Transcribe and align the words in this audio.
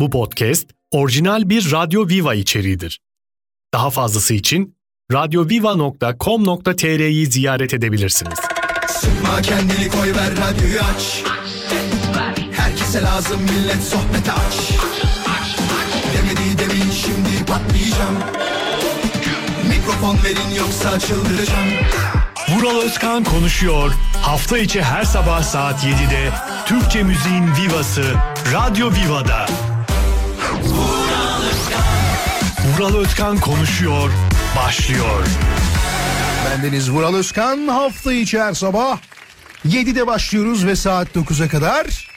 Bu 0.00 0.10
podcast 0.10 0.66
orijinal 0.90 1.48
bir 1.48 1.72
Radyo 1.72 2.08
Viva 2.08 2.34
içeriğidir. 2.34 3.00
Daha 3.74 3.90
fazlası 3.90 4.34
için 4.34 4.76
radyoviva.com.tr'yi 5.12 7.26
ziyaret 7.26 7.74
edebilirsiniz. 7.74 8.38
Sıkma 8.88 9.42
kendini 9.42 9.88
koy 9.88 10.14
ver 10.14 10.30
radyoyu 10.30 10.80
aç 10.80 11.22
Herkese 12.52 13.02
lazım 13.02 13.40
millet 13.42 13.82
sohbet 13.82 14.28
aç 14.28 14.70
Demedi 16.16 16.58
demin 16.58 16.90
şimdi 16.90 17.44
patlayacağım 17.46 18.18
Mikrofon 19.68 20.18
verin 20.24 20.50
yoksa 20.58 20.98
çıldıracağım 21.00 21.68
Vural 22.48 22.80
Özkan 22.80 23.24
konuşuyor. 23.24 23.92
Hafta 24.22 24.58
içi 24.58 24.82
her 24.82 25.04
sabah 25.04 25.42
saat 25.42 25.84
7'de 25.84 26.30
Türkçe 26.66 27.02
müziğin 27.02 27.46
vivası 27.56 28.02
Radyo 28.52 28.90
Viva'da. 28.90 29.46
Vural 32.74 32.96
Özkan 32.96 33.38
konuşuyor. 33.40 34.10
Başlıyor. 34.56 35.26
Bendeniz 36.46 36.90
Vural 36.90 37.14
Özkan 37.14 37.68
hafta 37.68 38.12
içi 38.12 38.40
her 38.40 38.54
sabah 38.54 38.98
7'de 39.68 40.06
başlıyoruz 40.06 40.66
ve 40.66 40.76
saat 40.76 41.16
9'a 41.16 41.48
kadar 41.48 42.08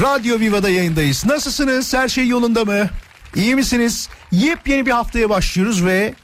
Radyo 0.00 0.40
Viva'da 0.40 0.70
yayındayız. 0.70 1.26
Nasılsınız? 1.26 1.94
Her 1.94 2.08
şey 2.08 2.28
yolunda 2.28 2.64
mı? 2.64 2.90
İyi 3.34 3.54
misiniz? 3.54 4.08
Yepyeni 4.32 4.86
bir 4.86 4.90
haftaya 4.90 5.30
başlıyoruz 5.30 5.84
ve 5.84 6.14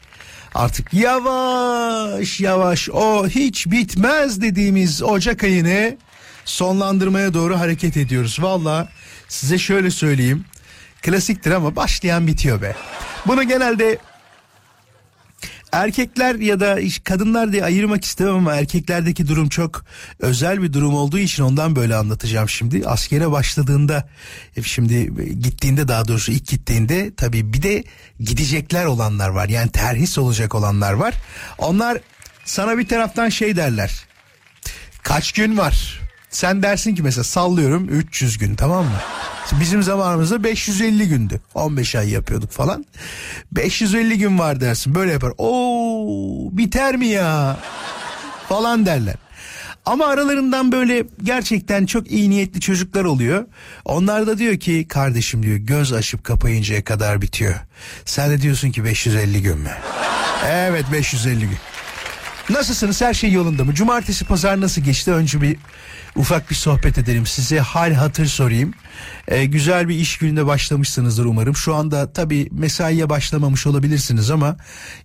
artık 0.54 0.94
yavaş 0.94 2.40
yavaş 2.40 2.88
o 2.90 3.28
hiç 3.28 3.66
bitmez 3.66 4.40
dediğimiz 4.40 5.02
Ocak 5.02 5.44
ayını 5.44 5.96
sonlandırmaya 6.44 7.34
doğru 7.34 7.58
hareket 7.58 7.96
ediyoruz. 7.96 8.38
Valla 8.40 8.88
size 9.28 9.58
şöyle 9.58 9.90
söyleyeyim. 9.90 10.44
Klasiktir 11.02 11.50
ama 11.50 11.76
başlayan 11.76 12.26
bitiyor 12.26 12.62
be. 12.62 12.76
Bunu 13.26 13.42
genelde 13.42 13.98
Erkekler 15.72 16.34
ya 16.34 16.60
da 16.60 16.78
kadınlar 17.04 17.52
diye 17.52 17.64
ayırmak 17.64 18.04
istemem 18.04 18.34
ama 18.34 18.54
erkeklerdeki 18.54 19.28
durum 19.28 19.48
çok 19.48 19.84
özel 20.20 20.62
bir 20.62 20.72
durum 20.72 20.94
olduğu 20.94 21.18
için 21.18 21.42
ondan 21.42 21.76
böyle 21.76 21.96
anlatacağım 21.96 22.48
şimdi. 22.48 22.88
Askere 22.88 23.30
başladığında 23.30 24.08
e, 24.56 24.62
şimdi 24.62 25.14
gittiğinde 25.40 25.88
daha 25.88 26.08
doğrusu 26.08 26.32
ilk 26.32 26.46
gittiğinde 26.46 27.14
tabii 27.16 27.52
bir 27.52 27.62
de 27.62 27.84
gidecekler 28.20 28.84
olanlar 28.84 29.28
var. 29.28 29.48
Yani 29.48 29.70
terhis 29.70 30.18
olacak 30.18 30.54
olanlar 30.54 30.92
var. 30.92 31.14
Onlar 31.58 31.98
sana 32.44 32.78
bir 32.78 32.88
taraftan 32.88 33.28
şey 33.28 33.56
derler. 33.56 34.04
Kaç 35.02 35.32
gün 35.32 35.58
var? 35.58 36.00
Sen 36.30 36.62
dersin 36.62 36.94
ki 36.94 37.02
mesela 37.02 37.24
sallıyorum 37.24 37.88
300 37.88 38.38
gün 38.38 38.54
tamam 38.54 38.84
mı? 38.84 39.00
Bizim 39.60 39.82
zamanımızda 39.82 40.44
550 40.44 41.08
gündü. 41.08 41.40
15 41.54 41.94
ay 41.94 42.10
yapıyorduk 42.10 42.50
falan. 42.50 42.84
550 43.52 44.18
gün 44.18 44.38
var 44.38 44.60
dersin 44.60 44.94
böyle 44.94 45.12
yapar. 45.12 45.32
Oo 45.38 46.48
biter 46.52 46.96
mi 46.96 47.06
ya? 47.06 47.56
Falan 48.48 48.86
derler. 48.86 49.14
Ama 49.86 50.06
aralarından 50.06 50.72
böyle 50.72 51.04
gerçekten 51.22 51.86
çok 51.86 52.10
iyi 52.10 52.30
niyetli 52.30 52.60
çocuklar 52.60 53.04
oluyor. 53.04 53.44
Onlar 53.84 54.26
da 54.26 54.38
diyor 54.38 54.56
ki 54.56 54.86
kardeşim 54.88 55.42
diyor 55.42 55.56
göz 55.56 55.92
açıp 55.92 56.24
kapayıncaya 56.24 56.84
kadar 56.84 57.22
bitiyor. 57.22 57.54
Sen 58.04 58.30
de 58.30 58.42
diyorsun 58.42 58.70
ki 58.70 58.84
550 58.84 59.42
gün 59.42 59.58
mü? 59.58 59.70
Evet 60.46 60.84
550 60.92 61.40
gün. 61.40 61.58
Nasılsınız? 62.50 63.00
Her 63.00 63.14
şey 63.14 63.32
yolunda 63.32 63.64
mı? 63.64 63.74
Cumartesi 63.74 64.24
pazar 64.24 64.60
nasıl 64.60 64.82
geçti? 64.82 65.12
Önce 65.12 65.40
bir 65.40 65.56
ufak 66.16 66.50
bir 66.50 66.54
sohbet 66.54 66.98
edelim. 66.98 67.26
Size 67.26 67.60
hal 67.60 67.92
hatır 67.92 68.26
sorayım. 68.26 68.74
Ee, 69.28 69.44
güzel 69.44 69.88
bir 69.88 69.94
iş 69.94 70.18
gününe 70.18 70.46
başlamışsınızdır 70.46 71.24
umarım. 71.24 71.56
Şu 71.56 71.74
anda 71.74 72.12
tabii 72.12 72.48
mesaiye 72.52 73.08
başlamamış 73.08 73.66
olabilirsiniz 73.66 74.30
ama 74.30 74.56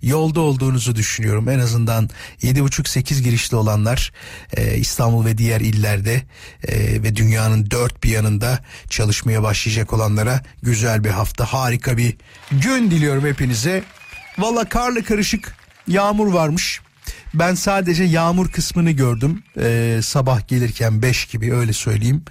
yolda 0.02 0.40
olduğunuzu 0.40 0.96
düşünüyorum. 0.96 1.50
En 1.50 1.60
azından 1.60 2.10
7.30-8 2.42 3.22
girişli 3.22 3.58
olanlar 3.58 4.12
e, 4.58 4.78
İstanbul 4.78 5.26
ve 5.26 5.38
diğer 5.38 5.62
illerde 5.62 6.22
e, 6.68 7.04
ve 7.04 7.16
dünyanın 7.16 7.72
dört 7.72 8.04
bir 8.04 8.10
yanında 8.10 8.60
çalışmaya 8.90 9.44
başlayacak 9.44 9.94
olanlara 9.94 10.42
güzel 10.62 11.04
bir 11.04 11.10
hafta, 11.10 11.46
harika 11.46 11.98
bir 11.98 12.16
gün 12.52 12.92
diliyorum 12.92 13.26
hepinize. 13.26 13.84
Valla 14.38 14.70
karlı 14.70 15.04
karışık 15.04 15.56
yağmur 15.88 16.34
varmış. 16.34 16.82
Ben 17.34 17.56
sadece 17.56 18.04
yağmur 18.04 18.52
kısmını 18.52 18.92
gördüm 18.92 19.44
Ee, 19.58 20.00
sabah 20.04 20.48
gelirken 20.48 21.02
5 21.02 21.26
gibi 21.26 21.54
öyle 21.54 21.74
söyleyeyim. 21.74 22.24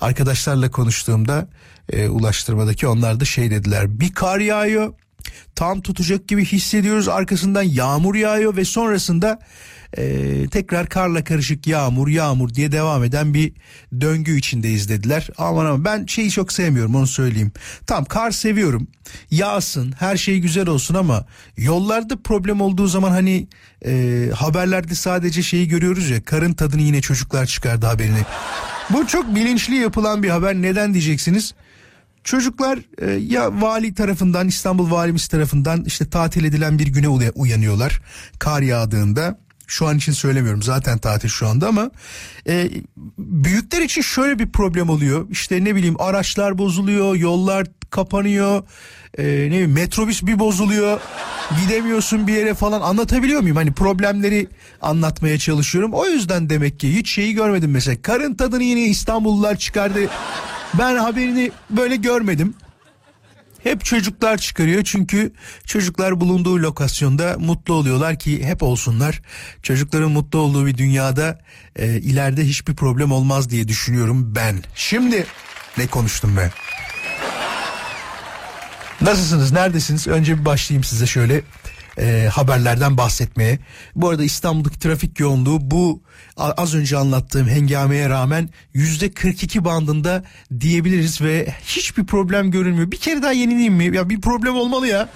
Arkadaşlarla 0.00 0.70
konuştuğumda 0.70 1.48
e, 1.92 2.08
ulaştırmadaki 2.08 2.86
onlar 2.86 3.20
da 3.20 3.24
şey 3.24 3.50
dediler 3.50 4.00
bir 4.00 4.14
kar 4.14 4.40
yağıyor 4.40 4.94
tam 5.54 5.80
tutacak 5.80 6.28
gibi 6.28 6.44
hissediyoruz 6.44 7.08
arkasından 7.08 7.62
yağmur 7.62 8.14
yağıyor 8.14 8.56
ve 8.56 8.64
sonrasında 8.64 9.38
e, 9.98 10.46
tekrar 10.50 10.88
karla 10.88 11.24
karışık 11.24 11.66
yağmur 11.66 12.08
yağmur 12.08 12.54
diye 12.54 12.72
devam 12.72 13.04
eden 13.04 13.34
bir 13.34 13.52
döngü 14.00 14.38
içindeyiz 14.38 14.88
dediler. 14.88 15.28
Aman 15.38 15.66
aman 15.66 15.84
ben 15.84 16.06
şeyi 16.06 16.30
çok 16.30 16.52
sevmiyorum 16.52 16.94
onu 16.94 17.06
söyleyeyim. 17.06 17.52
Tam 17.86 18.04
kar 18.04 18.30
seviyorum 18.30 18.88
yağsın 19.30 19.94
her 19.98 20.16
şey 20.16 20.38
güzel 20.38 20.68
olsun 20.68 20.94
ama 20.94 21.26
yollarda 21.56 22.22
problem 22.22 22.60
olduğu 22.60 22.86
zaman 22.86 23.10
hani 23.10 23.48
e, 23.84 24.30
haberlerde 24.34 24.94
sadece 24.94 25.42
şeyi 25.42 25.68
görüyoruz 25.68 26.10
ya 26.10 26.24
karın 26.24 26.52
tadını 26.52 26.82
yine 26.82 27.00
çocuklar 27.00 27.46
çıkardı 27.46 27.86
haberini. 27.86 28.22
Bu 28.90 29.06
çok 29.06 29.34
bilinçli 29.34 29.74
yapılan 29.74 30.22
bir 30.22 30.30
haber 30.30 30.54
neden 30.54 30.94
diyeceksiniz? 30.94 31.54
Çocuklar 32.24 32.78
e, 32.98 33.10
ya 33.10 33.62
vali 33.62 33.94
tarafından 33.94 34.48
İstanbul 34.48 34.90
valimiz 34.90 35.28
tarafından 35.28 35.84
işte 35.84 36.10
tatil 36.10 36.44
edilen 36.44 36.78
bir 36.78 36.86
güne 36.86 37.08
uya- 37.08 37.32
uyanıyorlar. 37.34 38.00
Kar 38.38 38.62
yağdığında 38.62 39.38
şu 39.66 39.86
an 39.86 39.96
için 39.98 40.12
söylemiyorum 40.12 40.62
zaten 40.62 40.98
tatil 40.98 41.28
şu 41.28 41.48
anda 41.48 41.68
ama 41.68 41.90
e, 42.48 42.70
büyükler 43.18 43.80
için 43.82 44.02
şöyle 44.02 44.38
bir 44.38 44.52
problem 44.52 44.88
oluyor. 44.88 45.26
İşte 45.30 45.64
ne 45.64 45.74
bileyim 45.74 46.00
araçlar 46.00 46.58
bozuluyor, 46.58 47.16
yollar 47.16 47.66
kapanıyor, 47.90 48.62
e, 49.18 49.24
ne 49.24 49.50
bileyim 49.50 49.72
metrobüs 49.72 50.22
bir 50.22 50.38
bozuluyor, 50.38 51.00
gidemiyorsun 51.62 52.26
bir 52.26 52.32
yere 52.32 52.54
falan 52.54 52.80
anlatabiliyor 52.80 53.40
muyum? 53.40 53.56
Hani 53.56 53.72
problemleri 53.72 54.48
anlatmaya 54.82 55.38
çalışıyorum. 55.38 55.90
O 55.94 56.06
yüzden 56.06 56.50
demek 56.50 56.80
ki 56.80 56.96
hiç 56.96 57.10
şeyi 57.10 57.34
görmedim 57.34 57.70
mesela. 57.70 58.02
Karın 58.02 58.34
tadını 58.34 58.62
yine 58.62 58.80
İstanbullular 58.80 59.56
çıkardı. 59.56 59.98
Ben 60.78 60.96
haberini 60.96 61.52
böyle 61.70 61.96
görmedim. 61.96 62.54
Hep 63.62 63.84
çocuklar 63.84 64.38
çıkarıyor 64.38 64.84
çünkü 64.84 65.32
çocuklar 65.66 66.20
bulunduğu 66.20 66.56
lokasyonda 66.62 67.36
mutlu 67.38 67.74
oluyorlar 67.74 68.18
ki 68.18 68.44
hep 68.44 68.62
olsunlar. 68.62 69.22
Çocukların 69.62 70.10
mutlu 70.10 70.38
olduğu 70.38 70.66
bir 70.66 70.76
dünyada 70.76 71.38
e, 71.76 71.86
ileride 71.86 72.44
hiçbir 72.44 72.74
problem 72.74 73.12
olmaz 73.12 73.50
diye 73.50 73.68
düşünüyorum 73.68 74.34
ben. 74.34 74.56
Şimdi 74.74 75.26
ne 75.78 75.86
konuştum 75.86 76.36
ben? 76.36 76.50
Nasılsınız? 79.00 79.52
Neredesiniz? 79.52 80.06
Önce 80.06 80.40
bir 80.40 80.44
başlayayım 80.44 80.84
size 80.84 81.06
şöyle 81.06 81.42
e, 81.98 82.28
haberlerden 82.32 82.96
bahsetmeye. 82.96 83.58
Bu 83.96 84.08
arada 84.08 84.24
İstanbul'daki 84.24 84.78
trafik 84.78 85.20
yoğunluğu 85.20 85.70
bu 85.70 86.02
az 86.36 86.74
önce 86.74 86.96
anlattığım 86.96 87.48
hengameye 87.48 88.08
rağmen 88.08 88.48
yüzde 88.74 89.10
42 89.10 89.64
bandında 89.64 90.24
diyebiliriz 90.60 91.20
ve 91.20 91.54
hiçbir 91.64 92.06
problem 92.06 92.50
görünmüyor. 92.50 92.90
Bir 92.90 92.96
kere 92.96 93.22
daha 93.22 93.32
yenileyim 93.32 93.74
mi? 93.74 93.96
Ya 93.96 94.08
bir 94.08 94.20
problem 94.20 94.54
olmalı 94.54 94.88
ya. 94.88 95.08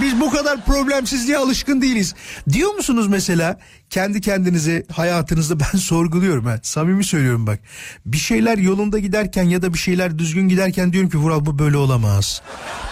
Biz 0.00 0.20
bu 0.20 0.30
kadar 0.30 0.64
problemsizliğe 0.64 1.38
alışkın 1.38 1.82
değiliz. 1.82 2.14
Diyor 2.52 2.74
musunuz 2.74 3.08
mesela 3.08 3.58
kendi 3.90 4.20
kendinize 4.20 4.86
hayatınızda 4.92 5.60
ben 5.60 5.78
sorguluyorum 5.78 6.46
ha. 6.46 6.58
Samimi 6.62 7.04
söylüyorum 7.04 7.46
bak. 7.46 7.60
Bir 8.06 8.18
şeyler 8.18 8.58
yolunda 8.58 8.98
giderken 8.98 9.44
ya 9.44 9.62
da 9.62 9.74
bir 9.74 9.78
şeyler 9.78 10.18
düzgün 10.18 10.48
giderken 10.48 10.92
diyorum 10.92 11.10
ki 11.10 11.18
Vural 11.18 11.46
bu 11.46 11.58
böyle 11.58 11.76
olamaz. 11.76 12.42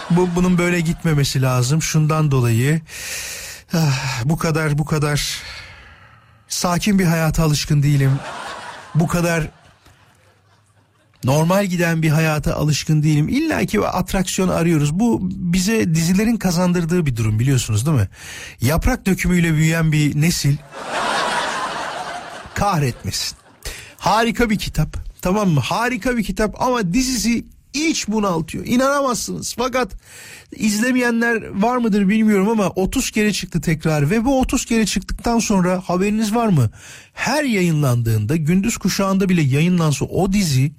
Bu 0.09 0.29
bunun 0.35 0.57
böyle 0.57 0.79
gitmemesi 0.79 1.41
lazım. 1.41 1.81
Şundan 1.81 2.31
dolayı 2.31 2.81
ah, 3.73 4.23
bu 4.25 4.37
kadar 4.37 4.77
bu 4.77 4.85
kadar 4.85 5.41
sakin 6.47 6.99
bir 6.99 7.05
hayata 7.05 7.43
alışkın 7.43 7.83
değilim. 7.83 8.11
Bu 8.95 9.07
kadar 9.07 9.49
normal 11.23 11.65
giden 11.65 12.01
bir 12.01 12.09
hayata 12.09 12.55
alışkın 12.55 13.03
değilim. 13.03 13.29
İlla 13.29 13.65
ki 13.65 13.87
atraksiyon 13.87 14.49
arıyoruz. 14.49 14.99
Bu 14.99 15.19
bize 15.23 15.95
dizilerin 15.95 16.37
kazandırdığı 16.37 17.05
bir 17.05 17.15
durum 17.15 17.39
biliyorsunuz 17.39 17.85
değil 17.85 17.97
mi? 17.97 18.09
Yaprak 18.61 19.05
dökümüyle 19.05 19.53
büyüyen 19.53 19.91
bir 19.91 20.21
nesil 20.21 20.57
kahretmesin. 22.53 23.37
Harika 23.97 24.49
bir 24.49 24.57
kitap. 24.57 24.97
Tamam 25.21 25.49
mı? 25.49 25.59
Harika 25.59 26.17
bir 26.17 26.23
kitap 26.23 26.61
ama 26.61 26.93
dizisi 26.93 27.45
İç 27.73 28.07
bunaltıyor. 28.07 28.65
İnanamazsınız. 28.65 29.55
Fakat 29.57 29.91
izlemeyenler 30.55 31.61
var 31.61 31.77
mıdır 31.77 32.09
bilmiyorum 32.09 32.49
ama 32.49 32.69
30 32.69 33.11
kere 33.11 33.33
çıktı 33.33 33.61
tekrar 33.61 34.09
ve 34.09 34.25
bu 34.25 34.39
30 34.39 34.65
kere 34.65 34.85
çıktıktan 34.85 35.39
sonra 35.39 35.81
haberiniz 35.85 36.35
var 36.35 36.47
mı? 36.47 36.69
Her 37.13 37.43
yayınlandığında 37.43 38.35
gündüz 38.35 38.77
kuşağında 38.77 39.29
bile 39.29 39.41
yayınlansa 39.41 40.05
o 40.05 40.33
dizi 40.33 40.71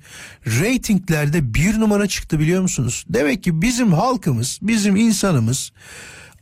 reytinglerde 0.46 1.54
bir 1.54 1.80
numara 1.80 2.06
çıktı 2.08 2.38
biliyor 2.38 2.62
musunuz? 2.62 3.04
Demek 3.08 3.42
ki 3.42 3.62
bizim 3.62 3.92
halkımız, 3.92 4.58
bizim 4.62 4.96
insanımız 4.96 5.72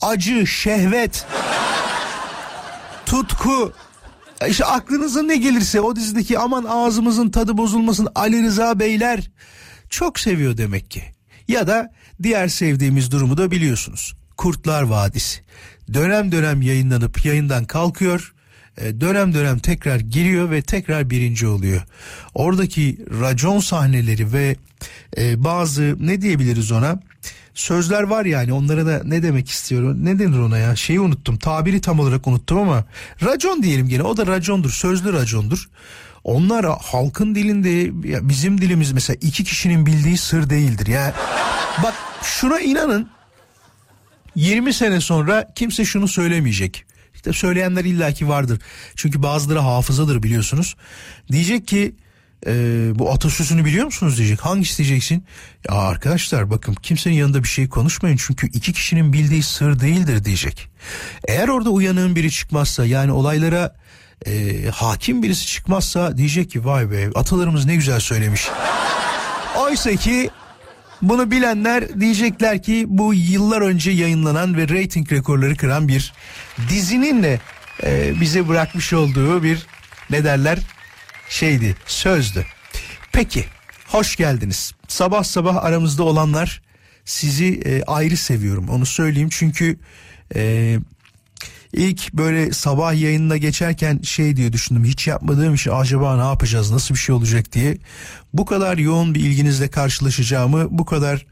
acı, 0.00 0.46
şehvet, 0.46 1.26
tutku 3.06 3.72
işte 4.48 4.64
aklınıza 4.64 5.22
ne 5.22 5.36
gelirse 5.36 5.80
o 5.80 5.96
dizideki 5.96 6.38
aman 6.38 6.64
ağzımızın 6.64 7.30
tadı 7.30 7.56
bozulmasın 7.56 8.08
Ali 8.14 8.42
Rıza 8.42 8.78
Beyler 8.78 9.30
çok 9.92 10.20
seviyor 10.20 10.56
demek 10.56 10.90
ki. 10.90 11.02
Ya 11.48 11.66
da 11.66 11.92
diğer 12.22 12.48
sevdiğimiz 12.48 13.10
durumu 13.10 13.36
da 13.36 13.50
biliyorsunuz. 13.50 14.14
Kurtlar 14.36 14.82
Vadisi. 14.82 15.40
Dönem 15.94 16.32
dönem 16.32 16.62
yayınlanıp 16.62 17.24
yayından 17.24 17.64
kalkıyor. 17.64 18.34
e, 18.78 19.00
Dönem 19.00 19.34
dönem 19.34 19.58
tekrar 19.58 20.00
giriyor 20.00 20.50
ve 20.50 20.62
tekrar 20.62 21.10
birinci 21.10 21.46
oluyor. 21.46 21.82
Oradaki 22.34 22.98
racon 23.20 23.60
sahneleri 23.60 24.32
ve 24.32 24.56
e, 25.16 25.44
bazı 25.44 25.96
ne 26.00 26.22
diyebiliriz 26.22 26.72
ona? 26.72 27.00
Sözler 27.54 28.02
var 28.02 28.24
yani 28.24 28.52
onlara 28.52 28.86
da 28.86 29.02
ne 29.04 29.22
demek 29.22 29.50
istiyorum 29.50 30.04
ne 30.04 30.18
denir 30.18 30.38
ona 30.38 30.58
ya 30.58 30.76
şeyi 30.76 31.00
unuttum 31.00 31.36
tabiri 31.36 31.80
tam 31.80 32.00
olarak 32.00 32.26
unuttum 32.26 32.58
ama 32.58 32.84
racon 33.22 33.62
diyelim 33.62 33.88
gene 33.88 34.02
o 34.02 34.16
da 34.16 34.26
racondur 34.26 34.70
sözlü 34.70 35.12
racondur 35.12 35.68
onlar 36.24 36.66
halkın 36.82 37.34
dilinde 37.34 37.90
bizim 38.28 38.60
dilimiz 38.60 38.92
mesela 38.92 39.16
iki 39.20 39.44
kişinin 39.44 39.86
bildiği 39.86 40.16
sır 40.16 40.50
değildir. 40.50 40.86
Ya 40.86 41.14
bak 41.82 41.94
şuna 42.22 42.60
inanın. 42.60 43.10
20 44.34 44.74
sene 44.74 45.00
sonra 45.00 45.52
kimse 45.54 45.84
şunu 45.84 46.08
söylemeyecek. 46.08 46.84
İşte 47.14 47.32
söyleyenler 47.32 47.84
illaki 47.84 48.28
vardır. 48.28 48.60
Çünkü 48.96 49.22
bazıları 49.22 49.58
hafızadır 49.58 50.22
biliyorsunuz. 50.22 50.76
Diyecek 51.32 51.68
ki 51.68 51.94
e, 52.46 52.52
bu 52.94 53.12
atasözünü 53.12 53.64
biliyor 53.64 53.84
musunuz? 53.84 54.18
diyecek. 54.18 54.40
Hangisi 54.40 54.78
diyeceksin? 54.78 55.24
Ya 55.68 55.74
arkadaşlar 55.74 56.50
bakın 56.50 56.74
kimsenin 56.74 57.14
yanında 57.14 57.42
bir 57.42 57.48
şey 57.48 57.68
konuşmayın. 57.68 58.16
Çünkü 58.16 58.46
iki 58.46 58.72
kişinin 58.72 59.12
bildiği 59.12 59.42
sır 59.42 59.80
değildir. 59.80 60.24
diyecek. 60.24 60.68
Eğer 61.28 61.48
orada 61.48 61.70
uyanığın 61.70 62.16
biri 62.16 62.30
çıkmazsa 62.30 62.86
yani 62.86 63.12
olaylara 63.12 63.76
e, 64.26 64.66
hakim 64.70 65.22
birisi 65.22 65.46
çıkmazsa 65.46 66.16
diyecek 66.16 66.50
ki 66.50 66.64
vay 66.64 66.90
be 66.90 67.10
atalarımız 67.14 67.66
ne 67.66 67.76
güzel 67.76 68.00
söylemiş. 68.00 68.48
Oysa 69.58 69.96
ki 69.96 70.30
bunu 71.02 71.30
bilenler 71.30 72.00
diyecekler 72.00 72.62
ki 72.62 72.84
bu 72.88 73.14
yıllar 73.14 73.60
önce 73.60 73.90
yayınlanan 73.90 74.56
ve 74.56 74.68
reyting 74.68 75.12
rekorları 75.12 75.56
kıran 75.56 75.88
bir 75.88 76.12
dizinin 76.68 77.22
de 77.22 77.40
e, 77.82 78.20
bize 78.20 78.48
bırakmış 78.48 78.92
olduğu 78.92 79.42
bir 79.42 79.66
ne 80.10 80.24
derler 80.24 80.58
şeydi 81.28 81.76
sözdü. 81.86 82.46
Peki 83.12 83.44
hoş 83.88 84.16
geldiniz. 84.16 84.72
Sabah 84.88 85.24
sabah 85.24 85.64
aramızda 85.64 86.02
olanlar 86.02 86.62
sizi 87.04 87.60
e, 87.64 87.82
ayrı 87.82 88.16
seviyorum 88.16 88.68
onu 88.68 88.86
söyleyeyim 88.86 89.28
çünkü 89.32 89.78
e, 90.34 90.76
ilk 91.72 92.12
böyle 92.12 92.52
sabah 92.52 92.94
yayınına 92.94 93.36
geçerken 93.36 94.00
şey 94.02 94.36
diye 94.36 94.52
düşündüm 94.52 94.84
hiç 94.84 95.06
yapmadığım 95.06 95.54
işi 95.54 95.72
acaba 95.72 96.16
ne 96.16 96.22
yapacağız 96.22 96.70
nasıl 96.70 96.94
bir 96.94 96.98
şey 96.98 97.14
olacak 97.14 97.52
diye 97.52 97.78
bu 98.32 98.44
kadar 98.44 98.78
yoğun 98.78 99.14
bir 99.14 99.20
ilginizle 99.20 99.68
karşılaşacağımı 99.68 100.66
bu 100.70 100.84
kadar 100.84 101.26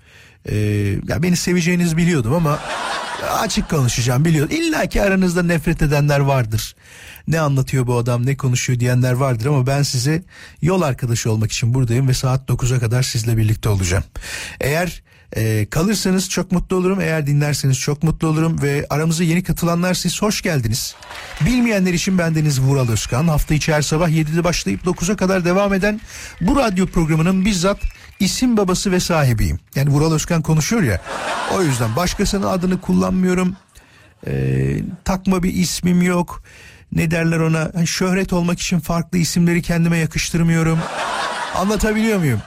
e, 0.48 0.56
ya 1.08 1.22
beni 1.22 1.36
seveceğinizi 1.36 1.96
biliyordum 1.96 2.34
ama 2.34 2.58
açık 3.38 3.70
konuşacağım 3.70 4.24
biliyordum. 4.24 4.56
İlla 4.56 4.86
ki 4.86 5.02
aranızda 5.02 5.42
nefret 5.42 5.82
edenler 5.82 6.20
vardır. 6.20 6.74
Ne 7.28 7.40
anlatıyor 7.40 7.86
bu 7.86 7.96
adam 7.96 8.26
ne 8.26 8.36
konuşuyor 8.36 8.80
diyenler 8.80 9.12
vardır 9.12 9.46
ama 9.46 9.66
ben 9.66 9.82
size 9.82 10.22
yol 10.62 10.82
arkadaşı 10.82 11.32
olmak 11.32 11.52
için 11.52 11.74
buradayım 11.74 12.08
ve 12.08 12.14
saat 12.14 12.48
9'a 12.48 12.78
kadar 12.78 13.02
sizle 13.02 13.36
birlikte 13.36 13.68
olacağım. 13.68 14.04
Eğer 14.60 15.02
e, 15.36 15.66
kalırsanız 15.70 16.28
çok 16.28 16.52
mutlu 16.52 16.76
olurum. 16.76 17.00
Eğer 17.00 17.26
dinlerseniz 17.26 17.78
çok 17.78 18.02
mutlu 18.02 18.28
olurum 18.28 18.62
ve 18.62 18.86
aramıza 18.90 19.24
yeni 19.24 19.42
katılanlar 19.42 19.94
siz 19.94 20.22
hoş 20.22 20.42
geldiniz. 20.42 20.94
Bilmeyenler 21.40 21.92
için 21.92 22.18
bendeniz 22.18 22.60
Vural 22.60 22.88
Özkan. 22.88 23.28
Hafta 23.28 23.54
içi 23.54 23.72
her 23.72 23.82
sabah 23.82 24.08
7'de 24.08 24.44
başlayıp 24.44 24.84
9'a 24.84 25.16
kadar 25.16 25.44
devam 25.44 25.74
eden 25.74 26.00
bu 26.40 26.56
radyo 26.56 26.86
programının 26.86 27.44
bizzat 27.44 27.78
isim 28.20 28.56
babası 28.56 28.92
ve 28.92 29.00
sahibiyim. 29.00 29.58
Yani 29.74 29.90
Vural 29.90 30.12
Özkan 30.12 30.42
konuşuyor 30.42 30.82
ya. 30.82 31.00
O 31.54 31.62
yüzden 31.62 31.96
başkasının 31.96 32.46
adını 32.46 32.80
kullanmıyorum. 32.80 33.56
Ee, 34.26 34.76
takma 35.04 35.42
bir 35.42 35.54
ismim 35.54 36.02
yok. 36.02 36.42
Ne 36.92 37.10
derler 37.10 37.38
ona? 37.38 37.70
Hani 37.74 37.86
şöhret 37.86 38.32
olmak 38.32 38.60
için 38.60 38.80
farklı 38.80 39.18
isimleri 39.18 39.62
kendime 39.62 39.98
yakıştırmıyorum. 39.98 40.78
Anlatabiliyor 41.54 42.18
muyum? 42.18 42.42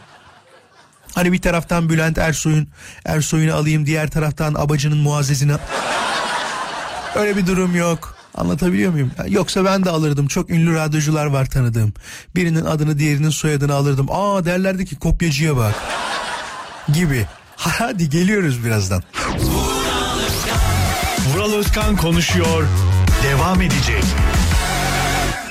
Hani 1.15 1.31
bir 1.31 1.41
taraftan 1.41 1.89
Bülent 1.89 2.17
Ersoy'un 2.17 2.67
Ersoy'unu 3.05 3.55
alayım, 3.55 3.85
diğer 3.85 4.09
taraftan 4.09 4.53
Abacı'nın 4.53 4.97
Muazzez'ini. 4.97 5.53
Öyle 7.15 7.37
bir 7.37 7.47
durum 7.47 7.75
yok. 7.75 8.15
Anlatabiliyor 8.35 8.91
muyum? 8.91 9.11
Yoksa 9.27 9.65
ben 9.65 9.85
de 9.85 9.89
alırdım. 9.89 10.27
Çok 10.27 10.49
ünlü 10.49 10.75
radyocular 10.75 11.25
var 11.25 11.45
tanıdığım. 11.45 11.93
Birinin 12.35 12.65
adını 12.65 12.99
diğerinin 12.99 13.29
soyadını 13.29 13.73
alırdım. 13.73 14.07
Aa 14.09 14.45
derlerdi 14.45 14.85
ki 14.85 14.95
kopyacıya 14.95 15.57
bak. 15.57 15.75
Gibi. 16.93 17.25
Hadi 17.55 18.09
geliyoruz 18.09 18.65
birazdan. 18.65 19.03
Vural 21.33 21.53
Özkan 21.53 21.95
konuşuyor. 21.95 22.67
Devam 23.23 23.61
edecek. 23.61 24.03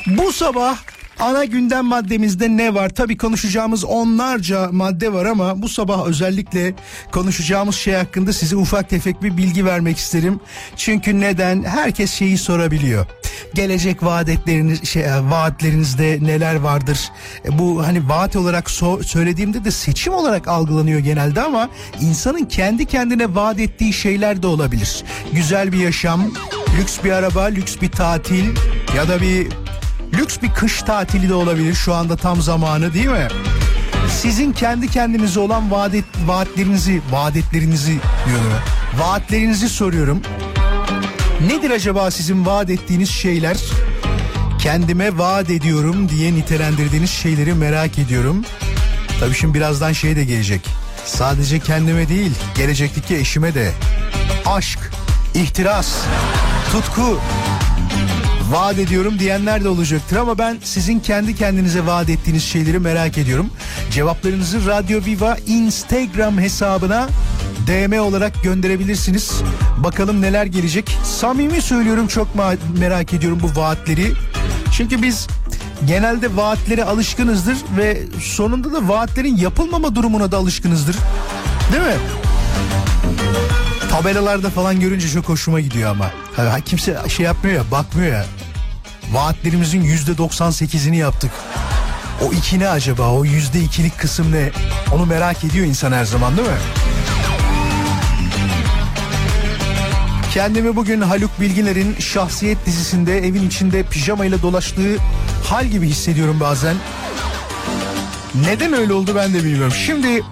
Bu 0.06 0.32
sabah 0.32 0.76
ana 1.20 1.44
gündem 1.44 1.84
maddemizde 1.84 2.56
ne 2.56 2.74
var? 2.74 2.88
Tabii 2.88 3.16
konuşacağımız 3.16 3.84
onlarca 3.84 4.68
madde 4.72 5.12
var 5.12 5.24
ama 5.24 5.62
bu 5.62 5.68
sabah 5.68 6.06
özellikle 6.06 6.74
konuşacağımız 7.12 7.74
şey 7.74 7.94
hakkında 7.94 8.32
size 8.32 8.56
ufak 8.56 8.88
tefek 8.90 9.22
bir 9.22 9.36
bilgi 9.36 9.64
vermek 9.64 9.98
isterim. 9.98 10.40
Çünkü 10.76 11.20
neden? 11.20 11.62
Herkes 11.64 12.12
şeyi 12.12 12.38
sorabiliyor. 12.38 13.06
Gelecek 13.54 14.02
vaatleriniz 14.02 14.84
şey 14.84 15.04
vaatlerinizde 15.22 16.18
neler 16.22 16.54
vardır? 16.54 17.10
E, 17.44 17.58
bu 17.58 17.86
hani 17.86 18.08
vaat 18.08 18.36
olarak 18.36 18.66
so- 18.66 19.04
söylediğimde 19.04 19.64
de 19.64 19.70
seçim 19.70 20.14
olarak 20.14 20.48
algılanıyor 20.48 21.00
genelde 21.00 21.42
ama 21.42 21.68
insanın 22.00 22.44
kendi 22.44 22.86
kendine 22.86 23.34
vaat 23.34 23.60
ettiği 23.60 23.92
şeyler 23.92 24.42
de 24.42 24.46
olabilir. 24.46 25.04
Güzel 25.32 25.72
bir 25.72 25.78
yaşam, 25.78 26.24
lüks 26.78 26.98
bir 27.04 27.12
araba, 27.12 27.42
lüks 27.44 27.76
bir 27.82 27.90
tatil 27.90 28.44
ya 28.96 29.08
da 29.08 29.20
bir 29.20 29.61
Lüks 30.14 30.38
bir 30.42 30.50
kış 30.54 30.82
tatili 30.82 31.28
de 31.28 31.34
olabilir 31.34 31.74
şu 31.74 31.94
anda 31.94 32.16
tam 32.16 32.42
zamanı 32.42 32.94
değil 32.94 33.08
mi? 33.08 33.28
Sizin 34.10 34.52
kendi 34.52 34.88
kendinize 34.88 35.40
olan 35.40 35.70
vaadet, 35.70 36.04
vaatlerinizi, 36.26 37.00
vaadetlerinizi 37.10 37.98
diyorum. 38.26 38.52
Vaatlerinizi 38.98 39.68
soruyorum. 39.68 40.22
Nedir 41.46 41.70
acaba 41.70 42.10
sizin 42.10 42.46
vaat 42.46 42.70
ettiğiniz 42.70 43.10
şeyler? 43.10 43.56
Kendime 44.58 45.18
vaat 45.18 45.50
ediyorum 45.50 46.08
diye 46.08 46.34
nitelendirdiğiniz 46.34 47.10
şeyleri 47.10 47.54
merak 47.54 47.98
ediyorum. 47.98 48.44
Tabii 49.20 49.34
şimdi 49.34 49.54
birazdan 49.54 49.92
şey 49.92 50.16
de 50.16 50.24
gelecek. 50.24 50.68
Sadece 51.06 51.58
kendime 51.58 52.08
değil, 52.08 52.32
gelecekteki 52.54 53.16
eşime 53.16 53.54
de. 53.54 53.72
Aşk, 54.46 54.78
ihtiras, 55.34 55.94
tutku, 56.72 57.20
vaat 58.52 58.78
ediyorum 58.78 59.18
diyenler 59.18 59.64
de 59.64 59.68
olacaktır 59.68 60.16
ama 60.16 60.38
ben 60.38 60.58
sizin 60.64 61.00
kendi 61.00 61.36
kendinize 61.36 61.86
vaat 61.86 62.08
ettiğiniz 62.08 62.44
şeyleri 62.44 62.78
merak 62.78 63.18
ediyorum. 63.18 63.50
Cevaplarınızı 63.90 64.66
Radyo 64.66 65.00
Viva 65.04 65.36
Instagram 65.46 66.38
hesabına 66.38 67.08
DM 67.66 68.00
olarak 68.00 68.42
gönderebilirsiniz. 68.42 69.42
Bakalım 69.78 70.22
neler 70.22 70.46
gelecek. 70.46 70.96
Samimi 71.04 71.62
söylüyorum 71.62 72.06
çok 72.06 72.28
merak 72.78 73.14
ediyorum 73.14 73.38
bu 73.42 73.60
vaatleri. 73.60 74.12
Çünkü 74.76 75.02
biz 75.02 75.26
genelde 75.86 76.36
vaatlere 76.36 76.84
alışkınızdır 76.84 77.56
ve 77.76 78.02
sonunda 78.20 78.72
da 78.72 78.88
vaatlerin 78.88 79.36
yapılmama 79.36 79.94
durumuna 79.94 80.32
da 80.32 80.36
alışkınızdır. 80.36 80.96
Değil 81.72 81.82
mi? 81.82 82.21
Tabelalarda 84.02 84.50
falan 84.50 84.80
görünce 84.80 85.08
çok 85.08 85.28
hoşuma 85.28 85.60
gidiyor 85.60 85.90
ama. 85.90 86.10
Ha, 86.36 86.60
kimse 86.64 86.96
şey 87.08 87.26
yapmıyor 87.26 87.56
ya 87.56 87.70
bakmıyor 87.70 88.12
ya. 88.12 88.24
Vaatlerimizin 89.12 89.80
yüzde 89.80 90.10
98'ini 90.10 90.96
yaptık. 90.96 91.30
O 92.24 92.32
iki 92.32 92.60
ne 92.60 92.68
acaba? 92.68 93.08
O 93.08 93.24
yüzde 93.24 93.60
ikilik 93.60 93.98
kısım 93.98 94.32
ne? 94.32 94.50
Onu 94.94 95.06
merak 95.06 95.44
ediyor 95.44 95.66
insan 95.66 95.92
her 95.92 96.04
zaman 96.04 96.36
değil 96.36 96.48
mi? 96.48 96.54
Kendimi 100.34 100.76
bugün 100.76 101.00
Haluk 101.00 101.40
Bilginer'in 101.40 101.96
şahsiyet 101.98 102.66
dizisinde 102.66 103.18
evin 103.18 103.46
içinde 103.46 103.82
pijamayla 103.82 104.42
dolaştığı 104.42 104.96
hal 105.44 105.66
gibi 105.66 105.88
hissediyorum 105.88 106.40
bazen. 106.40 106.76
Neden 108.34 108.72
öyle 108.72 108.92
oldu 108.92 109.12
ben 109.14 109.34
de 109.34 109.44
bilmiyorum. 109.44 109.74
Şimdi 109.86 110.22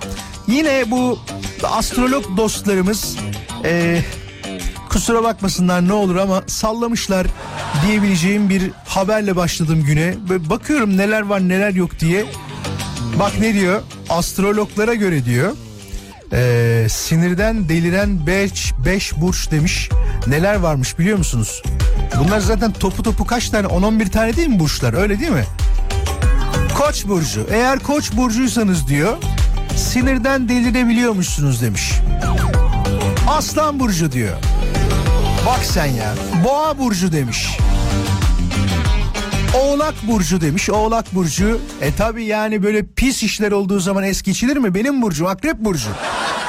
Yine 0.50 0.90
bu 0.90 1.18
astrolog 1.62 2.36
dostlarımız 2.36 3.16
e, 3.64 4.02
kusura 4.88 5.22
bakmasınlar 5.22 5.88
ne 5.88 5.92
olur 5.92 6.16
ama 6.16 6.42
sallamışlar 6.46 7.26
diyebileceğim 7.86 8.48
bir 8.48 8.70
haberle 8.86 9.36
başladım 9.36 9.82
güne. 9.86 10.14
Böyle 10.28 10.50
bakıyorum 10.50 10.96
neler 10.96 11.22
var 11.22 11.48
neler 11.48 11.70
yok 11.70 12.00
diye. 12.00 12.24
Bak 13.18 13.32
ne 13.40 13.54
diyor? 13.54 13.82
Astrologlara 14.08 14.94
göre 14.94 15.24
diyor. 15.24 15.52
Ee, 16.32 16.86
sinirden 16.90 17.68
deliren 17.68 18.26
5 18.26 18.72
5 18.84 19.16
burç 19.16 19.50
demiş. 19.50 19.88
Neler 20.26 20.54
varmış 20.54 20.98
biliyor 20.98 21.18
musunuz? 21.18 21.62
Bunlar 22.24 22.40
zaten 22.40 22.72
topu 22.72 23.02
topu 23.02 23.26
kaç 23.26 23.48
tane 23.48 23.66
10-11 23.66 24.10
tane 24.10 24.36
değil 24.36 24.48
mi 24.48 24.58
burçlar 24.58 24.94
öyle 24.94 25.20
değil 25.20 25.32
mi? 25.32 25.44
Koç 26.78 27.06
burcu. 27.06 27.46
Eğer 27.52 27.78
koç 27.78 28.12
burcuysanız 28.12 28.88
diyor 28.88 29.16
sinirden 29.76 30.48
delirebiliyormuşsunuz 30.48 31.62
demiş. 31.62 31.92
Aslan 33.30 33.80
burcu 33.80 34.12
diyor. 34.12 34.36
Bak 35.46 35.64
sen 35.64 35.86
ya. 35.86 36.14
Boğa 36.44 36.78
burcu 36.78 37.12
demiş. 37.12 37.48
Oğlak 39.54 39.94
burcu 40.02 40.40
demiş. 40.40 40.70
Oğlak 40.70 41.14
burcu. 41.14 41.60
E 41.80 41.94
tabi 41.94 42.24
yani 42.24 42.62
böyle 42.62 42.86
pis 42.86 43.22
işler 43.22 43.52
olduğu 43.52 43.80
zaman 43.80 44.04
es 44.04 44.22
geçilir 44.22 44.56
mi? 44.56 44.74
Benim 44.74 45.02
burcu 45.02 45.28
akrep 45.28 45.58
burcu. 45.58 45.88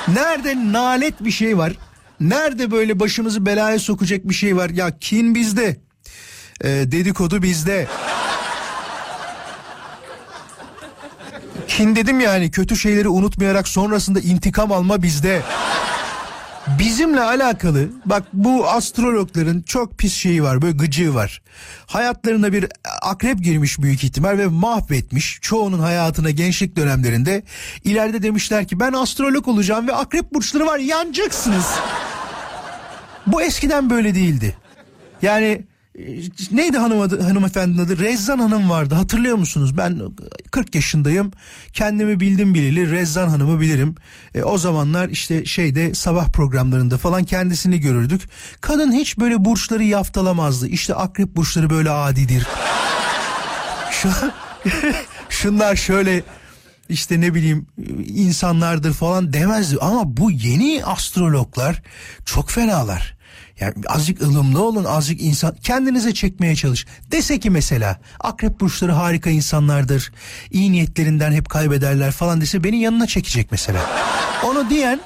Nerede 0.07 0.73
nalet 0.73 1.23
bir 1.23 1.31
şey 1.31 1.57
var? 1.57 1.73
Nerede 2.19 2.71
böyle 2.71 2.99
başımızı 2.99 3.45
belaya 3.45 3.79
sokacak 3.79 4.29
bir 4.29 4.33
şey 4.33 4.57
var? 4.57 4.69
Ya 4.69 4.97
kin 4.99 5.35
bizde. 5.35 5.77
E, 6.63 6.69
dedikodu 6.69 7.43
bizde. 7.43 7.87
Kin 11.67 11.95
dedim 11.95 12.19
yani 12.19 12.51
kötü 12.51 12.77
şeyleri 12.77 13.09
unutmayarak 13.09 13.67
sonrasında 13.67 14.19
intikam 14.19 14.71
alma 14.71 15.03
bizde. 15.03 15.41
Bizimle 16.67 17.21
alakalı 17.21 17.89
bak 18.05 18.23
bu 18.33 18.69
astrologların 18.69 19.61
çok 19.61 19.97
pis 19.97 20.13
şeyi 20.13 20.43
var 20.43 20.61
böyle 20.61 20.77
gıcığı 20.77 21.13
var. 21.13 21.41
Hayatlarına 21.85 22.53
bir 22.53 22.65
akrep 23.01 23.39
girmiş 23.39 23.79
büyük 23.79 24.03
ihtimal 24.03 24.37
ve 24.37 24.47
mahvetmiş 24.47 25.39
çoğunun 25.41 25.79
hayatına 25.79 26.29
gençlik 26.29 26.75
dönemlerinde. 26.75 27.43
ileride 27.83 28.23
demişler 28.23 28.67
ki 28.67 28.79
ben 28.79 28.93
astrolog 28.93 29.47
olacağım 29.47 29.87
ve 29.87 29.95
akrep 29.95 30.33
burçları 30.33 30.65
var 30.65 30.79
yanacaksınız. 30.79 31.65
bu 33.27 33.41
eskiden 33.41 33.89
böyle 33.89 34.15
değildi. 34.15 34.57
Yani 35.21 35.65
neydi 36.51 36.77
hanım 36.77 37.01
adı, 37.01 37.21
hanımefendinin 37.21 37.85
adı? 37.85 37.99
Rezzan 37.99 38.39
Hanım 38.39 38.69
vardı 38.69 38.95
hatırlıyor 38.95 39.35
musunuz? 39.35 39.77
Ben 39.77 40.01
40 40.51 40.75
yaşındayım. 40.75 41.31
Kendimi 41.73 42.19
bildim 42.19 42.53
bileli 42.53 42.91
Rezzan 42.91 43.27
Hanım'ı 43.27 43.61
bilirim. 43.61 43.95
E, 44.35 44.43
o 44.43 44.57
zamanlar 44.57 45.09
işte 45.09 45.45
şeyde 45.45 45.93
sabah 45.93 46.27
programlarında 46.27 46.97
falan 46.97 47.23
kendisini 47.23 47.79
görürdük. 47.79 48.21
Kadın 48.61 48.91
hiç 48.91 49.17
böyle 49.19 49.45
burçları 49.45 49.83
yaftalamazdı. 49.83 50.67
İşte 50.67 50.95
akrep 50.95 51.35
burçları 51.35 51.69
böyle 51.69 51.89
adidir. 51.89 52.47
Şu, 53.91 54.09
şunlar 55.29 55.75
şöyle 55.75 56.23
işte 56.89 57.21
ne 57.21 57.33
bileyim 57.33 57.67
insanlardır 58.05 58.93
falan 58.93 59.33
demezdi. 59.33 59.77
Ama 59.81 60.17
bu 60.17 60.31
yeni 60.31 60.85
astrologlar 60.85 61.81
çok 62.25 62.49
fenalar. 62.49 63.20
Yani 63.61 63.73
azıcık 63.87 64.21
ılımlı 64.21 64.63
olun 64.63 64.83
azıcık 64.83 65.21
insan 65.21 65.55
kendinize 65.63 66.13
çekmeye 66.13 66.55
çalış. 66.55 66.85
Dese 67.11 67.39
ki 67.39 67.49
mesela 67.49 67.99
akrep 68.19 68.59
burçları 68.59 68.91
harika 68.91 69.29
insanlardır. 69.29 70.11
iyi 70.51 70.71
niyetlerinden 70.71 71.31
hep 71.31 71.49
kaybederler 71.49 72.11
falan 72.11 72.41
dese 72.41 72.63
beni 72.63 72.81
yanına 72.81 73.07
çekecek 73.07 73.51
mesela. 73.51 73.89
Onu 74.45 74.69
diyen 74.69 74.99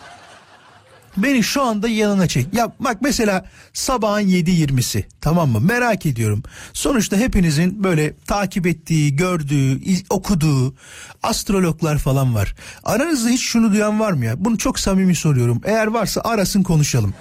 beni 1.18 1.44
şu 1.44 1.62
anda 1.62 1.88
yanına 1.88 2.28
çek. 2.28 2.54
Ya 2.54 2.72
bak 2.80 2.98
mesela 3.02 3.46
sabahın 3.74 4.28
7.20'si 4.28 5.04
tamam 5.22 5.50
mı? 5.50 5.60
Merak 5.60 6.06
ediyorum. 6.06 6.44
Sonuçta 6.74 7.18
hepinizin 7.18 7.84
böyle 7.84 8.14
takip 8.28 8.68
ettiği, 8.68 9.16
gördüğü, 9.16 9.80
okuduğu 10.10 10.76
astrologlar 11.24 11.98
falan 11.98 12.36
var. 12.36 12.56
Aranızda 12.84 13.30
hiç 13.30 13.42
şunu 13.42 13.72
duyan 13.72 14.00
var 14.00 14.12
mı 14.12 14.26
ya? 14.26 14.46
Bunu 14.46 14.58
çok 14.58 14.80
samimi 14.80 15.16
soruyorum. 15.16 15.62
Eğer 15.66 15.88
varsa 15.88 16.22
arasın 16.22 16.64
konuşalım. 16.64 17.14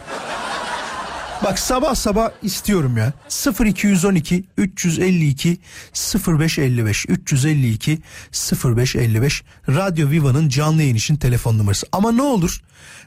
Bak 1.45 1.59
sabah 1.59 1.95
sabah 1.95 2.31
istiyorum 2.43 2.97
ya. 2.97 3.13
0212 3.65 4.45
352 4.59 5.59
0555 6.29 7.07
352 7.09 7.99
0555 8.65 9.43
Radyo 9.69 10.11
Viva'nın 10.11 10.49
canlı 10.49 10.83
yayın 10.83 10.95
için 10.95 11.17
telefon 11.17 11.59
numarası. 11.59 11.87
Ama 11.93 12.13
ne 12.13 12.23
olur 12.23 12.61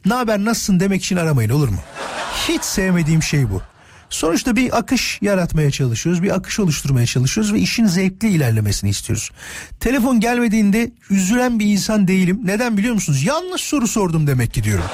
ne 0.05 0.13
haber 0.13 0.39
nasılsın 0.39 0.79
demek 0.79 1.03
için 1.03 1.15
aramayın 1.15 1.49
olur 1.49 1.69
mu? 1.69 1.77
Hiç 2.47 2.63
sevmediğim 2.63 3.23
şey 3.23 3.49
bu. 3.49 3.61
Sonuçta 4.09 4.55
bir 4.55 4.77
akış 4.77 5.19
yaratmaya 5.21 5.71
çalışıyoruz, 5.71 6.23
bir 6.23 6.35
akış 6.35 6.59
oluşturmaya 6.59 7.05
çalışıyoruz 7.05 7.53
ve 7.53 7.59
işin 7.59 7.85
zevkli 7.85 8.29
ilerlemesini 8.29 8.89
istiyoruz. 8.89 9.31
Telefon 9.79 10.19
gelmediğinde 10.19 10.91
üzülen 11.09 11.59
bir 11.59 11.65
insan 11.65 12.07
değilim. 12.07 12.41
Neden 12.43 12.77
biliyor 12.77 12.93
musunuz? 12.93 13.23
Yanlış 13.23 13.61
soru 13.61 13.87
sordum 13.87 14.27
demek 14.27 14.53
ki 14.53 14.63
diyorum. 14.63 14.85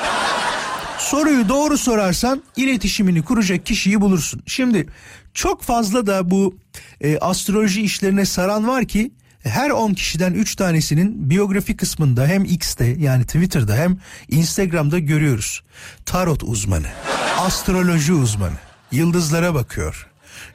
Soruyu 1.14 1.50
doğru 1.50 1.78
sorarsan 1.78 2.44
iletişimini 2.56 3.22
kuracak 3.24 3.66
kişiyi 3.66 4.02
bulursun. 4.02 4.44
Şimdi 4.46 4.88
çok 5.34 5.64
fazla 5.64 6.08
da 6.08 6.32
bu 6.32 6.56
e, 7.02 7.18
astroloji 7.18 7.82
işlerine 7.82 8.26
saran 8.26 8.68
var 8.68 8.86
ki 8.86 9.12
her 9.44 9.70
10 9.70 9.94
kişiden 9.94 10.34
3 10.34 10.56
tanesinin 10.56 11.30
biyografi 11.30 11.78
kısmında 11.78 12.28
hem 12.28 12.46
X'te 12.46 12.86
yani 12.86 13.24
Twitter'da 13.24 13.76
hem 13.76 13.98
Instagram'da 14.30 15.00
görüyoruz. 15.00 15.64
Tarot 16.06 16.44
uzmanı, 16.44 16.88
astroloji 17.40 18.14
uzmanı, 18.14 18.58
yıldızlara 18.92 19.54
bakıyor, 19.54 20.08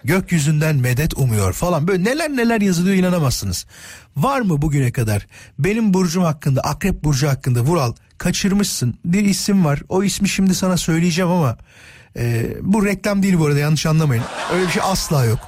gökyüzünden 0.04 0.76
medet 0.76 1.18
umuyor 1.18 1.52
falan 1.52 1.88
böyle 1.88 2.04
neler 2.04 2.30
neler 2.30 2.60
yazılıyor 2.60 2.96
inanamazsınız. 2.96 3.66
Var 4.16 4.40
mı 4.40 4.62
bugüne 4.62 4.92
kadar 4.92 5.26
benim 5.58 5.94
burcum 5.94 6.24
hakkında 6.24 6.60
akrep 6.60 7.04
burcu 7.04 7.28
hakkında 7.28 7.60
Vural 7.60 7.92
kaçırmışsın 8.18 8.98
bir 9.04 9.24
isim 9.24 9.64
var 9.64 9.82
o 9.88 10.02
ismi 10.02 10.28
şimdi 10.28 10.54
sana 10.54 10.76
söyleyeceğim 10.76 11.30
ama 11.30 11.58
e, 12.16 12.46
bu 12.62 12.86
reklam 12.86 13.22
değil 13.22 13.38
bu 13.38 13.46
arada 13.46 13.58
yanlış 13.58 13.86
anlamayın 13.86 14.24
öyle 14.52 14.66
bir 14.66 14.72
şey 14.72 14.82
asla 14.84 15.24
yok. 15.24 15.38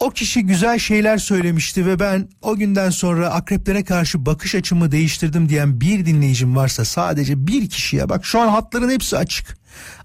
O 0.00 0.10
kişi 0.10 0.46
güzel 0.46 0.78
şeyler 0.78 1.18
söylemişti 1.18 1.86
ve 1.86 2.00
ben 2.00 2.28
o 2.42 2.56
günden 2.56 2.90
sonra 2.90 3.30
akreplere 3.30 3.84
karşı 3.84 4.26
bakış 4.26 4.54
açımı 4.54 4.92
değiştirdim 4.92 5.48
diyen 5.48 5.80
bir 5.80 6.06
dinleyicim 6.06 6.56
varsa 6.56 6.84
sadece 6.84 7.46
bir 7.46 7.68
kişiye 7.68 8.08
bak 8.08 8.24
şu 8.24 8.40
an 8.40 8.48
hatların 8.48 8.90
hepsi 8.90 9.16
açık. 9.16 9.59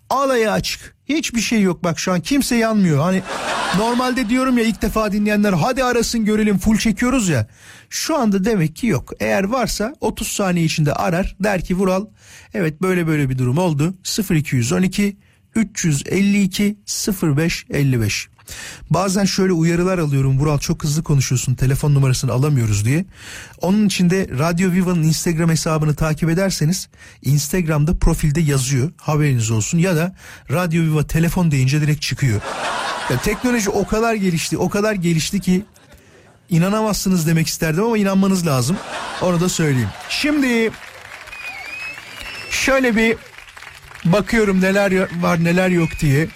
Alaya 0.10 0.52
açık. 0.52 0.96
Hiçbir 1.10 1.42
şey 1.42 1.62
yok 1.62 1.84
bak 1.84 2.00
şu 2.00 2.12
an 2.12 2.22
kimse 2.22 2.56
yanmıyor. 2.56 3.00
Hani 3.00 3.22
normalde 3.78 4.30
diyorum 4.30 4.58
ya 4.58 4.64
ilk 4.64 4.82
defa 4.82 5.12
dinleyenler 5.12 5.54
hadi 5.54 5.84
arasın 5.84 6.26
görelim 6.26 6.58
full 6.58 6.78
çekiyoruz 6.78 7.30
ya. 7.30 7.48
Şu 7.90 8.18
anda 8.18 8.46
demek 8.46 8.76
ki 8.76 8.88
yok. 8.88 9.14
Eğer 9.20 9.44
varsa 9.44 9.96
30 10.02 10.28
saniye 10.28 10.66
içinde 10.66 10.94
arar 10.94 11.36
der 11.40 11.64
ki 11.64 11.76
Vural 11.76 12.06
evet 12.54 12.82
böyle 12.82 13.08
böyle 13.08 13.30
bir 13.30 13.38
durum 13.38 13.58
oldu. 13.58 13.94
0212 14.32 15.18
352 15.56 16.78
0555. 17.24 18.35
Bazen 18.90 19.26
şöyle 19.26 19.54
uyarılar 19.54 19.98
alıyorum 19.98 20.40
Vural 20.40 20.58
çok 20.58 20.84
hızlı 20.84 21.04
konuşuyorsun 21.04 21.56
telefon 21.56 21.94
numarasını 21.94 22.32
alamıyoruz 22.32 22.86
diye. 22.86 23.06
Onun 23.62 23.86
için 23.86 24.10
de 24.10 24.30
Radyo 24.40 24.72
Viva'nın 24.72 25.04
Instagram 25.04 25.50
hesabını 25.50 25.96
takip 25.96 26.30
ederseniz 26.30 26.90
Instagram'da 27.22 27.98
profilde 27.98 28.42
yazıyor 28.42 28.92
haberiniz 28.98 29.52
olsun 29.52 29.78
ya 29.78 29.96
da 29.96 30.16
Radyo 30.52 30.84
Viva 30.84 31.08
telefon 31.08 31.52
deyince 31.52 31.82
direkt 31.82 32.02
çıkıyor. 32.02 32.42
Ya 33.10 33.18
teknoloji 33.22 33.70
o 33.70 33.88
kadar 33.88 34.14
gelişti 34.14 34.58
o 34.58 34.70
kadar 34.70 34.94
gelişti 34.94 35.40
ki 35.40 35.66
inanamazsınız 36.50 37.28
demek 37.28 37.48
isterdim 37.48 37.84
ama 37.84 37.98
inanmanız 37.98 38.48
lazım. 38.48 38.78
Onu 39.22 39.42
da 39.42 39.50
söyleyeyim. 39.50 39.90
Şimdi 40.10 40.72
şöyle 42.50 42.96
bir 42.96 43.18
bakıyorum 44.06 44.62
neler 44.62 45.22
var 45.22 45.44
neler 45.44 45.70
yok 45.70 45.90
diye. 46.02 46.28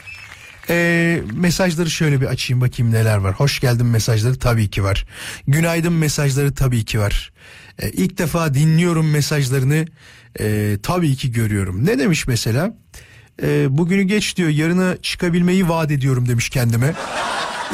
Ee, 0.69 1.21
mesajları 1.33 1.89
şöyle 1.89 2.21
bir 2.21 2.25
açayım 2.25 2.61
bakayım 2.61 2.91
neler 2.93 3.17
var. 3.17 3.33
Hoş 3.33 3.59
geldin 3.59 3.85
mesajları 3.85 4.39
tabii 4.39 4.69
ki 4.69 4.83
var. 4.83 5.05
Günaydın 5.47 5.93
mesajları 5.93 6.53
tabii 6.55 6.85
ki 6.85 6.99
var. 6.99 7.31
Ee, 7.79 7.89
ilk 7.89 8.17
defa 8.17 8.53
dinliyorum 8.53 9.11
mesajlarını 9.11 9.85
ee, 10.39 10.77
tabii 10.83 11.15
ki 11.15 11.31
görüyorum. 11.31 11.85
Ne 11.85 11.99
demiş 11.99 12.27
mesela? 12.27 12.73
Ee, 13.43 13.77
bugünü 13.77 14.03
geç 14.03 14.37
diyor 14.37 14.49
yarına 14.49 14.97
çıkabilmeyi 15.01 15.69
vaat 15.69 15.91
ediyorum 15.91 16.29
demiş 16.29 16.49
kendime. 16.49 16.93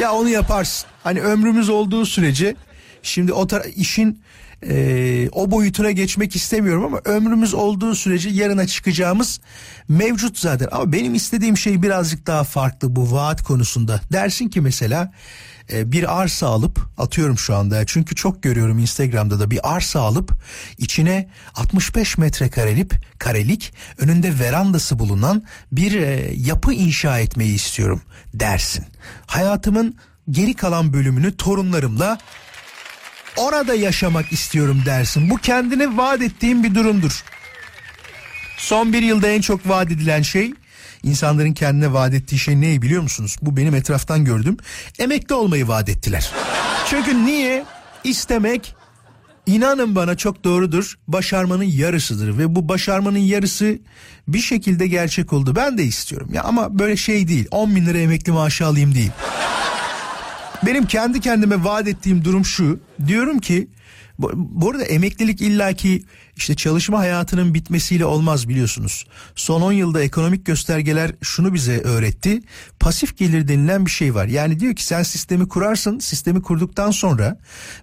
ya 0.02 0.12
onu 0.14 0.30
yaparsın. 0.30 0.90
Hani 1.04 1.22
ömrümüz 1.22 1.70
olduğu 1.70 2.06
sürece 2.06 2.56
şimdi 3.04 3.34
o 3.34 3.44
tar- 3.48 3.70
işin 3.70 4.22
e, 4.64 5.30
o 5.32 5.52
boyutuna 5.52 5.92
geçmek 5.92 6.36
istemiyorum 6.36 6.86
ama 6.86 7.02
ömrümüz 7.06 7.54
olduğu 7.54 7.96
sürece 7.96 8.30
yarına 8.30 8.68
çıkacağımız 8.68 9.40
mevcut 9.88 10.40
zaten. 10.40 10.68
Ama 10.72 10.92
benim 10.92 11.16
istediğim 11.16 11.58
şey 11.58 11.82
birazcık 11.82 12.28
daha 12.28 12.44
farklı 12.44 12.96
bu 12.96 13.12
vaat 13.12 13.44
konusunda. 13.44 14.02
Dersin 14.12 14.50
ki 14.50 14.62
mesela 14.62 15.12
e, 15.74 15.92
bir 15.92 16.22
arsa 16.22 16.48
alıp 16.48 16.80
atıyorum 16.98 17.38
şu 17.38 17.56
anda 17.56 17.86
çünkü 17.86 18.16
çok 18.16 18.44
görüyorum 18.44 18.80
Instagram'da 18.80 19.40
da 19.40 19.52
bir 19.52 19.76
arsa 19.76 20.00
alıp 20.00 20.32
içine 20.78 21.30
65 21.56 22.18
metrekarelik 22.18 22.92
karelik 23.20 23.74
önünde 23.98 24.40
verandası 24.40 25.00
bulunan 25.00 25.44
bir 25.72 26.02
e, 26.02 26.34
yapı 26.36 26.74
inşa 26.74 27.20
etmeyi 27.20 27.56
istiyorum 27.56 28.02
dersin. 28.34 28.86
Hayatımın 29.28 29.96
geri 30.30 30.54
kalan 30.54 30.94
bölümünü 30.94 31.38
torunlarımla 31.38 32.18
orada 33.38 33.75
yaşamak 33.75 34.32
istiyorum 34.32 34.84
dersin. 34.86 35.30
Bu 35.30 35.38
kendine 35.38 35.98
vaat 35.98 36.22
ettiğim 36.22 36.63
bir 36.63 36.75
durumdur. 36.75 37.24
Son 38.58 38.94
bir 38.94 39.01
yılda 39.01 39.27
en 39.27 39.42
çok 39.42 39.70
vaat 39.70 39.92
edilen 39.92 40.22
şey 40.22 40.54
insanların 41.04 41.54
kendine 41.54 41.94
vaat 41.94 42.13
ettiği 42.13 42.39
şey 42.39 42.62
ne 42.62 42.82
biliyor 42.82 43.01
musunuz? 43.01 43.36
Bu 43.42 43.58
benim 43.58 43.75
etraftan 43.75 44.25
gördüm. 44.25 44.58
Emekli 45.00 45.36
olmayı 45.36 45.68
vaat 45.68 45.89
ettiler. 45.89 46.32
Çünkü 46.89 47.25
niye? 47.25 47.65
İstemek 48.04 48.75
inanın 49.46 49.96
bana 49.96 50.18
çok 50.18 50.44
doğrudur. 50.44 50.96
Başarmanın 51.08 51.63
yarısıdır 51.63 52.38
ve 52.38 52.56
bu 52.56 52.70
başarmanın 52.70 53.18
yarısı 53.18 53.80
bir 54.27 54.39
şekilde 54.39 54.88
gerçek 54.88 55.34
oldu. 55.34 55.56
Ben 55.56 55.77
de 55.77 55.84
istiyorum 55.84 56.30
ya 56.34 56.44
ama 56.44 56.80
böyle 56.80 56.98
şey 56.98 57.27
değil. 57.27 57.48
10 57.51 57.75
bin 57.75 57.86
lira 57.86 57.98
emekli 57.98 58.32
maaşı 58.32 58.65
alayım 58.65 58.96
değil. 58.96 59.12
Benim 60.66 60.86
kendi 60.86 61.20
kendime 61.20 61.64
vaat 61.64 61.88
ettiğim 61.88 62.26
durum 62.26 62.46
şu. 62.46 62.80
Diyorum 63.08 63.40
ki 63.40 63.68
bu, 64.20 64.32
bu 64.36 64.70
arada 64.70 64.84
emeklilik 64.84 65.42
illaki 65.42 66.04
işte 66.36 66.56
çalışma 66.56 67.00
hayatının 67.00 67.54
bitmesiyle 67.54 68.06
olmaz 68.06 68.50
biliyorsunuz. 68.50 69.06
Son 69.36 69.62
10 69.62 69.72
yılda 69.72 70.04
ekonomik 70.04 70.46
göstergeler 70.46 71.12
şunu 71.22 71.54
bize 71.54 71.82
öğretti. 71.82 72.42
Pasif 72.80 73.18
gelir 73.18 73.48
denilen 73.48 73.86
bir 73.86 73.92
şey 73.92 74.15
var. 74.15 74.25
Yani 74.25 74.60
diyor 74.60 74.75
ki 74.75 74.86
sen 74.86 75.04
sistemi 75.04 75.48
kurarsın. 75.48 76.00
Sistemi 76.00 76.42
kurduktan 76.42 76.92
sonra 76.92 77.38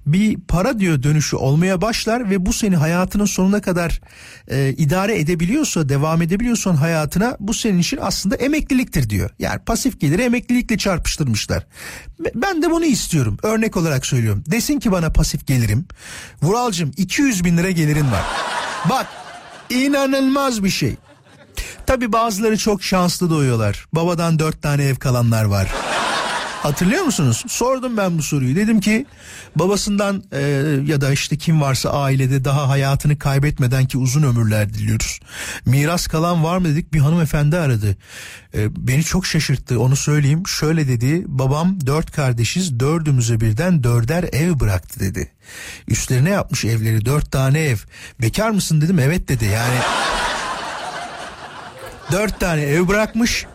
bir 0.07 0.41
para 0.41 0.79
diyor 0.79 1.03
dönüşü 1.03 1.37
olmaya 1.37 1.81
başlar 1.81 2.31
ve 2.31 2.47
bu 2.47 2.53
seni 2.53 2.77
hayatının 2.77 3.25
sonuna 3.25 3.61
kadar 3.61 4.01
e, 4.49 4.75
idare 4.79 5.19
edebiliyorsa, 5.19 5.89
devam 5.89 6.23
edebiliyorsan 6.23 6.77
hayatına 6.77 7.37
bu 7.41 7.55
senin 7.55 7.79
için 7.79 7.99
aslında 8.03 8.37
emekliliktir 8.37 9.11
diyor. 9.11 9.31
Yani 9.39 9.59
pasif 9.59 10.01
geliri 10.01 10.23
emeklilikle 10.23 10.79
çarpıştırmışlar. 10.79 11.67
Ben 12.35 12.63
de 12.63 12.71
bunu 12.71 12.85
istiyorum. 12.85 13.37
Örnek 13.43 13.77
olarak 13.77 14.07
söylüyorum. 14.07 14.45
Desin 14.47 14.79
ki 14.81 14.93
bana 14.93 15.11
pasif 15.11 15.47
gelirim. 15.47 15.87
Vuralcım 16.43 16.93
200 16.97 17.45
bin 17.45 17.57
lira 17.57 17.71
gelirin 17.71 18.11
var. 18.11 18.42
Bak 18.91 19.07
inanılmaz 19.71 20.65
bir 20.65 20.71
şey. 20.71 20.97
Tabi 21.87 22.13
bazıları 22.13 22.59
çok 22.59 22.83
şanslı 22.83 23.31
doğuyorlar. 23.31 23.87
Babadan 23.93 24.39
dört 24.39 24.63
tane 24.63 24.85
ev 24.85 24.97
kalanlar 24.97 25.45
var. 25.45 25.69
Hatırlıyor 26.63 27.03
musunuz? 27.03 27.45
Sordum 27.49 27.97
ben 27.97 28.19
bu 28.19 28.23
soruyu. 28.23 28.57
Dedim 28.57 28.81
ki 28.81 29.07
babasından 29.57 30.23
e, 30.33 30.41
ya 30.87 31.01
da 31.01 31.13
işte 31.13 31.39
kim 31.39 31.61
varsa 31.61 31.91
ailede 31.91 32.45
daha 32.45 32.69
hayatını 32.69 33.19
kaybetmeden 33.19 33.87
ki 33.87 33.99
uzun 33.99 34.23
ömürler 34.23 34.75
diliyoruz. 34.75 35.21
Miras 35.67 36.07
kalan 36.07 36.45
var 36.45 36.59
mı 36.59 36.69
dedik 36.69 36.95
bir 36.95 37.01
hanımefendi 37.01 37.59
aradı. 37.59 37.97
E, 38.55 38.87
beni 38.89 39.05
çok 39.05 39.27
şaşırttı 39.27 39.81
onu 39.81 39.97
söyleyeyim. 39.97 40.47
Şöyle 40.47 40.89
dedi 40.89 41.25
babam 41.27 41.87
dört 41.87 42.11
kardeşiz 42.11 42.81
dördümüze 42.81 43.41
birden 43.41 43.85
dörder 43.85 44.25
ev 44.33 44.61
bıraktı 44.61 45.01
dedi. 45.01 45.33
Üstlerine 45.89 46.31
yapmış 46.31 46.65
evleri 46.65 47.05
dört 47.05 47.33
tane 47.33 47.61
ev. 47.61 47.77
Bekar 48.21 48.51
mısın 48.51 48.81
dedim 48.81 48.99
evet 48.99 49.29
dedi 49.29 49.45
yani. 49.45 49.77
dört 52.13 52.41
tane 52.41 52.63
ev 52.63 52.89
bırakmış 52.89 53.47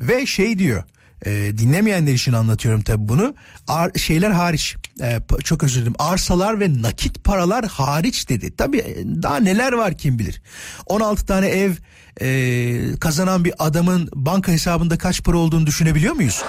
ve 0.00 0.26
şey 0.26 0.58
diyor 0.58 0.84
e, 1.26 1.30
dinlemeyenler 1.58 2.12
için 2.12 2.32
anlatıyorum 2.32 2.82
tabi 2.82 3.08
bunu. 3.08 3.34
Ar, 3.68 3.90
şeyler 3.96 4.30
hariç 4.30 4.76
e, 5.00 5.18
çok 5.44 5.62
özür 5.62 5.80
dilerim 5.80 5.94
arsalar 5.98 6.60
ve 6.60 6.82
nakit 6.82 7.24
paralar 7.24 7.64
hariç 7.64 8.28
dedi. 8.28 8.56
Tabi 8.56 8.78
e, 8.78 8.96
daha 9.22 9.36
neler 9.36 9.72
var 9.72 9.98
kim 9.98 10.18
bilir. 10.18 10.42
16 10.86 11.26
tane 11.26 11.46
ev 11.46 11.72
e, 12.20 12.98
kazanan 13.00 13.44
bir 13.44 13.54
adamın 13.58 14.08
banka 14.14 14.52
hesabında 14.52 14.98
kaç 14.98 15.22
para 15.22 15.36
olduğunu 15.36 15.66
düşünebiliyor 15.66 16.14
muyuz? 16.14 16.42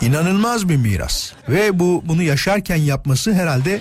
İnanılmaz 0.00 0.68
bir 0.68 0.76
miras 0.76 1.32
ve 1.48 1.78
bu 1.78 2.02
bunu 2.06 2.22
yaşarken 2.22 2.76
yapması 2.76 3.34
herhalde 3.34 3.80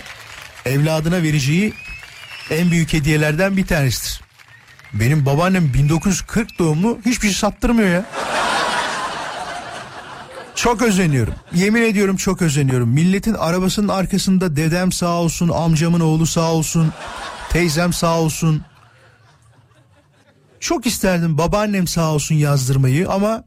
evladına 0.65 1.23
vereceği 1.23 1.73
en 2.49 2.71
büyük 2.71 2.93
hediyelerden 2.93 3.57
bir 3.57 3.67
tanesidir. 3.67 4.21
Benim 4.93 5.25
babaannem 5.25 5.73
1940 5.73 6.59
doğumlu 6.59 6.99
hiçbir 7.05 7.27
şey 7.27 7.35
sattırmıyor 7.35 7.89
ya. 7.89 8.05
Çok 10.55 10.81
özeniyorum. 10.81 11.33
Yemin 11.53 11.81
ediyorum 11.81 12.15
çok 12.15 12.41
özeniyorum. 12.41 12.89
Milletin 12.89 13.33
arabasının 13.33 13.87
arkasında 13.87 14.55
dedem 14.55 14.91
sağ 14.91 15.13
olsun, 15.13 15.49
amcamın 15.49 15.99
oğlu 15.99 16.25
sağ 16.25 16.51
olsun, 16.51 16.93
teyzem 17.49 17.93
sağ 17.93 18.19
olsun. 18.19 18.61
Çok 20.59 20.85
isterdim 20.85 21.37
babaannem 21.37 21.87
sağ 21.87 22.11
olsun 22.11 22.35
yazdırmayı 22.35 23.09
ama 23.09 23.43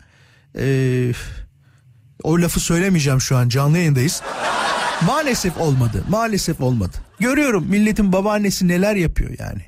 ee, 0.59 1.13
o 2.23 2.41
lafı 2.41 2.61
söylemeyeceğim 2.61 3.21
şu 3.21 3.37
an 3.37 3.49
canlı 3.49 3.79
yayındayız. 3.79 4.23
Maalesef 5.07 5.57
olmadı. 5.61 6.05
Maalesef 6.09 6.61
olmadı. 6.61 6.97
Görüyorum 7.21 7.67
milletin 7.67 8.13
babaannesi 8.13 8.69
neler 8.69 8.95
yapıyor 8.97 9.31
yani. 9.39 9.63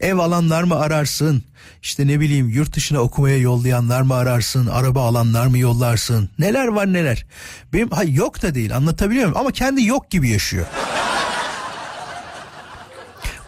Ev 0.00 0.18
alanlar 0.18 0.62
mı 0.62 0.74
ararsın? 0.80 1.42
İşte 1.82 2.06
ne 2.06 2.20
bileyim 2.20 2.48
yurt 2.48 2.76
dışına 2.76 2.98
okumaya 3.00 3.38
yollayanlar 3.38 4.02
mı 4.02 4.14
ararsın? 4.14 4.66
Araba 4.66 5.06
alanlar 5.06 5.46
mı 5.46 5.58
yollarsın? 5.58 6.30
Neler 6.38 6.66
var 6.66 6.92
neler. 6.92 7.26
Benim 7.72 7.90
ha 7.90 8.02
yok 8.04 8.42
da 8.42 8.54
değil 8.54 8.76
anlatabiliyor 8.76 9.24
muyum? 9.24 9.40
Ama 9.40 9.52
kendi 9.52 9.84
yok 9.84 10.10
gibi 10.10 10.28
yaşıyor. 10.30 10.66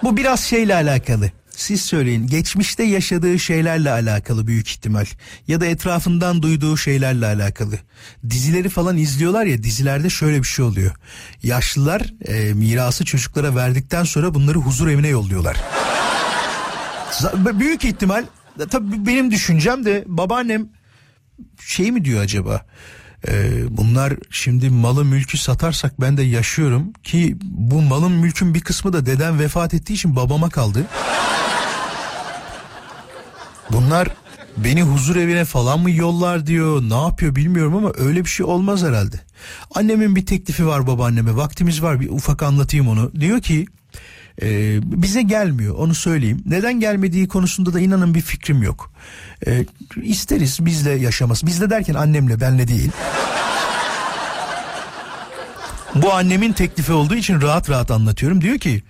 Bu 0.03 0.17
biraz 0.17 0.41
şeyle 0.41 0.75
alakalı. 0.75 1.31
Siz 1.57 1.83
söyleyin 1.83 2.27
geçmişte 2.27 2.83
yaşadığı 2.83 3.39
şeylerle 3.39 3.91
alakalı 3.91 4.47
büyük 4.47 4.69
ihtimal 4.69 5.07
ya 5.49 5.61
da 5.61 5.67
etrafından 5.67 6.43
duyduğu 6.43 6.77
şeylerle 6.77 7.27
alakalı. 7.27 7.79
Dizileri 8.31 8.69
falan 8.69 8.97
izliyorlar 8.97 9.45
ya 9.45 9.63
dizilerde 9.63 10.11
şöyle 10.11 10.39
bir 10.39 10.47
şey 10.47 10.65
oluyor. 10.65 10.93
Yaşlılar 11.43 12.15
e, 12.25 12.55
mirası 12.55 13.05
çocuklara 13.05 13.55
verdikten 13.55 14.05
sonra 14.05 14.35
bunları 14.35 14.59
huzur 14.59 14.89
evine 14.89 15.09
yolluyorlar. 15.09 15.57
büyük 17.61 17.85
ihtimal 17.85 18.25
tabii 18.71 19.07
benim 19.07 19.31
düşüncem 19.31 19.85
de 19.85 20.05
babaannem 20.07 20.69
şey 21.61 21.93
mi 21.93 22.05
diyor 22.05 22.23
acaba? 22.23 22.67
Ee, 23.29 23.77
bunlar 23.77 24.13
şimdi 24.31 24.71
malı 24.71 25.05
mülkü 25.05 25.39
satarsak 25.39 26.01
ben 26.01 26.17
de 26.17 26.23
yaşıyorum 26.23 26.93
ki 27.03 27.37
bu 27.43 27.83
malın 27.83 28.13
mülkün 28.13 28.55
bir 28.55 28.61
kısmı 28.61 28.93
da 28.93 29.07
dedem 29.07 29.39
vefat 29.39 29.75
ettiği 29.75 29.93
için 29.93 30.17
babama 30.17 30.51
kaldı. 30.51 30.87
Bunlar 33.71 34.09
beni 34.57 34.83
huzur 34.83 35.17
evine 35.17 35.45
falan 35.45 35.81
mı 35.81 35.91
yollar 35.91 36.47
diyor 36.47 36.83
ne 36.83 37.03
yapıyor 37.03 37.37
bilmiyorum 37.37 37.77
ama 37.77 37.93
öyle 37.99 38.25
bir 38.25 38.31
şey 38.31 38.47
olmaz 38.47 38.83
herhalde. 38.83 39.21
Annemin 39.75 40.17
bir 40.17 40.27
teklifi 40.27 40.67
var 40.67 40.87
babaanneme 40.87 41.37
vaktimiz 41.37 41.83
var 41.83 42.01
bir 42.01 42.09
ufak 42.09 42.43
anlatayım 42.43 42.89
onu. 42.89 43.13
Diyor 43.21 43.41
ki 43.41 43.67
e, 44.43 44.79
bize 44.83 45.23
gelmiyor 45.23 45.75
onu 45.75 45.95
söyleyeyim. 45.95 46.43
Neden 46.47 46.81
gelmediği 46.81 47.29
konusunda 47.29 47.73
da 47.73 47.81
inanın 47.81 48.15
bir 48.15 48.21
fikrim 48.21 48.63
yok. 48.63 48.93
E, 49.47 49.65
isteriz 50.03 50.59
bizle 50.67 50.91
yaşaması. 50.91 51.47
Bizle 51.47 51.71
derken 51.71 51.95
annemle 51.95 52.41
benle 52.41 52.69
değil. 52.69 52.91
Bu 55.95 56.13
annemin 56.13 56.53
teklifi 56.53 56.93
olduğu 56.93 57.15
için 57.15 57.41
rahat 57.43 57.71
rahat 57.71 57.91
anlatıyorum. 57.91 58.41
Diyor 58.41 58.59
ki 58.59 58.83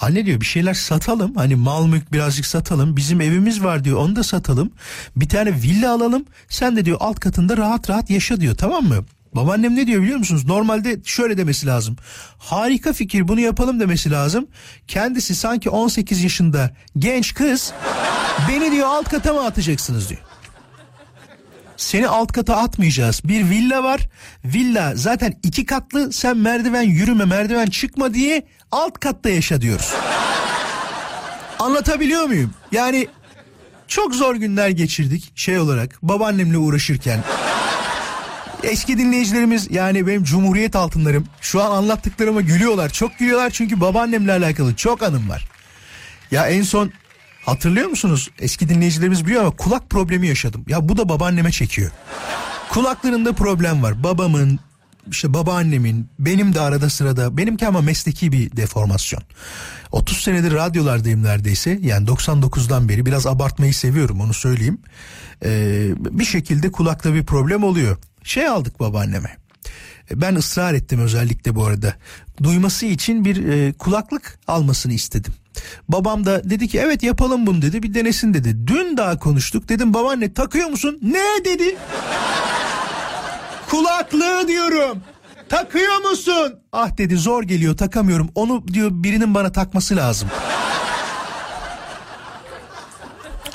anne 0.00 0.26
diyor 0.26 0.40
bir 0.40 0.46
şeyler 0.46 0.74
satalım. 0.74 1.36
Hani 1.36 1.56
mal 1.56 1.86
mülk 1.86 2.12
birazcık 2.12 2.46
satalım. 2.46 2.96
Bizim 2.96 3.20
evimiz 3.20 3.64
var 3.64 3.84
diyor 3.84 3.98
onu 3.98 4.16
da 4.16 4.22
satalım. 4.22 4.70
Bir 5.16 5.28
tane 5.28 5.52
villa 5.52 5.92
alalım. 5.94 6.24
Sen 6.48 6.76
de 6.76 6.84
diyor 6.84 6.98
alt 7.00 7.20
katında 7.20 7.56
rahat 7.56 7.90
rahat 7.90 8.10
yaşa 8.10 8.40
diyor 8.40 8.54
tamam 8.54 8.84
mı? 8.84 9.04
Babaannem 9.34 9.76
ne 9.76 9.86
diyor 9.86 10.02
biliyor 10.02 10.18
musunuz? 10.18 10.46
Normalde 10.46 11.00
şöyle 11.04 11.36
demesi 11.36 11.66
lazım. 11.66 11.96
Harika 12.38 12.92
fikir 12.92 13.28
bunu 13.28 13.40
yapalım 13.40 13.80
demesi 13.80 14.10
lazım. 14.10 14.46
Kendisi 14.88 15.34
sanki 15.34 15.70
18 15.70 16.22
yaşında 16.22 16.70
genç 16.98 17.34
kız 17.34 17.72
beni 18.48 18.72
diyor 18.72 18.86
alt 18.86 19.08
kata 19.08 19.32
mı 19.32 19.44
atacaksınız 19.44 20.08
diyor. 20.08 20.20
Seni 21.76 22.08
alt 22.08 22.32
kata 22.32 22.56
atmayacağız. 22.56 23.20
Bir 23.24 23.50
villa 23.50 23.84
var. 23.84 24.00
Villa 24.44 24.92
zaten 24.96 25.40
iki 25.42 25.66
katlı. 25.66 26.12
Sen 26.12 26.36
merdiven 26.36 26.82
yürüme, 26.82 27.24
merdiven 27.24 27.66
çıkma 27.66 28.14
diye 28.14 28.46
alt 28.72 28.98
katta 28.98 29.28
yaşa 29.28 29.60
diyoruz. 29.60 29.92
Anlatabiliyor 31.58 32.24
muyum? 32.24 32.50
Yani 32.72 33.08
çok 33.88 34.14
zor 34.14 34.36
günler 34.36 34.68
geçirdik 34.68 35.32
şey 35.34 35.58
olarak 35.58 35.98
babaannemle 36.02 36.58
uğraşırken. 36.58 37.20
Eski 38.62 38.98
dinleyicilerimiz 38.98 39.68
yani 39.70 40.06
benim 40.06 40.24
Cumhuriyet 40.24 40.76
altınlarım 40.76 41.26
şu 41.40 41.62
an 41.62 41.70
anlattıklarıma 41.70 42.40
gülüyorlar. 42.40 42.88
Çok 42.88 43.18
gülüyorlar 43.18 43.50
çünkü 43.50 43.80
babaannemle 43.80 44.32
alakalı 44.32 44.74
çok 44.76 45.02
anım 45.02 45.28
var. 45.28 45.48
Ya 46.30 46.46
en 46.48 46.62
son 46.62 46.92
hatırlıyor 47.44 47.88
musunuz? 47.88 48.30
Eski 48.38 48.68
dinleyicilerimiz 48.68 49.26
biliyor 49.26 49.42
ama 49.42 49.50
kulak 49.50 49.90
problemi 49.90 50.28
yaşadım. 50.28 50.64
Ya 50.68 50.88
bu 50.88 50.96
da 50.96 51.08
babaanneme 51.08 51.50
çekiyor. 51.50 51.90
Kulaklarında 52.70 53.32
problem 53.32 53.82
var. 53.82 54.04
Babamın, 54.04 54.58
işte 55.10 55.34
babaannemin, 55.34 56.08
benim 56.18 56.54
de 56.54 56.60
arada 56.60 56.90
sırada, 56.90 57.36
benimki 57.36 57.66
ama 57.66 57.80
mesleki 57.80 58.32
bir 58.32 58.56
deformasyon. 58.56 59.22
30 59.92 60.18
senedir 60.18 60.52
radyolardayım 60.52 61.22
neredeyse. 61.22 61.78
Yani 61.82 62.08
99'dan 62.08 62.88
beri 62.88 63.06
biraz 63.06 63.26
abartmayı 63.26 63.74
seviyorum 63.74 64.20
onu 64.20 64.34
söyleyeyim. 64.34 64.78
Ee, 65.44 65.88
bir 65.98 66.24
şekilde 66.24 66.72
kulakta 66.72 67.14
bir 67.14 67.24
problem 67.26 67.64
oluyor. 67.64 67.96
Şey 68.24 68.48
aldık 68.48 68.80
babaanneme. 68.80 69.36
Ben 70.14 70.34
ısrar 70.34 70.74
ettim 70.74 71.00
özellikle 71.00 71.54
bu 71.54 71.66
arada. 71.66 71.94
Duyması 72.42 72.86
için 72.86 73.24
bir 73.24 73.48
e, 73.48 73.72
kulaklık 73.72 74.38
almasını 74.48 74.92
istedim. 74.92 75.34
Babam 75.88 76.26
da 76.26 76.50
dedi 76.50 76.68
ki 76.68 76.78
evet 76.78 77.02
yapalım 77.02 77.46
bunu 77.46 77.62
dedi 77.62 77.82
bir 77.82 77.94
denesin 77.94 78.34
dedi. 78.34 78.66
Dün 78.66 78.96
daha 78.96 79.18
konuştuk 79.18 79.68
dedim 79.68 79.94
babaanne 79.94 80.32
takıyor 80.32 80.68
musun? 80.68 80.98
Ne 81.02 81.44
dedi? 81.44 81.76
Kulaklığı 83.70 84.48
diyorum. 84.48 84.98
Takıyor 85.48 86.10
musun? 86.10 86.54
Ah 86.72 86.98
dedi 86.98 87.16
zor 87.16 87.42
geliyor 87.42 87.76
takamıyorum. 87.76 88.30
Onu 88.34 88.68
diyor 88.68 88.90
birinin 88.92 89.34
bana 89.34 89.52
takması 89.52 89.96
lazım. 89.96 90.28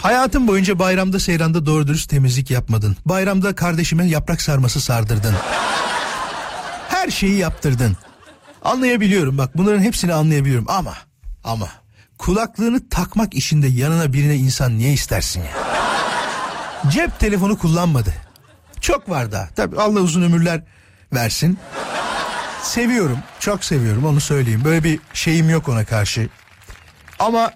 Hayatım 0.05 0.47
boyunca 0.47 0.79
bayramda 0.79 1.19
seyranda 1.19 1.65
doğru 1.65 1.87
dürüst 1.87 2.09
temizlik 2.09 2.51
yapmadın. 2.51 2.97
Bayramda 3.05 3.55
kardeşime 3.55 4.07
yaprak 4.07 4.41
sarması 4.41 4.81
sardırdın. 4.81 5.35
Her 6.89 7.09
şeyi 7.09 7.37
yaptırdın. 7.37 7.97
Anlayabiliyorum 8.63 9.37
bak 9.37 9.57
bunların 9.57 9.81
hepsini 9.81 10.13
anlayabiliyorum 10.13 10.65
ama 10.69 10.93
ama 11.43 11.67
kulaklığını 12.17 12.89
takmak 12.89 13.33
işinde 13.33 13.67
yanına 13.67 14.13
birine 14.13 14.35
insan 14.35 14.77
niye 14.77 14.93
istersin 14.93 15.41
ya? 15.41 15.51
Cep 16.91 17.19
telefonu 17.19 17.57
kullanmadı. 17.57 18.13
Çok 18.81 19.09
var 19.09 19.31
da. 19.31 19.49
Tabii 19.55 19.77
Allah 19.77 19.99
uzun 19.99 20.21
ömürler 20.21 20.63
versin. 21.13 21.57
Seviyorum. 22.63 23.19
Çok 23.39 23.63
seviyorum 23.63 24.05
onu 24.05 24.21
söyleyeyim. 24.21 24.61
Böyle 24.65 24.83
bir 24.83 24.99
şeyim 25.13 25.49
yok 25.49 25.69
ona 25.69 25.85
karşı. 25.85 26.29
Ama 27.19 27.51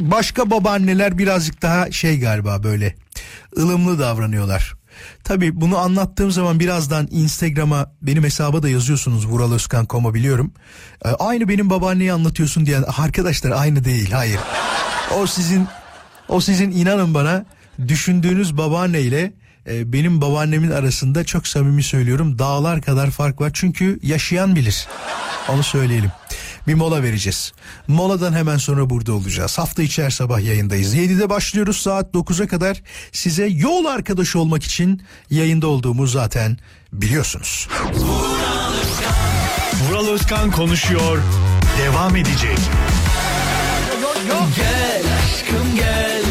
başka 0.00 0.50
babaanneler 0.50 1.18
birazcık 1.18 1.62
daha 1.62 1.90
şey 1.90 2.20
galiba 2.20 2.62
böyle 2.62 2.94
ılımlı 3.58 3.98
davranıyorlar. 3.98 4.74
Tabii 5.24 5.60
bunu 5.60 5.78
anlattığım 5.78 6.30
zaman 6.30 6.60
birazdan 6.60 7.08
Instagram'a 7.10 7.92
benim 8.02 8.24
hesaba 8.24 8.62
da 8.62 8.68
yazıyorsunuz 8.68 9.26
Vural 9.26 9.52
Özkan 9.52 9.86
Koma 9.86 10.14
biliyorum. 10.14 10.52
Ee, 11.04 11.08
aynı 11.08 11.48
benim 11.48 11.70
babaanneyi 11.70 12.12
anlatıyorsun 12.12 12.66
diyen 12.66 12.84
arkadaşlar 12.96 13.50
aynı 13.50 13.84
değil 13.84 14.10
hayır. 14.10 14.40
O 15.18 15.26
sizin 15.26 15.68
o 16.28 16.40
sizin 16.40 16.70
inanın 16.70 17.14
bana 17.14 17.44
düşündüğünüz 17.88 18.56
babaanne 18.56 19.00
ile 19.00 19.32
e, 19.68 19.92
benim 19.92 20.20
babaannemin 20.20 20.70
arasında 20.70 21.24
çok 21.24 21.46
samimi 21.46 21.82
söylüyorum 21.82 22.38
dağlar 22.38 22.82
kadar 22.82 23.10
fark 23.10 23.40
var. 23.40 23.50
Çünkü 23.54 23.98
yaşayan 24.02 24.56
bilir. 24.56 24.86
Onu 25.48 25.62
söyleyelim. 25.62 26.10
Bir 26.66 26.74
mola 26.74 27.02
vereceğiz. 27.02 27.52
Moladan 27.88 28.32
hemen 28.32 28.56
sonra 28.56 28.90
burada 28.90 29.12
olacağız. 29.12 29.58
Hafta 29.58 29.82
içi 29.82 30.02
her 30.02 30.10
sabah 30.10 30.40
yayındayız. 30.40 30.94
7'de 30.94 31.30
başlıyoruz 31.30 31.76
saat 31.76 32.14
9'a 32.14 32.46
kadar. 32.46 32.82
Size 33.12 33.46
yol 33.46 33.84
arkadaşı 33.84 34.38
olmak 34.38 34.64
için 34.64 35.02
yayında 35.30 35.66
olduğumu 35.66 36.06
zaten 36.06 36.58
biliyorsunuz. 36.92 37.68
Vural 39.88 40.06
Özkan 40.08 40.50
konuşuyor. 40.50 41.22
Devam 41.78 42.16
edecek. 42.16 42.58
Gel 44.56 45.02
aşkım 45.18 45.76
gel 45.76 46.22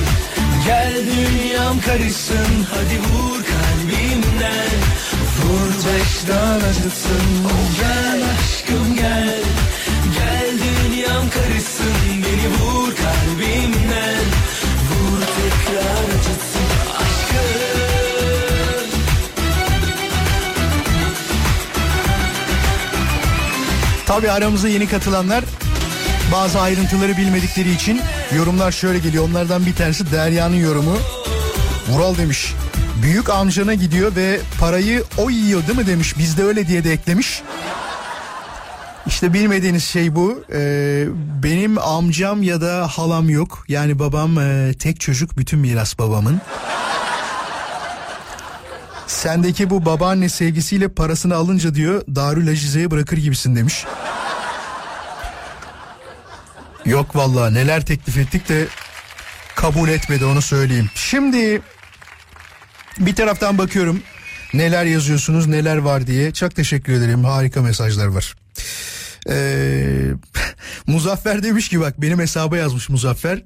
Gel 0.65 0.93
dünyam 0.95 1.81
karışsın 1.81 2.65
Hadi 2.69 2.99
vur 2.99 3.43
kalbimden 3.43 4.75
Vur 5.43 5.69
beşten 5.85 6.69
acıtsın 6.69 7.21
Gel 7.79 8.21
aşkım 8.39 8.95
Gel 8.95 9.43
dünyam 11.15 11.29
karışsın 11.29 11.93
Beni 12.09 12.47
vur 12.49 12.95
kalbimden 12.95 14.25
Vur 14.89 15.19
tekrar 15.19 16.19
acıtsın 16.19 16.65
Tabii 24.05 24.31
aramıza 24.31 24.67
yeni 24.67 24.87
katılanlar 24.87 25.43
bazı 26.31 26.61
ayrıntıları 26.61 27.17
bilmedikleri 27.17 27.71
için 27.71 28.01
yorumlar 28.37 28.71
şöyle 28.71 28.99
geliyor. 28.99 29.23
Onlardan 29.29 29.65
bir 29.65 29.75
tanesi 29.75 30.11
Derya'nın 30.11 30.55
yorumu. 30.55 30.97
Vural 31.89 32.17
demiş. 32.17 32.53
Büyük 33.01 33.29
amcana 33.29 33.73
gidiyor 33.73 34.15
ve 34.15 34.39
parayı 34.59 35.03
o 35.17 35.29
yiyor 35.29 35.67
değil 35.67 35.79
mi 35.79 35.87
demiş. 35.87 36.17
Bizde 36.17 36.43
öyle 36.43 36.67
diye 36.67 36.83
de 36.83 36.91
eklemiş. 36.91 37.41
İşte 39.07 39.33
bilmediğiniz 39.33 39.83
şey 39.83 40.15
bu. 40.15 40.43
Ee, 40.53 41.05
benim 41.43 41.77
amcam 41.77 42.43
ya 42.43 42.61
da 42.61 42.87
halam 42.87 43.29
yok. 43.29 43.65
Yani 43.67 43.99
babam 43.99 44.39
e, 44.39 44.73
tek 44.79 44.99
çocuk 44.99 45.37
bütün 45.37 45.59
miras 45.59 45.99
babamın. 45.99 46.41
Sendeki 49.07 49.69
bu 49.69 49.85
babaanne 49.85 50.29
sevgisiyle 50.29 50.87
parasını 50.87 51.35
alınca 51.35 51.75
diyor 51.75 52.01
Darül 52.15 52.49
Acize'ye 52.49 52.91
bırakır 52.91 53.17
gibisin 53.17 53.55
demiş. 53.55 53.85
Yok 56.85 57.15
vallahi 57.15 57.53
neler 57.53 57.85
teklif 57.85 58.17
ettik 58.17 58.49
de 58.49 58.67
kabul 59.55 59.89
etmedi 59.89 60.25
onu 60.25 60.41
söyleyeyim. 60.41 60.89
Şimdi 60.95 61.61
bir 62.99 63.15
taraftan 63.15 63.57
bakıyorum 63.57 64.01
neler 64.53 64.85
yazıyorsunuz 64.85 65.47
neler 65.47 65.77
var 65.77 66.07
diye. 66.07 66.33
Çok 66.33 66.55
teşekkür 66.55 66.93
ederim 66.93 67.23
harika 67.23 67.61
mesajlar 67.61 68.07
var. 68.07 68.35
Ee, 69.29 70.11
Muzaffer 70.87 71.43
demiş 71.43 71.69
ki 71.69 71.79
bak 71.79 72.01
benim 72.01 72.19
hesaba 72.19 72.57
yazmış 72.57 72.89
Muzaffer. 72.89 73.43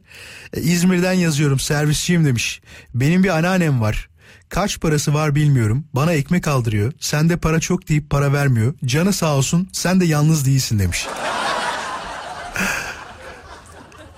Ee, 0.53 0.61
İzmir'den 0.61 1.13
yazıyorum 1.13 1.59
servisçiyim 1.59 2.25
demiş. 2.25 2.61
Benim 2.93 3.23
bir 3.23 3.29
anneannem 3.29 3.81
var. 3.81 4.09
Kaç 4.49 4.79
parası 4.79 5.13
var 5.13 5.35
bilmiyorum. 5.35 5.85
Bana 5.93 6.13
ekmek 6.13 6.47
aldırıyor. 6.47 6.93
Sende 6.99 7.37
para 7.37 7.59
çok 7.59 7.89
deyip 7.89 8.09
para 8.09 8.33
vermiyor. 8.33 8.73
Canı 8.85 9.13
sağ 9.13 9.35
olsun 9.35 9.69
sen 9.73 9.99
de 9.99 10.05
yalnız 10.05 10.45
değilsin 10.45 10.79
demiş. 10.79 11.07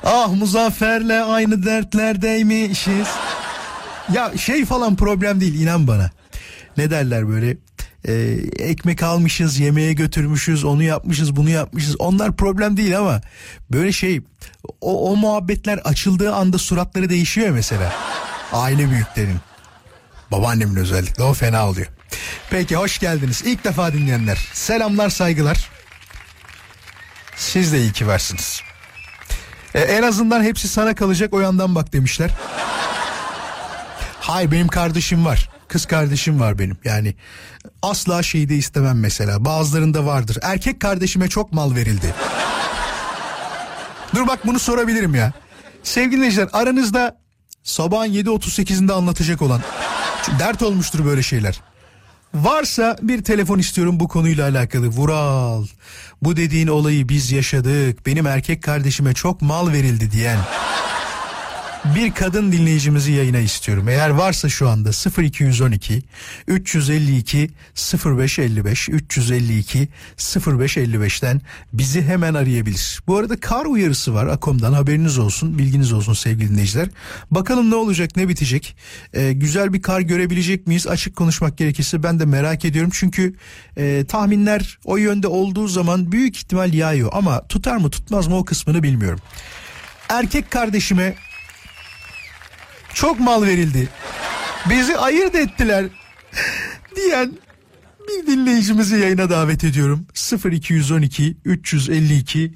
Ah 0.04 0.34
Muzaffer'le 0.34 1.24
aynı 1.24 1.66
dertlerdeymişiz. 1.66 3.08
Ya 4.14 4.38
şey 4.38 4.66
falan 4.66 4.96
problem 4.96 5.42
değil 5.42 5.62
inan 5.62 5.88
bana. 5.88 6.10
Ne 6.78 6.92
derler 6.92 7.30
böyle 7.30 7.58
e, 8.08 8.14
ekmek 8.60 9.04
almışız 9.04 9.60
yemeğe 9.60 9.94
götürmüşüz 9.94 10.64
onu 10.64 10.84
yapmışız 10.84 11.36
bunu 11.36 11.50
yapmışız 11.50 11.96
onlar 12.00 12.36
problem 12.36 12.78
değil 12.78 12.98
ama 12.98 13.22
böyle 13.72 13.92
şey 13.92 14.22
o, 14.82 15.12
o 15.12 15.16
muhabbetler 15.16 15.78
açıldığı 15.78 16.34
anda 16.34 16.58
suratları 16.58 17.10
değişiyor 17.10 17.50
mesela 17.50 17.94
aile 18.54 18.90
büyüklerin 18.90 19.38
babaannemin 20.32 20.76
özellikle 20.76 21.24
o 21.24 21.34
fena 21.34 21.70
oluyor. 21.70 21.88
Peki 22.50 22.76
hoş 22.76 23.00
geldiniz 23.00 23.42
ilk 23.46 23.64
defa 23.64 23.94
dinleyenler 23.94 24.48
selamlar 24.54 25.10
saygılar 25.10 25.70
siz 27.36 27.74
de 27.74 27.80
iyi 27.80 27.92
ki 27.92 28.08
varsınız. 28.08 28.62
E, 29.74 29.80
en 29.80 30.04
azından 30.04 30.44
hepsi 30.44 30.68
sana 30.68 30.96
kalacak 30.96 31.34
o 31.34 31.40
yandan 31.40 31.76
bak 31.76 31.94
demişler. 31.94 32.32
Hayır 34.20 34.52
benim 34.52 34.68
kardeşim 34.68 35.26
var. 35.26 35.50
Kız 35.72 35.86
kardeşim 35.86 36.40
var 36.40 36.60
benim. 36.60 36.78
Yani 36.84 37.16
asla 37.82 38.24
şeyi 38.24 38.50
de 38.50 38.56
istemem 38.56 39.00
mesela. 39.00 39.46
Bazılarında 39.46 40.06
vardır. 40.06 40.38
Erkek 40.42 40.80
kardeşime 40.80 41.28
çok 41.30 41.54
mal 41.54 41.76
verildi. 41.76 42.14
Dur 44.16 44.28
bak 44.28 44.48
bunu 44.48 44.60
sorabilirim 44.60 45.16
ya. 45.16 45.34
Sevgili 45.84 46.18
dinleyiciler 46.18 46.50
aranızda 46.54 47.18
sabahın 47.64 48.14
7.38'inde 48.14 48.94
anlatacak 48.94 49.42
olan 49.42 49.62
dert 50.40 50.62
olmuştur 50.62 51.06
böyle 51.06 51.24
şeyler. 51.24 51.62
Varsa 52.34 52.98
bir 53.02 53.24
telefon 53.24 53.60
istiyorum 53.60 54.00
bu 54.00 54.08
konuyla 54.08 54.50
alakalı. 54.50 54.88
Vural 54.88 55.66
bu 56.22 56.38
dediğin 56.38 56.68
olayı 56.68 57.10
biz 57.10 57.32
yaşadık. 57.32 58.06
Benim 58.06 58.28
erkek 58.28 58.64
kardeşime 58.64 59.14
çok 59.14 59.42
mal 59.42 59.72
verildi 59.72 60.12
diyen. 60.12 60.40
Bir 61.86 62.12
kadın 62.12 62.52
dinleyicimizi 62.52 63.12
yayına 63.12 63.40
istiyorum. 63.40 63.90
Eğer 63.90 64.10
varsa 64.10 64.50
şu 64.50 64.70
anda 64.70 64.90
0212 65.22 66.02
352 66.48 67.50
0555 68.06 68.90
352 68.90 69.88
0555'ten 70.18 71.42
bizi 71.74 72.02
hemen 72.02 72.34
arayabilir. 72.34 73.02
Bu 73.08 73.18
arada 73.18 73.40
kar 73.40 73.66
uyarısı 73.66 74.14
var 74.14 74.28
Akom'dan 74.28 74.74
haberiniz 74.74 75.20
olsun 75.20 75.58
bilginiz 75.58 75.94
olsun 75.94 76.14
sevgili 76.14 76.50
dinleyiciler. 76.50 76.88
Bakalım 77.32 77.72
ne 77.72 77.76
olacak 77.76 78.16
ne 78.16 78.28
bitecek. 78.28 78.76
Ee, 79.14 79.34
güzel 79.34 79.74
bir 79.74 79.82
kar 79.82 80.02
görebilecek 80.02 80.68
miyiz? 80.68 80.88
Açık 80.88 81.16
konuşmak 81.16 81.58
gerekirse 81.58 82.04
ben 82.04 82.20
de 82.20 82.26
merak 82.26 82.66
ediyorum. 82.66 82.92
Çünkü 82.94 83.36
e, 83.78 84.06
tahminler 84.08 84.80
o 84.86 84.98
yönde 84.98 85.28
olduğu 85.28 85.68
zaman 85.68 86.12
büyük 86.12 86.38
ihtimal 86.38 86.74
yağıyor. 86.74 87.10
Ama 87.14 87.48
tutar 87.48 87.78
mı 87.78 87.90
tutmaz 87.90 88.28
mı 88.28 88.38
o 88.38 88.46
kısmını 88.46 88.84
bilmiyorum. 88.84 89.20
Erkek 90.10 90.52
kardeşime 90.52 91.16
çok 92.94 93.20
mal 93.20 93.44
verildi. 93.44 93.90
Bizi 94.70 94.98
ayırt 94.98 95.36
ettiler 95.36 95.86
diyen 96.96 97.32
bir 98.08 98.28
dinleyicimizi 98.28 99.00
yayına 99.00 99.30
davet 99.30 99.64
ediyorum. 99.64 100.08
0212 100.52 101.38
352 101.46 102.54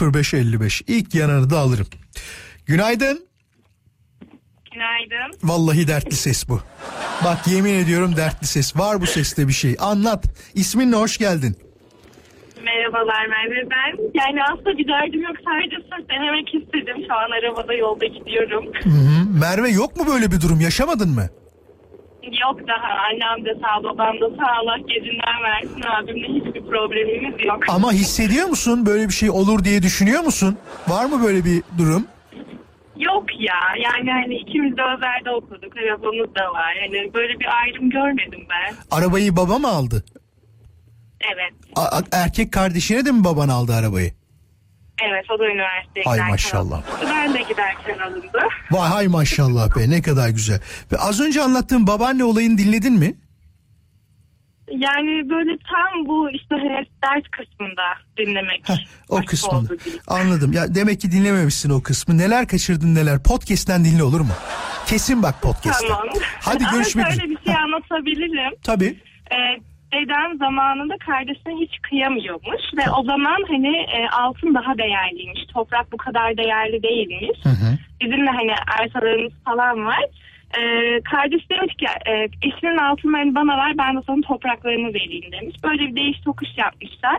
0555 0.00 0.82
ilk 0.86 1.14
yanarı 1.14 1.50
da 1.50 1.58
alırım. 1.58 1.86
Günaydın. 2.66 3.26
Günaydın. 4.72 5.38
Vallahi 5.42 5.88
dertli 5.88 6.16
ses 6.16 6.48
bu. 6.48 6.60
Bak 7.24 7.46
yemin 7.46 7.74
ediyorum 7.74 8.16
dertli 8.16 8.46
ses. 8.46 8.76
Var 8.76 9.00
bu 9.00 9.06
seste 9.06 9.48
bir 9.48 9.52
şey. 9.52 9.76
Anlat. 9.78 10.24
İsminle 10.54 10.96
hoş 10.96 11.18
geldin. 11.18 11.56
Merhabalar 12.64 13.26
Merve 13.26 13.70
ben. 13.70 13.90
Yani 14.20 14.40
aslında 14.52 14.78
bir 14.78 14.88
derdim 14.88 15.22
yok 15.22 15.36
sadece 15.44 15.76
sırf 15.76 16.08
denemek 16.10 16.54
istedim. 16.54 16.96
Şu 17.08 17.14
an 17.14 17.30
arabada 17.30 17.74
yolda 17.74 18.06
gidiyorum. 18.06 18.64
Hı, 18.82 18.90
Merve 19.40 19.68
yok 19.68 19.96
mu 19.96 20.04
böyle 20.12 20.26
bir 20.32 20.40
durum? 20.40 20.60
Yaşamadın 20.60 21.10
mı? 21.10 21.26
yok 22.42 22.60
daha 22.68 22.88
annem 23.10 23.44
de 23.44 23.54
sağ 23.54 23.84
babam 23.84 24.20
da 24.20 24.28
sağ 24.30 24.52
Allah 24.60 24.78
gecinden 24.78 25.38
versin 25.44 25.82
abimle 25.96 26.28
hiçbir 26.28 26.60
problemimiz 26.70 27.44
yok. 27.46 27.58
Ama 27.68 27.92
hissediyor 27.92 28.46
musun 28.46 28.86
böyle 28.86 29.08
bir 29.08 29.12
şey 29.12 29.30
olur 29.30 29.64
diye 29.64 29.82
düşünüyor 29.82 30.22
musun? 30.22 30.58
Var 30.88 31.04
mı 31.04 31.22
böyle 31.24 31.44
bir 31.44 31.62
durum? 31.78 32.06
Yok 32.96 33.24
ya 33.38 33.54
yani 33.84 34.10
hani 34.12 34.34
ikimiz 34.34 34.76
de 34.76 34.82
özelde 34.82 35.30
okuduk 35.30 35.76
arabamız 35.76 36.34
da 36.34 36.52
var. 36.52 36.74
Yani 36.82 37.14
böyle 37.14 37.40
bir 37.40 37.46
ayrım 37.62 37.90
görmedim 37.90 38.40
ben. 38.50 38.74
Arabayı 38.90 39.36
baba 39.36 39.58
mı 39.58 39.68
aldı? 39.68 40.04
Evet. 41.32 41.52
A- 41.76 42.00
erkek 42.12 42.52
kardeşine 42.52 43.04
de 43.06 43.12
mi 43.12 43.24
baban 43.24 43.48
aldı 43.48 43.74
arabayı? 43.74 44.12
Evet 45.02 45.24
o 45.30 45.38
da 45.38 45.44
üniversiteye 45.46 46.04
Ay 46.06 46.12
giderken 46.16 46.30
maşallah. 46.30 46.72
alındı. 46.76 47.10
Ben 47.14 47.34
de 47.34 47.42
giderken 47.42 47.98
alındı. 47.98 48.38
Vay 48.70 48.88
hay 48.88 49.08
maşallah 49.08 49.76
be 49.76 49.90
ne 49.90 50.02
kadar 50.02 50.28
güzel. 50.28 50.60
Ve 50.92 50.96
az 50.96 51.20
önce 51.20 51.42
anlattığım 51.42 51.86
babaanne 51.86 52.24
olayını 52.24 52.58
dinledin 52.58 52.92
mi? 52.92 53.14
Yani 54.70 55.30
böyle 55.30 55.58
tam 55.58 56.06
bu 56.06 56.30
işte 56.30 56.46
hani 56.54 56.86
ders 57.04 57.24
kısmında 57.30 57.82
dinlemek. 58.18 58.68
Heh, 58.68 58.74
o 59.08 59.22
diyeyim. 59.22 60.00
Anladım. 60.08 60.52
Ya 60.52 60.74
demek 60.74 61.00
ki 61.00 61.12
dinlememişsin 61.12 61.70
o 61.70 61.82
kısmı. 61.82 62.18
Neler 62.18 62.46
kaçırdın 62.48 62.94
neler. 62.94 63.22
Podcast'ten 63.22 63.84
dinle 63.84 64.02
olur 64.02 64.20
mu? 64.20 64.32
Kesin 64.86 65.22
bak 65.22 65.42
podcast'ten. 65.42 65.88
Tamam. 65.88 66.08
Hadi 66.40 66.64
görüşmek 66.72 67.06
Ama 67.06 67.14
üzere. 67.14 67.26
şöyle 67.26 67.40
bir 67.40 67.44
şey 67.44 67.54
anlatabilirim. 67.56 68.58
Tabii. 68.62 69.00
Ee, 69.32 69.36
dedem 69.92 70.38
zamanında 70.38 70.96
kardeşine 70.98 71.54
hiç 71.60 71.82
kıyamıyormuş 71.82 72.62
ve 72.76 72.90
o 72.98 73.02
zaman 73.04 73.44
hani 73.48 73.76
e, 73.76 74.08
altın 74.08 74.54
daha 74.54 74.78
değerliymiş. 74.78 75.46
Toprak 75.54 75.92
bu 75.92 75.96
kadar 75.96 76.36
değerli 76.36 76.82
değilmiş. 76.82 77.38
Bizim 78.00 78.26
de 78.26 78.30
hani 78.30 78.52
arsalarımız 78.80 79.32
falan 79.44 79.86
var. 79.86 80.04
Ee, 80.58 81.00
kardeş 81.00 81.50
demiş 81.50 81.74
ki 81.74 81.86
e, 82.06 82.12
eşinin 82.42 82.78
altınlarını 82.78 83.34
bana 83.34 83.56
ver 83.56 83.78
ben 83.78 83.96
de 83.96 84.00
sana 84.06 84.20
topraklarını 84.20 84.94
vereyim 84.94 85.32
demiş. 85.32 85.56
Böyle 85.64 85.86
bir 85.86 85.96
değiş 85.96 86.20
tokuş 86.20 86.48
yapmışlar. 86.56 87.18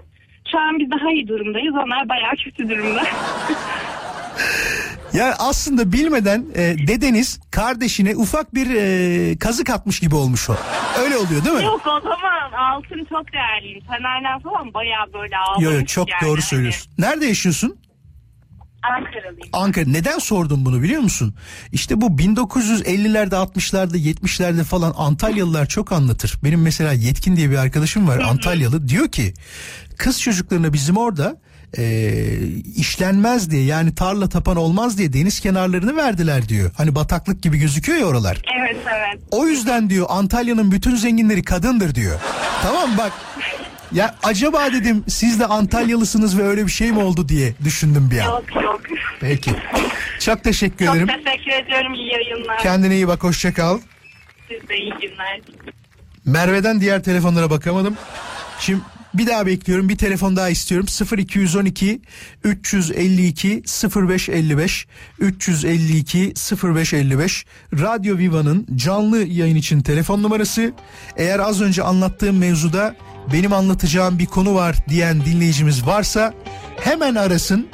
Şu 0.52 0.60
an 0.60 0.80
biz 0.80 0.92
daha 0.92 1.12
iyi 1.12 1.28
durumdayız. 1.28 1.76
Onlar 1.76 2.10
bayağı 2.10 2.36
kötü 2.36 2.70
durumda. 2.70 3.02
Ya 5.13 5.36
aslında 5.39 5.91
bilmeden 5.91 6.46
e, 6.56 6.88
dedeniz 6.88 7.39
kardeşine 7.52 8.15
ufak 8.15 8.56
bir 8.56 8.76
e, 8.76 9.38
kazık 9.38 9.69
atmış 9.69 10.00
gibi 10.00 10.15
olmuş 10.15 10.50
o. 10.50 10.56
Öyle 11.04 11.17
oluyor 11.17 11.46
değil 11.46 11.56
mi? 11.56 11.63
Yok 11.63 11.82
o 11.88 12.02
zaman 12.02 12.52
altın 12.52 13.06
çok 13.10 13.34
değerliyim. 13.34 13.82
Fenerler 13.88 14.43
falan 14.43 14.74
bayağı 14.74 15.13
böyle 15.13 15.38
ağlamış. 15.38 15.65
Yo, 15.65 15.72
yo, 15.72 15.86
çok 15.86 16.10
yani. 16.10 16.22
doğru 16.26 16.41
söylüyorsun. 16.41 16.91
Nerede 16.98 17.26
yaşıyorsun? 17.26 17.78
Hani 18.82 19.06
Ankaralıyım. 19.06 19.50
Ankara. 19.54 19.86
Neden 19.86 20.19
sordum 20.19 20.65
bunu 20.65 20.82
biliyor 20.82 21.02
musun? 21.02 21.36
İşte 21.72 22.02
bu 22.02 22.06
1950'lerde 22.06 23.36
60'larda 23.36 23.98
70'lerde 23.98 24.63
falan 24.63 24.93
Antalyalılar 24.98 25.65
çok 25.65 25.91
anlatır. 25.91 26.39
Benim 26.43 26.62
mesela 26.62 26.93
Yetkin 26.93 27.36
diye 27.36 27.50
bir 27.52 27.58
arkadaşım 27.58 28.08
var 28.08 28.19
Antalyalı. 28.19 28.88
Diyor 28.88 29.12
ki 29.12 29.34
kız 29.98 30.22
çocuklarına 30.22 30.74
bizim 30.74 30.98
orada 30.98 31.38
e, 31.78 32.14
işlenmez 32.76 33.52
diye 33.52 33.64
yani 33.64 33.96
tarla 33.96 34.30
tapan 34.30 34.58
olmaz 34.58 34.98
diye 34.98 35.14
deniz 35.14 35.40
kenarlarını 35.40 35.96
verdiler 35.96 36.50
diyor. 36.50 36.72
Hani 36.78 36.96
bataklık 36.96 37.44
gibi 37.44 37.58
gözüküyor 37.58 37.98
ya 37.98 38.06
oralar. 38.06 38.42
Evet 38.60 38.78
evet. 38.88 39.22
O 39.32 39.48
yüzden 39.48 39.90
diyor 39.90 40.06
Antalya'nın 40.10 40.72
bütün 40.72 40.96
zenginleri 40.96 41.44
kadındır 41.44 41.96
diyor. 41.96 42.20
Tamam 42.64 42.90
bak. 42.98 43.12
Ya 43.92 44.16
acaba 44.24 44.74
dedim 44.74 45.04
siz 45.08 45.40
de 45.40 45.46
Antalyalısınız 45.46 46.38
ve 46.38 46.44
öyle 46.44 46.66
bir 46.66 46.72
şey 46.72 46.92
mi 46.92 47.00
oldu 47.00 47.30
diye 47.30 47.54
düşündüm 47.64 48.10
bir 48.12 48.20
an. 48.20 48.26
Yok 48.26 48.56
yok. 48.56 48.82
Peki. 49.20 49.52
Çok 50.20 50.44
teşekkür 50.44 50.86
Çok 50.86 50.96
ederim. 50.96 51.08
teşekkür 51.08 51.66
ediyorum. 51.66 51.94
İyi 51.94 52.12
yayınlar. 52.14 52.60
Kendine 52.60 52.96
iyi 52.96 53.08
bak 53.08 53.24
hoşça 53.24 53.54
kal. 53.54 53.80
Siz 54.50 54.70
de 54.70 54.78
iyi 54.78 54.92
günler. 55.02 55.42
Merve'den 56.26 56.82
diğer 56.82 57.04
telefonlara 57.04 57.50
bakamadım. 57.50 57.98
Şimdi 58.60 58.82
bir 59.13 59.28
daha 59.28 59.45
bekliyorum. 59.45 59.89
Bir 59.89 59.97
telefon 59.97 60.36
daha 60.36 60.49
istiyorum. 60.49 60.88
0212 61.17 62.02
352 62.43 63.63
0555 63.95 64.88
352 65.19 66.34
0555 66.63 67.45
Radyo 67.73 68.17
Viva'nın 68.17 68.67
canlı 68.76 69.23
yayın 69.23 69.56
için 69.56 69.82
telefon 69.82 70.23
numarası. 70.23 70.73
Eğer 71.17 71.39
az 71.39 71.62
önce 71.62 71.84
anlattığım 71.84 72.38
mevzuda 72.38 72.95
benim 73.34 73.54
anlatacağım 73.54 74.19
bir 74.19 74.26
konu 74.26 74.56
var 74.56 74.76
diyen 74.89 75.26
dinleyicimiz 75.26 75.86
varsa 75.86 76.34
hemen 76.80 77.15
arasın 77.15 77.67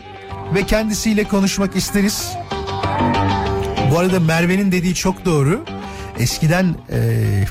ve 0.56 0.66
kendisiyle 0.66 1.24
konuşmak 1.24 1.76
isteriz. 1.76 2.32
Bu 3.92 4.00
arada 4.00 4.20
Merve'nin 4.20 4.72
dediği 4.72 4.96
çok 4.96 5.26
doğru. 5.26 5.66
Eskiden 6.20 6.76
eee, 6.92 7.48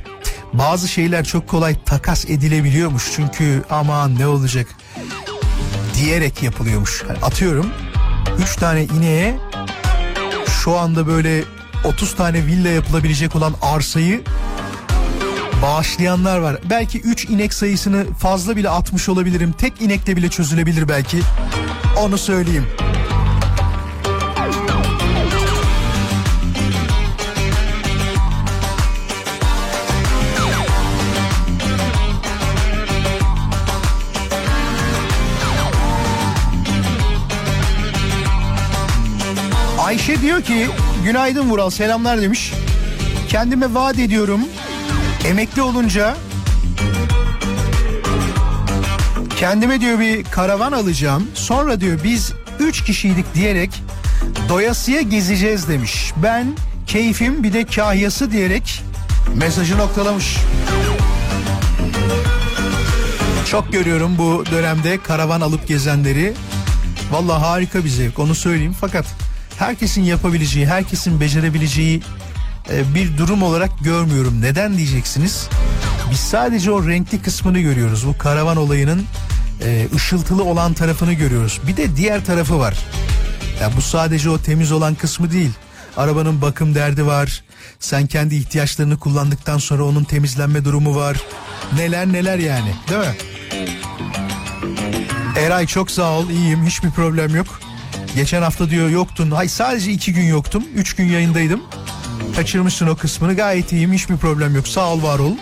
bazı 0.53 0.89
şeyler 0.89 1.25
çok 1.25 1.49
kolay 1.49 1.77
takas 1.85 2.25
edilebiliyormuş. 2.25 3.13
Çünkü 3.17 3.65
aman 3.71 4.19
ne 4.19 4.27
olacak 4.27 4.67
diyerek 5.95 6.43
yapılıyormuş. 6.43 7.05
Hani 7.09 7.19
atıyorum 7.19 7.71
3 8.43 8.57
tane 8.57 8.85
ineğe 8.85 9.39
şu 10.63 10.79
anda 10.79 11.07
böyle 11.07 11.45
30 11.85 12.15
tane 12.15 12.47
villa 12.47 12.69
yapılabilecek 12.69 13.37
olan 13.37 13.55
arsayı 13.63 14.23
bağışlayanlar 15.63 16.39
var. 16.39 16.57
Belki 16.71 17.01
3 17.01 17.25
inek 17.25 17.55
sayısını 17.55 18.15
fazla 18.15 18.57
bile 18.57 18.69
atmış 18.69 19.09
olabilirim. 19.09 19.53
Tek 19.59 19.83
inekle 19.83 20.17
bile 20.17 20.29
çözülebilir 20.29 20.89
belki. 20.89 21.21
Onu 21.99 22.19
söyleyeyim. 22.19 22.67
Ayşe 40.09 40.23
diyor 40.23 40.42
ki 40.42 40.68
günaydın 41.05 41.51
Vural 41.51 41.71
selamlar 41.71 42.23
demiş. 42.23 42.53
Kendime 43.29 43.75
vaat 43.75 43.99
ediyorum 43.99 44.40
emekli 45.27 45.62
olunca 45.62 46.16
kendime 49.37 49.81
diyor 49.81 50.01
bir 50.01 50.25
karavan 50.25 50.73
alacağım. 50.73 51.31
Sonra 51.35 51.81
diyor 51.81 51.99
biz 52.05 52.33
üç 52.59 52.85
kişiydik 52.85 53.35
diyerek 53.35 53.83
doyasıya 54.49 55.01
gezeceğiz 55.01 55.68
demiş. 55.68 56.12
Ben 56.23 56.47
keyfim 56.87 57.42
bir 57.42 57.53
de 57.53 57.64
kahyası 57.64 58.33
diyerek 58.33 58.83
mesajı 59.35 59.79
noktalamış. 59.79 60.37
Çok 63.51 63.73
görüyorum 63.73 64.18
bu 64.18 64.44
dönemde 64.51 64.99
karavan 65.03 65.40
alıp 65.40 65.68
gezenleri. 65.68 66.35
Vallahi 67.11 67.44
harika 67.44 67.85
bir 67.85 67.88
zevk 67.88 68.18
onu 68.18 68.35
söyleyeyim. 68.35 68.77
Fakat 68.81 69.28
herkesin 69.59 70.03
yapabileceği, 70.03 70.66
herkesin 70.66 71.21
becerebileceği 71.21 72.03
e, 72.71 72.94
bir 72.94 73.18
durum 73.18 73.42
olarak 73.42 73.71
görmüyorum. 73.81 74.40
Neden 74.40 74.77
diyeceksiniz? 74.77 75.49
Biz 76.11 76.21
sadece 76.21 76.71
o 76.71 76.88
renkli 76.88 77.23
kısmını 77.23 77.61
görüyoruz. 77.61 78.07
Bu 78.07 78.18
karavan 78.18 78.57
olayının 78.57 79.05
e, 79.64 79.88
ışıltılı 79.94 80.44
olan 80.44 80.73
tarafını 80.73 81.12
görüyoruz. 81.12 81.61
Bir 81.66 81.77
de 81.77 81.97
diğer 81.97 82.25
tarafı 82.25 82.59
var. 82.59 82.79
Ya 83.61 83.71
bu 83.77 83.83
sadece 83.83 84.31
o 84.31 84.38
temiz 84.38 84.73
olan 84.73 84.94
kısmı 84.94 85.33
değil. 85.33 85.51
Arabanın 85.97 86.42
bakım 86.42 86.75
derdi 86.75 87.07
var. 87.07 87.42
Sen 87.81 88.07
kendi 88.07 88.35
ihtiyaçlarını 88.35 88.99
kullandıktan 88.99 89.59
sonra 89.59 89.85
onun 89.85 90.05
temizlenme 90.05 90.64
durumu 90.64 90.97
var. 90.97 91.16
Neler 91.77 92.07
neler 92.07 92.38
yani 92.38 92.75
değil 92.88 93.01
mi? 93.01 93.16
Eray 95.37 95.66
çok 95.66 95.90
sağ 95.90 96.11
ol 96.11 96.31
iyiyim 96.31 96.66
hiçbir 96.66 96.90
problem 96.90 97.37
yok. 97.37 97.67
Geçen 98.16 98.42
hafta 98.42 98.71
diyor 98.71 98.88
yoktun. 98.88 99.31
Hay 99.31 99.49
sadece 99.49 99.92
iki 99.92 100.12
gün 100.12 100.25
yoktum. 100.25 100.64
Üç 100.75 100.97
gün 100.97 101.05
yayındaydım. 101.05 101.62
Kaçırmışsın 102.37 102.87
o 102.87 102.97
kısmını 102.97 103.35
gayet 103.37 103.73
iyiyim 103.73 103.92
hiçbir 103.92 104.16
problem 104.16 104.57
yok. 104.57 104.68
Sağ 104.68 104.92
ol 104.92 105.03
var 105.03 105.18
ol. 105.18 105.33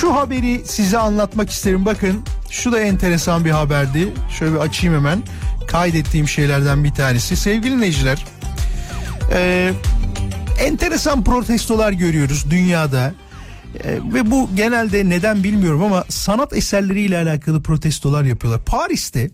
Şu 0.00 0.14
haberi 0.14 0.62
size 0.66 0.98
anlatmak 0.98 1.50
isterim. 1.50 1.84
Bakın 1.86 2.24
şu 2.50 2.72
da 2.72 2.80
enteresan 2.80 3.44
bir 3.44 3.50
haberdi. 3.50 4.12
Şöyle 4.38 4.54
bir 4.54 4.58
açayım 4.58 4.96
hemen. 4.96 5.22
Kaydettiğim 5.68 6.28
şeylerden 6.28 6.84
bir 6.84 6.94
tanesi. 6.94 7.36
Sevgili 7.36 7.76
dinleyiciler. 7.76 8.24
Ee, 9.32 9.72
enteresan 10.60 11.24
protestolar 11.24 11.92
görüyoruz 11.92 12.50
dünyada. 12.50 13.12
Ee, 13.84 13.98
ve 14.14 14.30
bu 14.30 14.50
genelde 14.54 15.08
neden 15.08 15.44
bilmiyorum 15.44 15.82
ama 15.82 16.04
sanat 16.08 16.52
eserleriyle 16.56 17.18
alakalı 17.18 17.62
protestolar 17.62 18.24
yapıyorlar. 18.24 18.64
Paris'te 18.64 19.30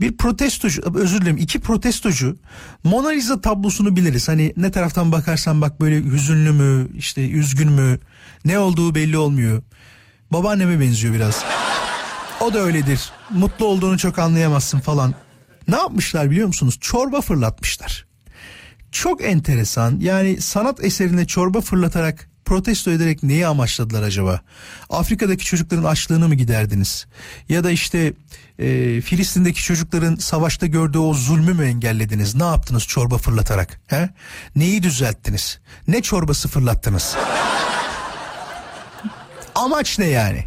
bir 0.00 0.16
protestocu 0.16 0.82
özür 0.94 1.20
dilerim 1.20 1.36
iki 1.36 1.60
protestocu 1.60 2.36
Mona 2.84 3.08
Lisa 3.08 3.40
tablosunu 3.40 3.96
biliriz. 3.96 4.28
Hani 4.28 4.52
ne 4.56 4.70
taraftan 4.70 5.12
bakarsan 5.12 5.60
bak 5.60 5.80
böyle 5.80 6.04
hüzünlü 6.04 6.52
mü 6.52 6.88
işte 6.94 7.30
üzgün 7.30 7.72
mü 7.72 7.98
ne 8.44 8.58
olduğu 8.58 8.94
belli 8.94 9.18
olmuyor. 9.18 9.62
Babaanneme 10.32 10.80
benziyor 10.80 11.14
biraz. 11.14 11.44
O 12.40 12.54
da 12.54 12.58
öyledir. 12.58 13.12
Mutlu 13.30 13.66
olduğunu 13.66 13.98
çok 13.98 14.18
anlayamazsın 14.18 14.80
falan. 14.80 15.14
Ne 15.68 15.76
yapmışlar 15.76 16.30
biliyor 16.30 16.46
musunuz? 16.46 16.78
Çorba 16.80 17.20
fırlatmışlar. 17.20 18.06
Çok 18.92 19.24
enteresan. 19.24 20.00
Yani 20.00 20.40
sanat 20.40 20.84
eserine 20.84 21.26
çorba 21.26 21.60
fırlatarak 21.60 22.27
protesto 22.48 22.90
ederek 22.90 23.22
neyi 23.22 23.46
amaçladılar 23.46 24.02
acaba? 24.02 24.40
Afrika'daki 24.90 25.44
çocukların 25.44 25.84
açlığını 25.84 26.28
mı 26.28 26.34
giderdiniz? 26.34 27.06
Ya 27.48 27.64
da 27.64 27.70
işte 27.70 28.12
e, 28.58 29.00
Filistin'deki 29.00 29.62
çocukların 29.62 30.16
savaşta 30.16 30.66
gördüğü 30.66 30.98
o 30.98 31.14
zulmü 31.14 31.52
mü 31.54 31.64
engellediniz? 31.64 32.34
Ne 32.34 32.44
yaptınız 32.44 32.84
çorba 32.84 33.18
fırlatarak? 33.18 33.80
He? 33.86 34.08
Neyi 34.56 34.82
düzelttiniz? 34.82 35.58
Ne 35.88 36.02
çorbası 36.02 36.48
fırlattınız? 36.48 37.16
Amaç 39.54 39.98
ne 39.98 40.06
yani? 40.06 40.44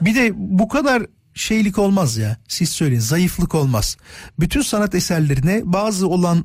Bir 0.00 0.14
de 0.14 0.32
bu 0.34 0.68
kadar 0.68 1.06
şeylik 1.34 1.78
olmaz 1.78 2.16
ya. 2.16 2.36
Siz 2.48 2.68
söyleyin 2.68 3.00
zayıflık 3.00 3.54
olmaz. 3.54 3.96
Bütün 4.40 4.62
sanat 4.62 4.94
eserlerine 4.94 5.62
bazı 5.64 6.08
olan 6.08 6.44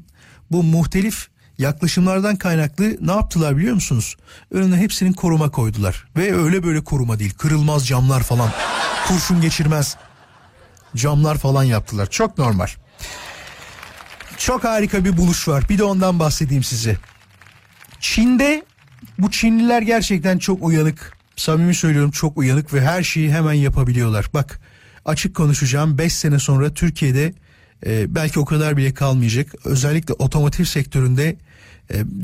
bu 0.51 0.63
muhtelif 0.63 1.27
yaklaşımlardan 1.57 2.35
kaynaklı 2.35 2.97
ne 3.01 3.11
yaptılar 3.11 3.57
biliyor 3.57 3.73
musunuz? 3.73 4.15
Önüne 4.51 4.77
hepsinin 4.77 5.13
koruma 5.13 5.51
koydular. 5.51 6.07
Ve 6.17 6.35
öyle 6.35 6.63
böyle 6.63 6.83
koruma 6.83 7.19
değil. 7.19 7.33
Kırılmaz 7.33 7.87
camlar 7.87 8.23
falan. 8.23 8.51
Kurşun 9.07 9.41
geçirmez 9.41 9.97
camlar 10.95 11.37
falan 11.37 11.63
yaptılar. 11.63 12.09
Çok 12.09 12.37
normal. 12.37 12.67
Çok 14.37 14.63
harika 14.63 15.05
bir 15.05 15.17
buluş 15.17 15.47
var. 15.47 15.63
Bir 15.69 15.77
de 15.77 15.83
ondan 15.83 16.19
bahsedeyim 16.19 16.63
size. 16.63 16.97
Çin'de 17.99 18.65
bu 19.19 19.31
Çinliler 19.31 19.81
gerçekten 19.81 20.37
çok 20.37 20.63
uyanık. 20.63 21.17
Samimi 21.35 21.75
söylüyorum 21.75 22.11
çok 22.11 22.37
uyanık 22.37 22.73
ve 22.73 22.81
her 22.81 23.03
şeyi 23.03 23.31
hemen 23.31 23.53
yapabiliyorlar. 23.53 24.25
Bak 24.33 24.59
açık 25.05 25.35
konuşacağım 25.35 25.97
5 25.97 26.13
sene 26.13 26.39
sonra 26.39 26.73
Türkiye'de 26.73 27.33
e, 27.85 28.15
belki 28.15 28.39
o 28.39 28.45
kadar 28.45 28.77
bile 28.77 28.93
kalmayacak. 28.93 29.55
Özellikle 29.65 30.13
otomotiv 30.13 30.63
sektöründe 30.63 31.37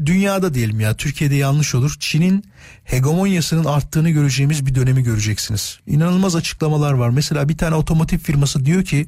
dünyada 0.05 0.53
diyelim 0.53 0.79
ya 0.79 0.97
Türkiye'de 0.97 1.35
yanlış 1.35 1.75
olur. 1.75 1.95
Çin'in 1.99 2.43
hegemonyasının 2.83 3.65
arttığını 3.65 4.09
göreceğimiz 4.09 4.65
bir 4.65 4.75
dönemi 4.75 5.03
göreceksiniz. 5.03 5.79
İnanılmaz 5.87 6.35
açıklamalar 6.35 6.93
var. 6.93 7.09
Mesela 7.09 7.49
bir 7.49 7.57
tane 7.57 7.75
otomotiv 7.75 8.17
firması 8.17 8.65
diyor 8.65 8.85
ki 8.85 9.07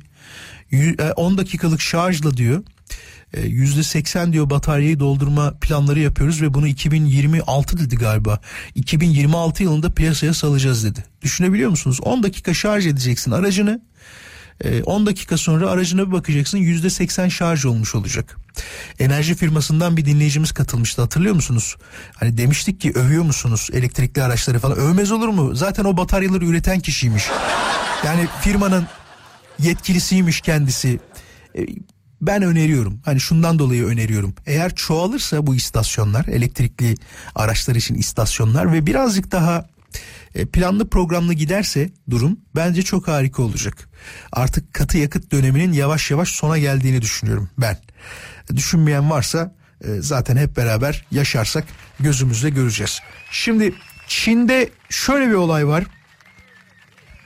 10 1.16 1.38
dakikalık 1.38 1.82
şarjla 1.82 2.38
diyor 2.38 2.64
yüzde 3.44 3.84
seksen 3.84 4.34
diyor 4.34 4.50
bataryayı 4.50 5.00
doldurma 5.00 5.54
planları 5.62 6.00
yapıyoruz 6.00 6.42
ve 6.42 6.54
bunu 6.54 6.68
2026 6.68 7.80
dedi 7.80 7.96
galiba. 7.96 8.40
2026 8.76 9.64
yılında 9.64 9.94
piyasaya 9.94 10.34
salacağız 10.34 10.84
dedi. 10.84 11.06
Düşünebiliyor 11.22 11.70
musunuz? 11.70 12.00
10 12.02 12.24
dakika 12.24 12.54
şarj 12.54 12.88
edeceksin 12.88 13.32
aracını. 13.32 13.82
10 14.86 15.06
dakika 15.06 15.38
sonra 15.38 15.70
aracına 15.70 16.08
bir 16.08 16.12
bakacaksın 16.12 16.58
yüzde 16.58 16.90
seksen 16.90 17.30
şarj 17.30 17.66
olmuş 17.66 17.96
olacak. 17.96 18.38
Enerji 19.00 19.36
firmasından 19.36 19.98
bir 19.98 20.06
dinleyicimiz 20.06 20.52
katılmıştı 20.52 21.02
hatırlıyor 21.02 21.36
musunuz? 21.36 21.76
Hani 22.16 22.38
demiştik 22.38 22.82
ki 22.82 22.92
övüyor 22.96 23.24
musunuz 23.24 23.70
elektrikli 23.74 24.24
araçları 24.24 24.60
falan 24.60 24.78
övmez 24.78 25.12
olur 25.12 25.28
mu? 25.28 25.56
Zaten 25.56 25.84
o 25.86 25.98
bataryaları 25.98 26.46
üreten 26.46 26.80
kişiymiş. 26.80 27.24
Yani 28.06 28.28
firmanın 28.42 28.88
yetkilisiymiş 29.60 30.42
kendisi 30.42 31.00
ben 32.22 32.42
öneriyorum. 32.42 33.00
Hani 33.06 33.20
şundan 33.20 33.60
dolayı 33.60 33.86
öneriyorum. 33.86 34.36
Eğer 34.46 34.76
çoğalırsa 34.76 35.48
bu 35.48 35.56
istasyonlar, 35.56 36.26
elektrikli 36.26 36.96
araçlar 37.36 37.76
için 37.76 37.96
istasyonlar 37.96 38.74
ve 38.74 38.86
birazcık 38.86 39.32
daha 39.32 39.66
planlı 40.44 40.90
programlı 40.90 41.34
giderse 41.34 41.90
durum 42.10 42.40
bence 42.56 42.82
çok 42.82 43.08
harika 43.08 43.44
olacak. 43.44 43.90
Artık 44.32 44.74
katı 44.74 44.98
yakıt 44.98 45.32
döneminin 45.32 45.74
yavaş 45.74 46.12
yavaş 46.12 46.30
sona 46.30 46.58
geldiğini 46.58 47.02
düşünüyorum 47.02 47.50
ben. 47.58 47.78
Düşünmeyen 48.56 49.10
varsa 49.10 49.56
e, 49.84 49.88
zaten 50.00 50.38
hep 50.38 50.58
beraber 50.58 51.06
yaşarsak 51.12 51.66
gözümüzle 52.00 52.50
göreceğiz. 52.50 53.00
Şimdi 53.32 53.74
Çin'de 54.08 54.70
şöyle 54.90 55.30
bir 55.30 55.34
olay 55.34 55.68
var. 55.68 55.84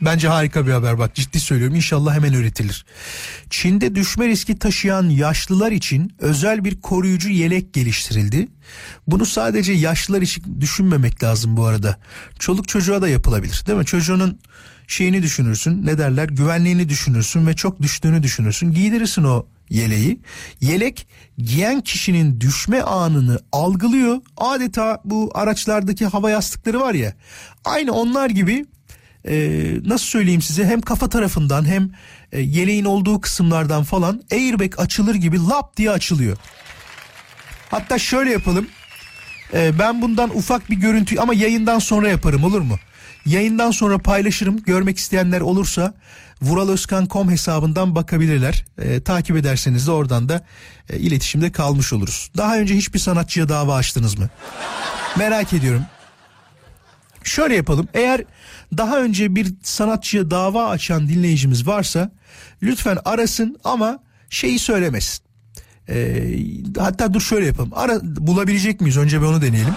Bence 0.01 0.27
harika 0.27 0.67
bir 0.67 0.71
haber 0.71 0.99
bak 0.99 1.15
ciddi 1.15 1.39
söylüyorum 1.39 1.75
inşallah 1.75 2.15
hemen 2.15 2.33
üretilir. 2.33 2.85
Çin'de 3.49 3.95
düşme 3.95 4.27
riski 4.27 4.59
taşıyan 4.59 5.09
yaşlılar 5.09 5.71
için 5.71 6.13
özel 6.19 6.63
bir 6.63 6.81
koruyucu 6.81 7.29
yelek 7.29 7.73
geliştirildi. 7.73 8.47
Bunu 9.07 9.25
sadece 9.25 9.73
yaşlılar 9.73 10.21
için 10.21 10.61
düşünmemek 10.61 11.23
lazım 11.23 11.57
bu 11.57 11.65
arada. 11.65 11.99
Çoluk 12.39 12.67
çocuğa 12.67 13.01
da 13.01 13.09
yapılabilir 13.09 13.63
değil 13.67 13.77
mi? 13.77 13.85
Çocuğunun 13.85 14.39
şeyini 14.87 15.23
düşünürsün 15.23 15.85
ne 15.85 15.97
derler 15.97 16.29
güvenliğini 16.29 16.89
düşünürsün 16.89 17.47
ve 17.47 17.55
çok 17.55 17.81
düştüğünü 17.81 18.23
düşünürsün 18.23 18.71
giydirirsin 18.71 19.23
o 19.23 19.45
yeleği. 19.69 20.19
Yelek 20.61 21.07
giyen 21.37 21.81
kişinin 21.81 22.41
düşme 22.41 22.81
anını 22.81 23.39
algılıyor. 23.51 24.17
Adeta 24.37 25.01
bu 25.05 25.31
araçlardaki 25.33 26.05
hava 26.05 26.29
yastıkları 26.29 26.79
var 26.79 26.93
ya 26.93 27.13
aynı 27.65 27.91
onlar 27.91 28.29
gibi 28.29 28.65
e, 29.27 29.35
nasıl 29.85 30.05
söyleyeyim 30.05 30.41
size 30.41 30.65
hem 30.65 30.81
kafa 30.81 31.09
tarafından 31.09 31.65
hem 31.65 31.91
e, 32.31 32.39
yeleğin 32.39 32.85
olduğu 32.85 33.21
kısımlardan 33.21 33.83
falan 33.83 34.21
airbag 34.31 34.79
açılır 34.79 35.15
gibi 35.15 35.37
lap 35.47 35.77
diye 35.77 35.91
açılıyor. 35.91 36.37
Hatta 37.71 37.99
şöyle 37.99 38.31
yapalım. 38.31 38.67
E, 39.53 39.79
ben 39.79 40.01
bundan 40.01 40.29
ufak 40.29 40.69
bir 40.69 40.75
görüntü 40.75 41.19
ama 41.19 41.33
yayından 41.33 41.79
sonra 41.79 42.09
yaparım 42.09 42.43
olur 42.43 42.61
mu? 42.61 42.79
Yayından 43.25 43.71
sonra 43.71 43.97
paylaşırım. 43.97 44.63
Görmek 44.63 44.97
isteyenler 44.97 45.41
olursa 45.41 45.93
vuraloskan.com 46.41 47.31
hesabından 47.31 47.95
bakabilirler. 47.95 48.65
E, 48.77 49.01
takip 49.01 49.37
ederseniz 49.37 49.87
de 49.87 49.91
oradan 49.91 50.29
da 50.29 50.45
e, 50.89 50.97
iletişimde 50.97 51.51
kalmış 51.51 51.93
oluruz. 51.93 52.31
Daha 52.37 52.57
önce 52.57 52.75
hiçbir 52.75 52.99
sanatçıya 52.99 53.49
dava 53.49 53.75
açtınız 53.75 54.17
mı? 54.17 54.29
Merak 55.17 55.53
ediyorum. 55.53 55.85
Şöyle 57.23 57.55
yapalım. 57.55 57.87
Eğer 57.93 58.23
daha 58.77 58.99
önce 58.99 59.35
bir 59.35 59.53
sanatçıya 59.63 60.31
dava 60.31 60.69
açan 60.69 61.07
dinleyicimiz 61.07 61.67
varsa 61.67 62.11
lütfen 62.63 62.97
arasın 63.05 63.59
ama 63.63 63.99
şeyi 64.29 64.59
söylemesin. 64.59 65.25
Ee, 65.89 66.37
hatta 66.77 67.13
dur 67.13 67.21
şöyle 67.21 67.45
yapalım. 67.45 67.71
Ara, 67.73 67.99
bulabilecek 68.03 68.81
miyiz? 68.81 68.97
Önce 68.97 69.21
bir 69.21 69.25
onu 69.25 69.41
deneyelim. 69.41 69.75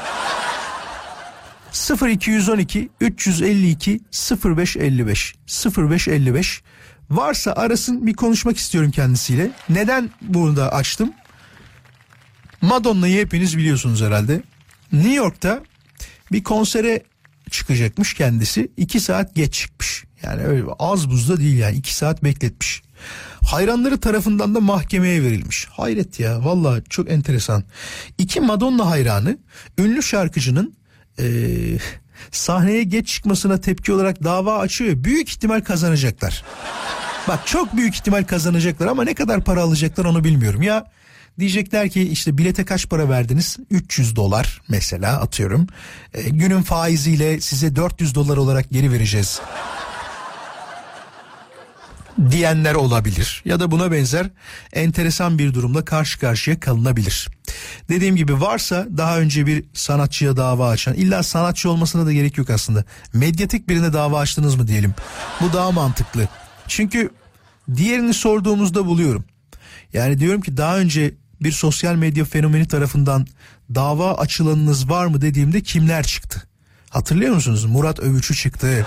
0212 2.08 2.88
352 3.00 4.00
0555 4.44 5.34
0555 5.76 6.62
varsa 7.10 7.52
arasın 7.52 8.06
bir 8.06 8.14
konuşmak 8.14 8.56
istiyorum 8.56 8.90
kendisiyle. 8.90 9.50
Neden 9.68 10.10
bunu 10.20 10.56
da 10.56 10.72
açtım? 10.72 11.12
Madonna'yı 12.60 13.20
hepiniz 13.20 13.58
biliyorsunuz 13.58 14.02
herhalde. 14.02 14.42
New 14.92 15.14
York'ta 15.14 15.60
bir 16.32 16.44
konsere 16.44 17.02
çıkacakmış 17.50 18.14
kendisi. 18.14 18.72
iki 18.76 19.00
saat 19.00 19.34
geç 19.34 19.54
çıkmış. 19.54 20.04
Yani 20.22 20.42
öyle 20.42 20.64
az 20.78 21.10
buzda 21.10 21.36
değil 21.36 21.58
yani 21.58 21.76
iki 21.76 21.94
saat 21.94 22.24
bekletmiş. 22.24 22.82
Hayranları 23.46 24.00
tarafından 24.00 24.54
da 24.54 24.60
mahkemeye 24.60 25.22
verilmiş. 25.22 25.66
Hayret 25.70 26.20
ya 26.20 26.44
valla 26.44 26.80
çok 26.88 27.10
enteresan. 27.10 27.64
İki 28.18 28.40
Madonna 28.40 28.90
hayranı 28.90 29.38
ünlü 29.78 30.02
şarkıcının 30.02 30.74
e, 31.18 31.26
sahneye 32.30 32.82
geç 32.82 33.08
çıkmasına 33.08 33.60
tepki 33.60 33.92
olarak 33.92 34.24
dava 34.24 34.58
açıyor. 34.58 35.04
Büyük 35.04 35.28
ihtimal 35.28 35.60
kazanacaklar. 35.60 36.44
Bak 37.28 37.46
çok 37.46 37.76
büyük 37.76 37.94
ihtimal 37.94 38.24
kazanacaklar 38.24 38.86
ama 38.86 39.04
ne 39.04 39.14
kadar 39.14 39.44
para 39.44 39.62
alacaklar 39.62 40.04
onu 40.04 40.24
bilmiyorum. 40.24 40.62
Ya 40.62 40.84
diyecekler 41.38 41.88
ki 41.88 42.02
işte 42.02 42.38
bilete 42.38 42.64
kaç 42.64 42.88
para 42.88 43.08
verdiniz? 43.08 43.56
300 43.70 44.16
dolar 44.16 44.62
mesela 44.68 45.20
atıyorum. 45.20 45.66
E, 46.14 46.22
günün 46.22 46.62
faiziyle 46.62 47.40
size 47.40 47.76
400 47.76 48.14
dolar 48.14 48.36
olarak 48.36 48.70
geri 48.70 48.92
vereceğiz 48.92 49.40
diyenler 52.30 52.74
olabilir 52.74 53.42
ya 53.44 53.60
da 53.60 53.70
buna 53.70 53.92
benzer 53.92 54.30
enteresan 54.72 55.38
bir 55.38 55.54
durumla 55.54 55.84
karşı 55.84 56.20
karşıya 56.20 56.60
kalınabilir. 56.60 57.28
Dediğim 57.88 58.16
gibi 58.16 58.40
varsa 58.40 58.86
daha 58.96 59.18
önce 59.18 59.46
bir 59.46 59.64
sanatçıya 59.72 60.36
dava 60.36 60.68
açan 60.68 60.94
illa 60.94 61.22
sanatçı 61.22 61.70
olmasına 61.70 62.06
da 62.06 62.12
gerek 62.12 62.38
yok 62.38 62.50
aslında. 62.50 62.84
Medyatik 63.12 63.68
birine 63.68 63.92
dava 63.92 64.18
açtınız 64.18 64.54
mı 64.54 64.68
diyelim. 64.68 64.94
Bu 65.40 65.52
daha 65.52 65.70
mantıklı. 65.70 66.28
Çünkü 66.68 67.10
diğerini 67.76 68.14
sorduğumuzda 68.14 68.86
buluyorum. 68.86 69.24
Yani 69.92 70.18
diyorum 70.18 70.40
ki 70.40 70.56
daha 70.56 70.78
önce 70.78 71.14
bir 71.44 71.52
sosyal 71.52 71.94
medya 71.94 72.24
fenomeni 72.24 72.68
tarafından 72.68 73.26
dava 73.74 74.14
açılanınız 74.14 74.90
var 74.90 75.06
mı 75.06 75.20
dediğimde 75.20 75.60
kimler 75.60 76.06
çıktı? 76.06 76.42
Hatırlıyor 76.90 77.34
musunuz? 77.34 77.64
Murat 77.64 78.00
Övüçü 78.00 78.34
çıktı. 78.34 78.86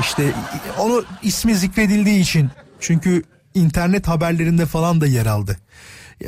İşte 0.00 0.32
onu 0.78 1.04
ismi 1.22 1.54
zikredildiği 1.54 2.20
için 2.20 2.50
çünkü 2.80 3.22
internet 3.54 4.08
haberlerinde 4.08 4.66
falan 4.66 5.00
da 5.00 5.06
yer 5.06 5.26
aldı. 5.26 5.56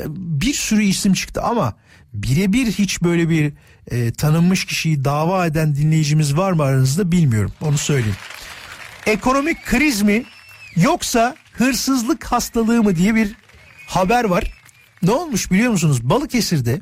Bir 0.07 0.53
sürü 0.53 0.83
isim 0.83 1.13
çıktı 1.13 1.41
ama 1.41 1.73
birebir 2.13 2.65
hiç 2.71 3.01
böyle 3.01 3.29
bir 3.29 3.53
e, 3.91 4.13
tanınmış 4.13 4.65
kişiyi 4.65 5.05
dava 5.05 5.45
eden 5.45 5.75
dinleyicimiz 5.75 6.37
var 6.37 6.51
mı 6.51 6.63
aranızda 6.63 7.11
bilmiyorum 7.11 7.51
onu 7.61 7.77
söyleyeyim. 7.77 8.17
Ekonomik 9.05 9.65
kriz 9.65 10.01
mi 10.01 10.25
yoksa 10.75 11.35
hırsızlık 11.51 12.23
hastalığı 12.23 12.83
mı 12.83 12.95
diye 12.95 13.15
bir 13.15 13.35
haber 13.87 14.23
var. 14.23 14.54
Ne 15.05 15.11
olmuş 15.11 15.51
biliyor 15.51 15.71
musunuz? 15.71 15.99
Balıkesir'de 16.03 16.81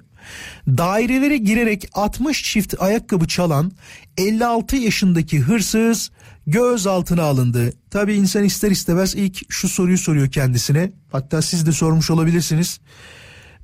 dairelere 0.67 1.37
girerek 1.37 1.89
60 1.93 2.43
çift 2.43 2.81
ayakkabı 2.81 3.27
çalan 3.27 3.71
56 4.17 4.75
yaşındaki 4.75 5.39
hırsız 5.39 6.11
gözaltına 6.47 7.23
alındı. 7.23 7.73
Tabii 7.91 8.13
insan 8.13 8.43
ister 8.43 8.71
istemez 8.71 9.15
ilk 9.15 9.51
şu 9.51 9.69
soruyu 9.69 9.97
soruyor 9.97 10.31
kendisine. 10.31 10.91
Hatta 11.11 11.41
siz 11.41 11.65
de 11.65 11.71
sormuş 11.71 12.09
olabilirsiniz. 12.09 12.79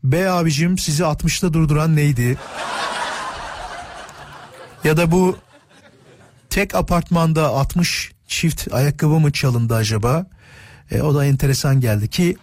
Be 0.03 0.29
abicim 0.29 0.77
sizi 0.77 1.03
60'ta 1.03 1.53
durduran 1.53 1.95
neydi? 1.95 2.37
ya 4.83 4.97
da 4.97 5.11
bu 5.11 5.37
tek 6.49 6.75
apartmanda 6.75 7.47
60 7.47 8.11
çift 8.27 8.73
ayakkabı 8.73 9.19
mı 9.19 9.31
çalındı 9.31 9.75
acaba? 9.75 10.25
E, 10.91 11.01
o 11.01 11.15
da 11.15 11.25
enteresan 11.25 11.81
geldi 11.81 12.09
ki 12.09 12.37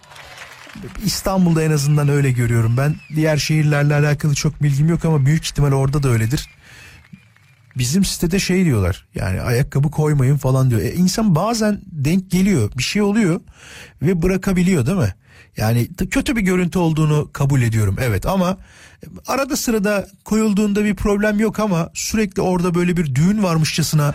İstanbul'da 1.04 1.62
en 1.62 1.70
azından 1.70 2.08
öyle 2.08 2.30
görüyorum 2.30 2.76
ben. 2.76 2.94
Diğer 3.16 3.36
şehirlerle 3.36 3.94
alakalı 3.94 4.34
çok 4.34 4.62
bilgim 4.62 4.88
yok 4.88 5.04
ama 5.04 5.26
büyük 5.26 5.44
ihtimal 5.44 5.72
orada 5.72 6.02
da 6.02 6.08
öyledir. 6.08 6.48
Bizim 7.76 8.04
sitede 8.04 8.38
şey 8.38 8.64
diyorlar 8.64 9.06
yani 9.14 9.40
ayakkabı 9.40 9.90
koymayın 9.90 10.36
falan 10.36 10.70
diyor. 10.70 10.80
E 10.80 10.92
insan 10.92 11.34
bazen 11.34 11.80
denk 11.86 12.30
geliyor 12.30 12.70
bir 12.78 12.82
şey 12.82 13.02
oluyor 13.02 13.40
ve 14.02 14.22
bırakabiliyor 14.22 14.86
değil 14.86 14.98
mi? 14.98 15.14
Yani 15.56 15.88
kötü 16.10 16.36
bir 16.36 16.40
görüntü 16.40 16.78
olduğunu 16.78 17.30
kabul 17.32 17.62
ediyorum 17.62 17.96
evet 18.00 18.26
ama 18.26 18.58
arada 19.26 19.56
sırada 19.56 20.06
koyulduğunda 20.24 20.84
bir 20.84 20.94
problem 20.94 21.40
yok 21.40 21.60
ama 21.60 21.90
sürekli 21.94 22.42
orada 22.42 22.74
böyle 22.74 22.96
bir 22.96 23.14
düğün 23.14 23.42
varmışçasına 23.42 24.14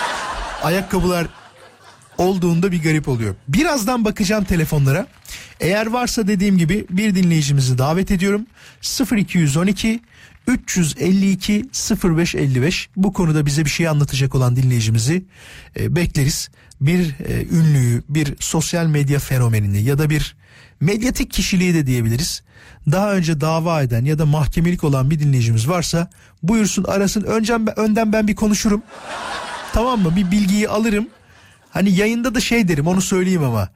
ayakkabılar 0.62 1.26
olduğunda 2.22 2.72
bir 2.72 2.82
garip 2.82 3.08
oluyor. 3.08 3.34
Birazdan 3.48 4.04
bakacağım 4.04 4.44
telefonlara. 4.44 5.06
Eğer 5.60 5.86
varsa 5.86 6.28
dediğim 6.28 6.58
gibi 6.58 6.86
bir 6.90 7.14
dinleyicimizi 7.14 7.78
davet 7.78 8.10
ediyorum. 8.10 8.46
0212 9.16 10.00
352 10.46 11.64
0555 12.04 12.88
bu 12.96 13.12
konuda 13.12 13.46
bize 13.46 13.64
bir 13.64 13.70
şey 13.70 13.88
anlatacak 13.88 14.34
olan 14.34 14.56
dinleyicimizi 14.56 15.24
e, 15.80 15.96
bekleriz. 15.96 16.50
Bir 16.80 17.00
e, 17.00 17.46
ünlüyü, 17.50 18.02
bir 18.08 18.34
sosyal 18.40 18.86
medya 18.86 19.18
fenomenini 19.18 19.82
ya 19.82 19.98
da 19.98 20.10
bir 20.10 20.36
medyatik 20.80 21.30
kişiliği 21.30 21.74
de 21.74 21.86
diyebiliriz. 21.86 22.42
Daha 22.90 23.12
önce 23.12 23.40
dava 23.40 23.82
eden 23.82 24.04
ya 24.04 24.18
da 24.18 24.26
mahkemelik 24.26 24.84
olan 24.84 25.10
bir 25.10 25.20
dinleyicimiz 25.20 25.68
varsa 25.68 26.10
buyursun 26.42 26.84
arasın. 26.84 27.22
Öncem, 27.22 27.66
önden 27.76 28.12
ben 28.12 28.28
bir 28.28 28.34
konuşurum. 28.34 28.82
Tamam 29.72 30.00
mı? 30.00 30.16
Bir 30.16 30.30
bilgiyi 30.30 30.68
alırım. 30.68 31.08
Hani 31.72 31.90
yayında 31.90 32.34
da 32.34 32.40
şey 32.40 32.68
derim 32.68 32.86
onu 32.86 33.02
söyleyeyim 33.02 33.44
ama. 33.44 33.68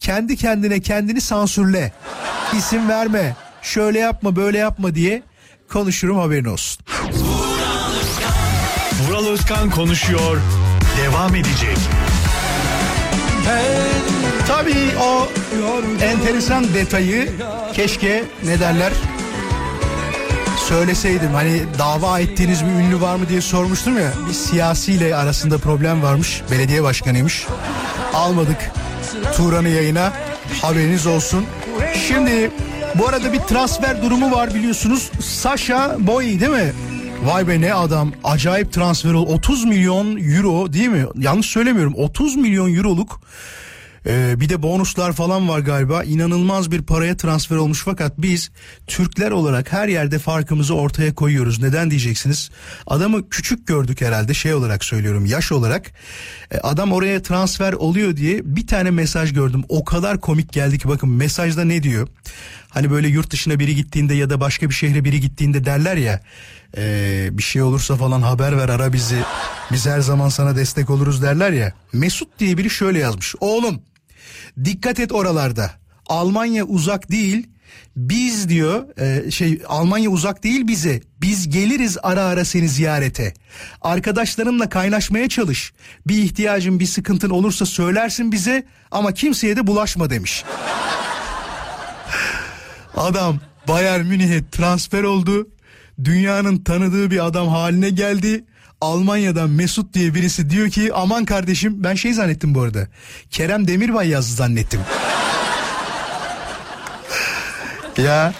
Kendi 0.00 0.36
kendine 0.36 0.80
kendini 0.80 1.20
sansürle. 1.20 1.92
İsim 2.58 2.88
verme. 2.88 3.36
Şöyle 3.62 3.98
yapma 3.98 4.36
böyle 4.36 4.58
yapma 4.58 4.94
diye 4.94 5.22
konuşurum 5.72 6.18
haberin 6.18 6.44
olsun. 6.44 6.84
Vural 9.08 9.26
Özkan 9.26 9.70
konuşuyor. 9.70 10.40
Devam 11.02 11.34
edecek. 11.34 11.78
Tabii 14.46 14.90
o 15.02 15.28
enteresan 16.02 16.74
detayı 16.74 17.32
keşke 17.72 18.24
ne 18.44 18.60
derler 18.60 18.92
söyleseydim. 20.70 21.34
Hani 21.34 21.62
dava 21.78 22.20
ettiğiniz 22.20 22.64
bir 22.64 22.70
ünlü 22.70 23.00
var 23.00 23.16
mı 23.16 23.28
diye 23.28 23.40
sormuştum 23.40 23.98
ya. 23.98 24.12
Bir 24.28 24.32
siyasiyle 24.32 25.16
arasında 25.16 25.58
problem 25.58 26.02
varmış. 26.02 26.42
Belediye 26.50 26.82
başkanıymış. 26.82 27.46
Almadık 28.14 28.70
Turan'ı 29.36 29.68
yayına. 29.68 30.12
Haberiniz 30.62 31.06
olsun. 31.06 31.44
Şimdi 32.08 32.50
bu 32.94 33.08
arada 33.08 33.32
bir 33.32 33.38
transfer 33.38 34.02
durumu 34.02 34.32
var 34.32 34.54
biliyorsunuz. 34.54 35.10
Sasha 35.20 35.96
Boy 35.98 36.24
değil 36.24 36.50
mi? 36.50 36.72
Vay 37.24 37.48
be 37.48 37.60
ne 37.60 37.74
adam 37.74 38.12
acayip 38.24 38.72
transfer 38.72 39.12
ol 39.12 39.26
30 39.26 39.64
milyon 39.64 40.16
euro 40.16 40.72
değil 40.72 40.88
mi? 40.88 41.06
Yanlış 41.18 41.46
söylemiyorum 41.46 41.94
30 41.96 42.36
milyon 42.36 42.74
euroluk 42.74 43.20
ee, 44.06 44.40
bir 44.40 44.48
de 44.48 44.62
bonuslar 44.62 45.12
falan 45.12 45.48
var 45.48 45.58
galiba. 45.58 46.04
İnanılmaz 46.04 46.70
bir 46.70 46.82
paraya 46.82 47.16
transfer 47.16 47.56
olmuş 47.56 47.82
fakat 47.84 48.12
biz 48.18 48.50
Türkler 48.86 49.30
olarak 49.30 49.72
her 49.72 49.88
yerde 49.88 50.18
farkımızı 50.18 50.74
ortaya 50.74 51.14
koyuyoruz. 51.14 51.62
Neden 51.62 51.90
diyeceksiniz? 51.90 52.50
Adamı 52.86 53.28
küçük 53.28 53.66
gördük 53.66 54.00
herhalde 54.00 54.34
şey 54.34 54.54
olarak 54.54 54.84
söylüyorum 54.84 55.26
yaş 55.26 55.52
olarak. 55.52 55.92
Ee, 56.50 56.58
adam 56.58 56.92
oraya 56.92 57.22
transfer 57.22 57.72
oluyor 57.72 58.16
diye 58.16 58.40
bir 58.44 58.66
tane 58.66 58.90
mesaj 58.90 59.32
gördüm. 59.32 59.64
O 59.68 59.84
kadar 59.84 60.20
komik 60.20 60.52
geldi 60.52 60.78
ki 60.78 60.88
bakın 60.88 61.10
mesajda 61.10 61.64
ne 61.64 61.82
diyor? 61.82 62.08
Hani 62.68 62.90
böyle 62.90 63.08
yurt 63.08 63.30
dışına 63.30 63.58
biri 63.58 63.74
gittiğinde 63.74 64.14
ya 64.14 64.30
da 64.30 64.40
başka 64.40 64.68
bir 64.68 64.74
şehre 64.74 65.04
biri 65.04 65.20
gittiğinde 65.20 65.64
derler 65.64 65.96
ya 65.96 66.20
e, 66.76 67.28
bir 67.32 67.42
şey 67.42 67.62
olursa 67.62 67.96
falan 67.96 68.22
haber 68.22 68.58
ver 68.58 68.68
ara 68.68 68.92
bizi 68.92 69.22
biz 69.72 69.86
her 69.86 70.00
zaman 70.00 70.28
sana 70.28 70.56
destek 70.56 70.90
oluruz 70.90 71.22
derler 71.22 71.52
ya. 71.52 71.72
Mesut 71.92 72.38
diye 72.38 72.58
biri 72.58 72.70
şöyle 72.70 72.98
yazmış. 72.98 73.34
Oğlum 73.40 73.82
dikkat 74.64 75.00
et 75.00 75.12
oralarda 75.12 75.70
Almanya 76.06 76.64
uzak 76.64 77.10
değil 77.10 77.46
biz 77.96 78.48
diyor 78.48 78.98
e, 78.98 79.30
şey 79.30 79.62
Almanya 79.66 80.10
uzak 80.10 80.44
değil 80.44 80.68
bize 80.68 81.00
biz 81.20 81.48
geliriz 81.48 81.98
ara 82.02 82.24
ara 82.24 82.44
seni 82.44 82.68
ziyarete 82.68 83.34
arkadaşlarınla 83.80 84.68
kaynaşmaya 84.68 85.28
çalış 85.28 85.72
bir 86.06 86.22
ihtiyacın 86.22 86.80
bir 86.80 86.86
sıkıntın 86.86 87.30
olursa 87.30 87.66
söylersin 87.66 88.32
bize 88.32 88.66
ama 88.90 89.14
kimseye 89.14 89.56
de 89.56 89.66
bulaşma 89.66 90.10
demiş. 90.10 90.44
Adam 92.96 93.40
Bayern 93.68 94.06
Münih'e 94.06 94.50
transfer 94.50 95.02
oldu. 95.02 95.48
Dünyanın 96.04 96.58
tanıdığı 96.58 97.10
bir 97.10 97.26
adam 97.26 97.48
haline 97.48 97.90
geldi. 97.90 98.44
Almanya'dan 98.80 99.50
Mesut 99.50 99.94
diye 99.94 100.14
birisi 100.14 100.50
diyor 100.50 100.70
ki 100.70 100.94
aman 100.94 101.24
kardeşim 101.24 101.84
ben 101.84 101.94
şey 101.94 102.12
zannettim 102.12 102.54
bu 102.54 102.62
arada. 102.62 102.88
Kerem 103.30 103.68
Demirbay 103.68 104.08
yazdı 104.08 104.34
zannettim. 104.34 104.80
ya 108.04 108.34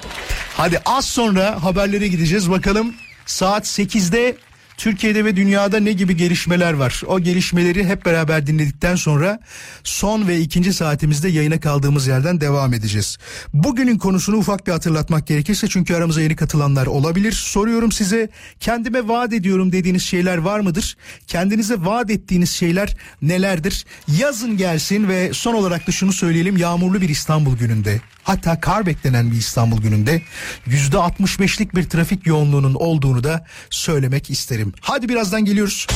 hadi 0.57 0.79
az 0.87 1.05
sonra 1.05 1.63
haberlere 1.63 2.09
gideceğiz 2.09 2.51
bakalım 2.51 2.95
saat 3.27 3.67
8'de 3.67 4.37
Türkiye'de 4.81 5.25
ve 5.25 5.37
dünyada 5.37 5.81
ne 5.81 5.93
gibi 5.93 6.17
gelişmeler 6.17 6.73
var? 6.73 7.03
O 7.07 7.21
gelişmeleri 7.21 7.87
hep 7.87 8.05
beraber 8.05 8.47
dinledikten 8.47 8.97
sonra 8.97 9.41
son 9.85 10.29
ve 10.29 10.41
ikinci 10.41 10.73
saatimizde 10.73 11.29
yayına 11.29 11.61
kaldığımız 11.61 12.07
yerden 12.07 12.41
devam 12.41 12.75
edeceğiz. 12.75 13.19
Bugünün 13.55 13.99
konusunu 13.99 14.37
ufak 14.37 14.67
bir 14.67 14.73
hatırlatmak 14.73 15.27
gerekirse 15.27 15.69
çünkü 15.69 15.95
aramıza 15.95 16.23
yeni 16.23 16.37
katılanlar 16.37 16.87
olabilir. 16.87 17.33
Soruyorum 17.33 17.93
size 17.93 18.29
kendime 18.61 19.09
vaat 19.09 19.33
ediyorum 19.33 19.73
dediğiniz 19.73 20.03
şeyler 20.03 20.39
var 20.39 20.61
mıdır? 20.61 20.97
Kendinize 21.27 21.75
vaat 21.79 22.11
ettiğiniz 22.11 22.51
şeyler 22.51 22.97
nelerdir? 23.23 23.85
Yazın 24.19 24.57
gelsin 24.57 25.09
ve 25.09 25.33
son 25.33 25.55
olarak 25.55 25.87
da 25.87 25.93
şunu 25.93 26.13
söyleyelim 26.13 26.57
yağmurlu 26.57 27.01
bir 27.01 27.09
İstanbul 27.09 27.57
gününde 27.57 28.01
hatta 28.25 28.61
kar 28.61 28.87
beklenen 28.87 29.31
bir 29.31 29.37
İstanbul 29.37 29.83
gününde 29.83 30.23
yüzde 30.67 30.97
65'lik 30.97 31.75
bir 31.75 31.85
trafik 31.89 32.27
yoğunluğunun 32.27 32.75
olduğunu 32.75 33.25
da 33.25 33.47
söylemek 33.71 34.31
isterim. 34.31 34.73
Hadi 34.81 35.09
birazdan 35.09 35.45
geliyoruz. 35.45 35.87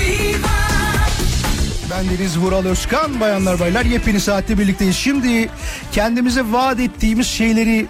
Viva 0.00 0.60
Bendeniz 1.90 2.38
Vural 2.38 2.64
Özkan 2.64 3.20
bayanlar 3.20 3.60
baylar 3.60 3.84
yepyeni 3.84 4.20
saatte 4.20 4.58
birlikteyiz. 4.58 4.96
Şimdi 4.96 5.48
kendimize 5.92 6.42
vaat 6.52 6.80
ettiğimiz 6.80 7.26
şeyleri 7.26 7.86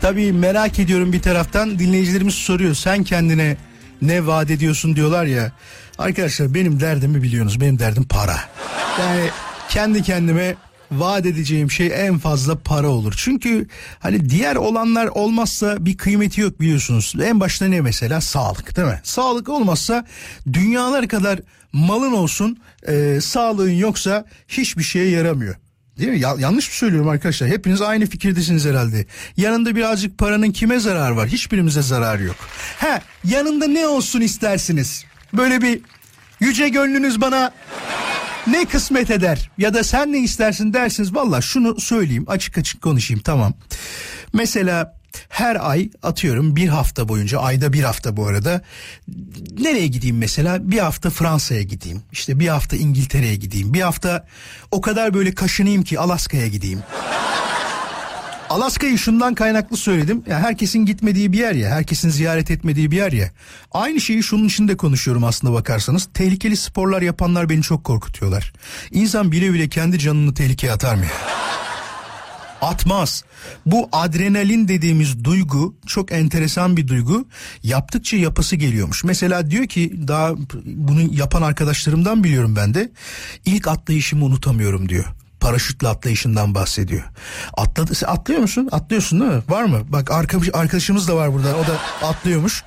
tabii 0.00 0.32
merak 0.32 0.78
ediyorum 0.78 1.12
bir 1.12 1.22
taraftan 1.22 1.78
dinleyicilerimiz 1.78 2.34
soruyor. 2.34 2.74
Sen 2.74 3.04
kendine 3.04 3.56
ne 4.02 4.26
vaat 4.26 4.50
ediyorsun 4.50 4.96
diyorlar 4.96 5.24
ya. 5.24 5.52
Arkadaşlar 6.00 6.54
benim 6.54 6.80
derdimi 6.80 7.22
biliyorsunuz 7.22 7.60
benim 7.60 7.78
derdim 7.78 8.04
para. 8.04 8.36
Yani 9.00 9.30
kendi 9.68 10.02
kendime 10.02 10.56
vaat 10.90 11.26
edeceğim 11.26 11.70
şey 11.70 12.06
en 12.06 12.18
fazla 12.18 12.58
para 12.58 12.88
olur. 12.88 13.14
Çünkü 13.16 13.66
hani 13.98 14.30
diğer 14.30 14.56
olanlar 14.56 15.06
olmazsa 15.06 15.84
bir 15.86 15.96
kıymeti 15.96 16.40
yok 16.40 16.60
biliyorsunuz. 16.60 17.14
En 17.22 17.40
başta 17.40 17.66
ne 17.66 17.80
mesela? 17.80 18.20
Sağlık 18.20 18.76
değil 18.76 18.88
mi? 18.88 19.00
Sağlık 19.04 19.48
olmazsa 19.48 20.06
dünyalar 20.52 21.08
kadar 21.08 21.40
malın 21.72 22.12
olsun 22.12 22.58
e, 22.88 23.20
sağlığın 23.20 23.70
yoksa 23.70 24.24
hiçbir 24.48 24.82
şeye 24.82 25.10
yaramıyor. 25.10 25.54
Değil 25.98 26.10
mi? 26.10 26.20
Ya, 26.20 26.34
yanlış 26.38 26.68
mı 26.68 26.74
söylüyorum 26.74 27.08
arkadaşlar? 27.08 27.48
Hepiniz 27.48 27.82
aynı 27.82 28.06
fikirdesiniz 28.06 28.66
herhalde. 28.66 29.06
Yanında 29.36 29.76
birazcık 29.76 30.18
paranın 30.18 30.52
kime 30.52 30.80
zarar 30.80 31.10
var? 31.10 31.28
Hiçbirimize 31.28 31.82
zarar 31.82 32.18
yok. 32.18 32.36
Ha, 32.78 33.00
yanında 33.24 33.66
ne 33.66 33.86
olsun 33.86 34.20
istersiniz? 34.20 35.04
Böyle 35.34 35.62
bir 35.62 35.80
yüce 36.40 36.68
gönlünüz 36.68 37.20
bana 37.20 37.52
ne 38.46 38.64
kısmet 38.64 39.10
eder 39.10 39.50
ya 39.58 39.74
da 39.74 39.84
sen 39.84 40.12
ne 40.12 40.18
istersin 40.18 40.72
dersiniz. 40.72 41.14
Valla 41.14 41.40
şunu 41.40 41.80
söyleyeyim 41.80 42.24
açık 42.26 42.58
açık 42.58 42.82
konuşayım 42.82 43.22
tamam. 43.22 43.54
Mesela 44.32 45.00
her 45.28 45.70
ay 45.70 45.90
atıyorum 46.02 46.56
bir 46.56 46.68
hafta 46.68 47.08
boyunca 47.08 47.38
ayda 47.38 47.72
bir 47.72 47.82
hafta 47.82 48.16
bu 48.16 48.26
arada 48.26 48.62
nereye 49.58 49.86
gideyim 49.86 50.18
mesela 50.18 50.70
bir 50.70 50.78
hafta 50.78 51.10
Fransa'ya 51.10 51.62
gideyim 51.62 52.02
işte 52.12 52.40
bir 52.40 52.48
hafta 52.48 52.76
İngiltere'ye 52.76 53.36
gideyim 53.36 53.74
bir 53.74 53.80
hafta 53.80 54.26
o 54.70 54.80
kadar 54.80 55.14
böyle 55.14 55.34
kaşınayım 55.34 55.82
ki 55.82 55.98
Alaska'ya 55.98 56.46
gideyim. 56.46 56.82
Alaska'yı 58.50 58.98
şundan 58.98 59.34
kaynaklı 59.34 59.76
söyledim. 59.76 60.22
Ya 60.26 60.40
herkesin 60.40 60.86
gitmediği 60.86 61.32
bir 61.32 61.38
yer 61.38 61.54
ya, 61.54 61.70
herkesin 61.70 62.10
ziyaret 62.10 62.50
etmediği 62.50 62.90
bir 62.90 62.96
yer 62.96 63.12
ya. 63.12 63.30
Aynı 63.72 64.00
şeyi 64.00 64.22
şunun 64.22 64.44
için 64.44 64.68
de 64.68 64.76
konuşuyorum 64.76 65.24
aslında 65.24 65.54
bakarsanız. 65.54 66.08
Tehlikeli 66.14 66.56
sporlar 66.56 67.02
yapanlar 67.02 67.48
beni 67.48 67.62
çok 67.62 67.84
korkutuyorlar. 67.84 68.52
İnsan 68.90 69.32
bile 69.32 69.52
bile 69.52 69.68
kendi 69.68 69.98
canını 69.98 70.34
tehlikeye 70.34 70.72
atar 70.72 70.94
mı 70.94 71.04
ya? 71.04 71.10
Atmaz. 72.62 73.24
Bu 73.66 73.88
adrenalin 73.92 74.68
dediğimiz 74.68 75.24
duygu 75.24 75.76
çok 75.86 76.12
enteresan 76.12 76.76
bir 76.76 76.88
duygu. 76.88 77.28
Yaptıkça 77.62 78.16
yapası 78.16 78.56
geliyormuş. 78.56 79.04
Mesela 79.04 79.50
diyor 79.50 79.66
ki 79.66 80.08
daha 80.08 80.34
bunu 80.64 81.00
yapan 81.14 81.42
arkadaşlarımdan 81.42 82.24
biliyorum 82.24 82.56
ben 82.56 82.74
de. 82.74 82.90
İlk 83.44 83.68
atlayışımı 83.68 84.24
unutamıyorum 84.24 84.88
diyor 84.88 85.04
paraşütle 85.40 85.88
atlayışından 85.88 86.54
bahsediyor. 86.54 87.04
Atladı, 87.54 87.94
sen 87.94 88.06
atlıyor 88.06 88.40
musun? 88.40 88.68
Atlıyorsun 88.72 89.20
değil 89.20 89.32
mi? 89.32 89.42
Var 89.48 89.64
mı? 89.64 89.80
Bak 89.88 90.10
arkadaşımız 90.52 91.08
da 91.08 91.16
var 91.16 91.32
burada. 91.32 91.56
O 91.56 91.66
da 91.66 91.78
atlıyormuş. 92.08 92.64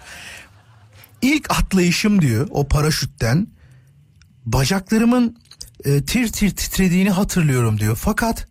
İlk 1.22 1.52
atlayışım 1.52 2.22
diyor 2.22 2.48
o 2.52 2.68
paraşütten 2.68 3.48
bacaklarımın 4.46 5.38
e, 5.86 6.06
tir 6.06 6.32
tir 6.32 6.56
titrediğini 6.56 7.10
hatırlıyorum 7.10 7.80
diyor. 7.80 7.96
Fakat 7.96 8.48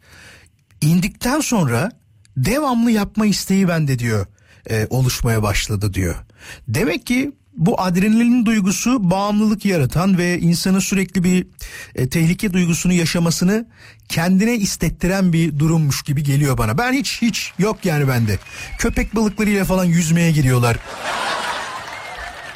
indikten 0.80 1.40
sonra 1.40 1.90
devamlı 2.36 2.90
yapma 2.90 3.26
isteği 3.26 3.68
bende 3.68 3.98
diyor 3.98 4.26
e, 4.70 4.86
oluşmaya 4.90 5.42
başladı 5.42 5.94
diyor. 5.94 6.14
Demek 6.68 7.06
ki 7.06 7.32
bu 7.56 7.80
adrenalin 7.80 8.46
duygusu 8.46 9.10
bağımlılık 9.10 9.64
yaratan 9.64 10.18
ve 10.18 10.38
insanı 10.38 10.80
sürekli 10.80 11.24
bir 11.24 11.46
e, 11.94 12.08
tehlike 12.08 12.52
duygusunu 12.52 12.92
yaşamasını 12.92 13.66
kendine 14.08 14.54
istettiren 14.54 15.32
bir 15.32 15.58
durummuş 15.58 16.02
gibi 16.02 16.22
geliyor 16.22 16.58
bana. 16.58 16.78
Ben 16.78 16.92
hiç 16.92 17.22
hiç 17.22 17.52
yok 17.58 17.84
yani 17.84 18.08
bende. 18.08 18.38
Köpek 18.78 19.16
balıklarıyla 19.16 19.64
falan 19.64 19.84
yüzmeye 19.84 20.32
giriyorlar. 20.32 20.76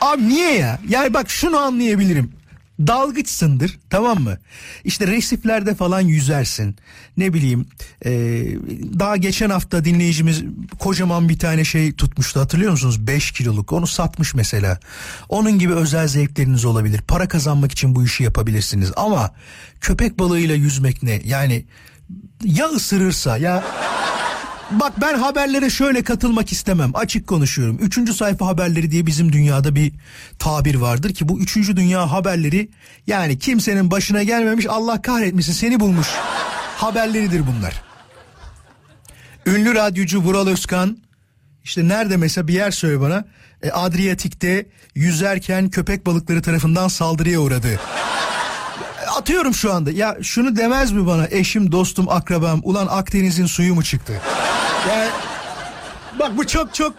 Abi 0.01 0.29
niye 0.29 0.53
ya? 0.53 0.79
Yani 0.89 1.15
bak 1.15 1.31
şunu 1.31 1.59
anlayabilirim 1.59 2.36
dalgıçsındır 2.81 3.79
tamam 3.91 4.23
mı? 4.23 4.39
İşte 4.85 5.07
resiflerde 5.07 5.75
falan 5.75 6.01
yüzersin. 6.01 6.77
Ne 7.17 7.35
bileyim 7.35 7.67
e, 8.05 8.11
daha 8.99 9.17
geçen 9.17 9.51
hafta 9.51 9.85
dinleyicimiz 9.85 10.43
kocaman 10.79 11.29
bir 11.29 11.39
tane 11.39 11.65
şey 11.65 11.93
tutmuştu 11.93 12.41
hatırlıyor 12.41 12.71
musunuz? 12.71 13.07
5 13.07 13.33
kiloluk 13.33 13.73
onu 13.73 13.87
satmış 13.87 14.35
mesela. 14.35 14.79
Onun 15.29 15.59
gibi 15.59 15.75
özel 15.75 16.09
zevkleriniz 16.09 16.65
olabilir. 16.65 17.01
Para 17.01 17.29
kazanmak 17.29 17.73
için 17.73 17.95
bu 17.95 18.05
işi 18.05 18.25
yapabilirsiniz. 18.25 18.93
Ama 18.97 19.35
köpek 19.81 20.19
balığıyla 20.19 20.55
yüzmek 20.55 21.03
ne? 21.03 21.21
Yani 21.25 21.65
ya 22.45 22.67
ısırırsa 22.67 23.39
ya 23.39 23.65
Bak 24.71 25.01
ben 25.01 25.19
haberlere 25.19 25.71
şöyle 25.71 26.03
katılmak 26.03 26.53
istemem. 26.53 26.91
Açık 26.95 27.27
konuşuyorum. 27.27 27.79
Üçüncü 27.81 28.15
sayfa 28.15 28.47
haberleri 28.47 28.91
diye 28.91 29.07
bizim 29.07 29.33
dünyada 29.33 29.75
bir 29.75 29.93
tabir 30.39 30.75
vardır 30.75 31.15
ki 31.15 31.29
bu 31.29 31.41
üçüncü 31.41 31.77
dünya 31.77 32.13
haberleri 32.13 32.69
yani 33.07 33.39
kimsenin 33.39 33.91
başına 33.91 34.23
gelmemiş 34.23 34.67
Allah 34.69 35.03
kahretmesin 35.03 35.53
seni 35.53 35.81
bulmuş 35.81 36.09
haberleridir 36.77 37.43
bunlar. 37.47 37.83
Ünlü 39.47 39.75
radyocu 39.75 40.19
Vural 40.19 40.47
Özkan 40.47 40.99
işte 41.65 41.89
nerede 41.89 42.17
mesela 42.17 42.49
bir 42.49 42.55
yer 42.55 42.71
söyle 42.71 43.01
bana 43.01 43.25
e, 43.63 43.71
Adriyatik'te 43.71 44.67
yüzerken 44.95 45.71
köpek 45.71 46.07
balıkları 46.07 46.43
tarafından 46.43 46.89
saldırıya 46.89 47.41
uğradı 47.41 47.81
atıyorum 49.17 49.55
şu 49.55 49.73
anda. 49.73 49.91
Ya 49.91 50.17
şunu 50.23 50.57
demez 50.57 50.93
mi 50.93 51.07
bana 51.07 51.27
eşim, 51.31 51.73
dostum, 51.73 52.09
akrabam 52.09 52.61
ulan 52.63 52.87
Akdeniz'in 52.91 53.47
suyu 53.47 53.75
mu 53.75 53.85
çıktı? 53.85 54.21
Yani 54.89 55.11
bak 56.19 56.37
bu 56.37 56.47
çok 56.47 56.75
çok 56.75 56.95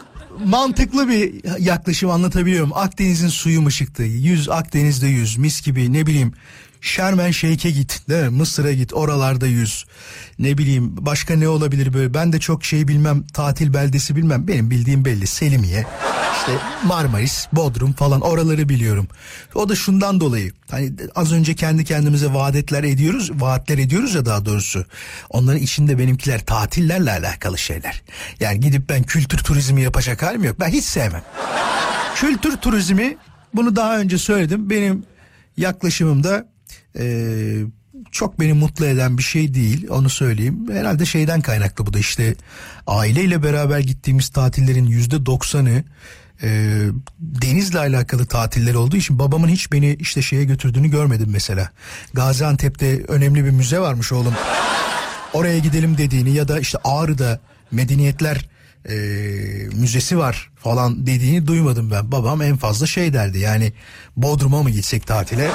mantıklı 0.45 1.09
bir 1.09 1.34
yaklaşım 1.59 2.09
anlatabiliyorum. 2.09 2.72
Akdeniz'in 2.74 3.28
suyu 3.28 3.61
mu 3.61 3.72
çıktı? 3.72 4.03
Yüz 4.03 4.49
Akdeniz'de 4.49 5.07
yüz 5.07 5.38
mis 5.38 5.61
gibi 5.61 5.93
ne 5.93 6.05
bileyim 6.05 6.34
Şermen 6.82 7.32
Şeyh'e 7.32 7.71
git 7.71 8.09
değil 8.09 8.23
mi? 8.23 8.30
Mısır'a 8.30 8.71
git 8.71 8.93
oralarda 8.93 9.47
yüz. 9.47 9.86
Ne 10.39 10.57
bileyim 10.57 11.05
başka 11.05 11.36
ne 11.36 11.47
olabilir 11.47 11.93
böyle 11.93 12.13
ben 12.13 12.34
de 12.34 12.39
çok 12.39 12.65
şey 12.65 12.88
bilmem 12.88 13.28
tatil 13.28 13.73
beldesi 13.73 14.15
bilmem 14.15 14.47
benim 14.47 14.71
bildiğim 14.71 15.05
belli 15.05 15.28
Selimiye 15.28 15.86
işte 16.47 16.51
Marmaris 16.84 17.47
Bodrum 17.53 17.93
falan 17.93 18.21
oraları 18.21 18.69
biliyorum. 18.69 19.07
O 19.55 19.69
da 19.69 19.75
şundan 19.75 20.19
dolayı 20.19 20.51
hani 20.71 20.91
az 21.15 21.34
önce 21.34 21.55
kendi 21.55 21.86
kendimize 21.86 22.34
vaadetler 22.34 22.84
ediyoruz 22.84 23.32
vaatler 23.34 23.78
ediyoruz 23.78 24.15
ya 24.15 24.25
daha 24.25 24.45
doğrusu. 24.45 24.86
Onların 25.30 25.61
içinde 25.61 25.97
benimkiler 25.97 26.45
tatillerle 26.45 27.11
alakalı 27.11 27.57
şeyler. 27.57 28.01
Yani 28.39 28.59
gidip 28.59 28.89
ben 28.89 29.03
kültür 29.03 29.38
turizmi 29.38 29.82
yapacak 29.82 30.23
halim 30.23 30.43
yok 30.43 30.59
ben 30.59 30.69
hiç 30.69 30.84
sevmem. 30.84 31.23
kültür 32.15 32.57
turizmi 32.57 33.17
bunu 33.53 33.75
daha 33.75 33.99
önce 33.99 34.17
söyledim 34.17 34.69
benim 34.69 35.05
yaklaşımımda 35.57 36.47
ee, 36.99 37.63
çok 38.11 38.39
beni 38.39 38.53
mutlu 38.53 38.85
eden 38.85 39.17
bir 39.17 39.23
şey 39.23 39.53
değil 39.53 39.87
onu 39.89 40.09
söyleyeyim. 40.09 40.67
Herhalde 40.71 41.05
şeyden 41.05 41.41
kaynaklı 41.41 41.85
bu 41.85 41.93
da 41.93 41.99
işte 41.99 42.35
aileyle 42.87 43.43
beraber 43.43 43.79
gittiğimiz 43.79 44.29
tatillerin 44.29 44.85
yüzde 44.85 45.25
doksanı 45.25 45.83
e, 46.43 46.79
denizle 47.19 47.79
alakalı 47.79 48.25
tatiller 48.25 48.73
olduğu 48.73 48.97
için 48.97 49.19
babamın 49.19 49.47
hiç 49.47 49.71
beni 49.71 49.95
işte 49.99 50.21
şeye 50.21 50.43
götürdüğünü 50.43 50.87
görmedim 50.87 51.29
mesela. 51.31 51.69
Gaziantep'te 52.13 53.03
önemli 53.07 53.45
bir 53.45 53.51
müze 53.51 53.79
varmış 53.79 54.11
oğlum. 54.11 54.33
Oraya 55.33 55.59
gidelim 55.59 55.97
dediğini 55.97 56.33
ya 56.33 56.47
da 56.47 56.59
işte 56.59 56.77
Ağrı'da 56.83 57.39
medeniyetler 57.71 58.49
e, 58.89 58.95
müzesi 59.73 60.17
var 60.17 60.51
falan 60.55 61.07
dediğini 61.07 61.47
duymadım 61.47 61.91
ben. 61.91 62.11
Babam 62.11 62.41
en 62.41 62.57
fazla 62.57 62.87
şey 62.87 63.13
derdi 63.13 63.39
yani 63.39 63.73
Bodrum'a 64.17 64.63
mı 64.63 64.69
gitsek 64.69 65.07
tatile? 65.07 65.51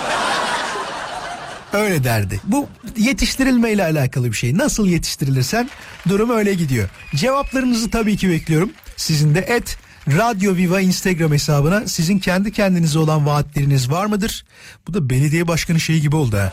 Öyle 1.73 2.05
derdi. 2.05 2.41
Bu 2.45 2.68
yetiştirilme 2.97 3.73
ile 3.73 3.85
alakalı 3.85 4.27
bir 4.27 4.37
şey. 4.37 4.59
Nasıl 4.59 4.87
yetiştirilirsen 4.87 5.70
durum 6.09 6.31
öyle 6.31 6.55
gidiyor. 6.55 6.89
Cevaplarınızı 7.14 7.91
tabii 7.91 8.16
ki 8.16 8.31
bekliyorum. 8.31 8.73
Sizin 8.97 9.35
de 9.35 9.41
et 9.41 9.79
Radyo 10.09 10.57
Viva 10.57 10.81
Instagram 10.81 11.33
hesabına 11.33 11.87
sizin 11.87 12.18
kendi 12.18 12.53
kendinize 12.53 12.99
olan 12.99 13.27
vaatleriniz 13.27 13.91
var 13.91 14.07
mıdır? 14.07 14.45
Bu 14.89 14.95
da 14.95 15.11
belediye 15.11 15.49
başkanı 15.49 15.81
şeyi 15.81 16.01
gibi 16.01 16.16
oldu 16.16 16.37
ha. 16.37 16.53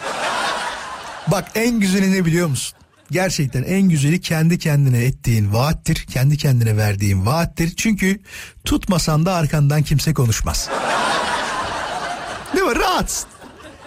Bak 1.28 1.51
en 1.55 1.80
güzeli 1.80 2.11
ne 2.11 2.26
biliyor 2.26 2.47
musun? 2.47 2.80
Gerçekten 3.11 3.63
en 3.63 3.82
güzeli 3.82 4.22
kendi 4.22 4.59
kendine 4.59 5.05
ettiğin 5.05 5.53
vaattir. 5.53 5.95
Kendi 5.95 6.38
kendine 6.38 6.78
verdiğin 6.78 7.26
vaattir. 7.26 7.74
Çünkü 7.78 8.20
tutmasan 8.65 9.26
da 9.26 9.34
arkandan 9.34 9.84
kimse 9.84 10.13
konuşmaz. 10.13 10.70
Değil 12.55 12.65
mi? 12.65 12.76
Rahatsın. 12.76 13.30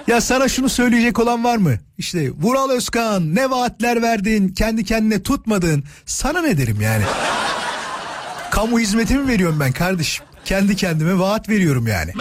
Ya 0.07 0.20
sana 0.20 0.48
şunu 0.48 0.68
söyleyecek 0.68 1.18
olan 1.18 1.44
var 1.44 1.57
mı? 1.57 1.74
İşte 1.98 2.30
Vural 2.30 2.70
Özkan 2.70 3.34
ne 3.34 3.50
vaatler 3.50 4.03
verdin 4.03 4.48
kendi 4.48 4.84
kendine 4.84 5.22
tutmadın. 5.22 5.84
Sana 6.07 6.40
ne 6.42 6.59
derim 6.59 6.80
yani? 6.80 7.05
Kamu 8.50 8.80
hizmeti 8.80 9.14
mi 9.14 9.28
veriyorum 9.28 9.61
ben 9.61 9.72
kardeşim? 9.72 10.24
Kendi 10.44 10.76
kendime 10.76 11.18
vaat 11.18 11.48
veriyorum 11.48 11.86
yani. 11.86 12.12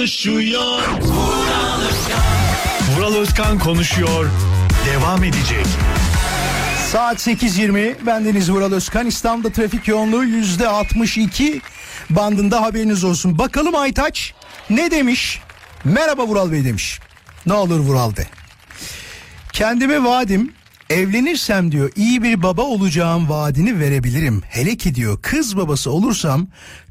konuşuyor. 0.00 0.82
Vural 1.02 1.80
Özkan. 1.80 2.22
Vural 2.96 3.14
Özkan 3.14 3.58
konuşuyor. 3.58 4.26
Devam 4.86 5.24
edecek. 5.24 5.66
Saat 6.92 7.26
8.20 7.26 8.06
bendeniz 8.06 8.50
Vural 8.50 8.72
Özkan 8.72 9.06
İstanbul'da 9.06 9.52
trafik 9.52 9.88
yoğunluğu 9.88 10.24
%62 10.24 11.60
bandında 12.10 12.62
haberiniz 12.62 13.04
olsun. 13.04 13.38
Bakalım 13.38 13.74
Aytaç 13.74 14.34
ne 14.70 14.90
demiş? 14.90 15.40
Merhaba 15.84 16.26
Vural 16.26 16.52
Bey 16.52 16.64
demiş. 16.64 17.00
Ne 17.46 17.52
olur 17.52 17.80
Vural 17.80 18.16
de. 18.16 18.26
Kendime 19.52 20.04
vaadim 20.04 20.52
evlenirsem 20.90 21.72
diyor 21.72 21.92
iyi 21.96 22.22
bir 22.22 22.42
baba 22.42 22.62
olacağım 22.62 23.28
vaadini 23.28 23.80
verebilirim. 23.80 24.42
Hele 24.48 24.76
ki 24.76 24.94
diyor 24.94 25.18
kız 25.22 25.56
babası 25.56 25.90
olursam 25.90 26.46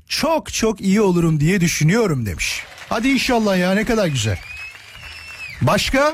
çok 0.07 0.53
çok 0.53 0.81
iyi 0.81 1.01
olurum 1.01 1.39
diye 1.39 1.61
düşünüyorum 1.61 2.25
demiş. 2.25 2.63
Hadi 2.89 3.09
inşallah 3.09 3.57
ya 3.57 3.73
ne 3.73 3.85
kadar 3.85 4.07
güzel. 4.07 4.39
Başka? 5.61 6.13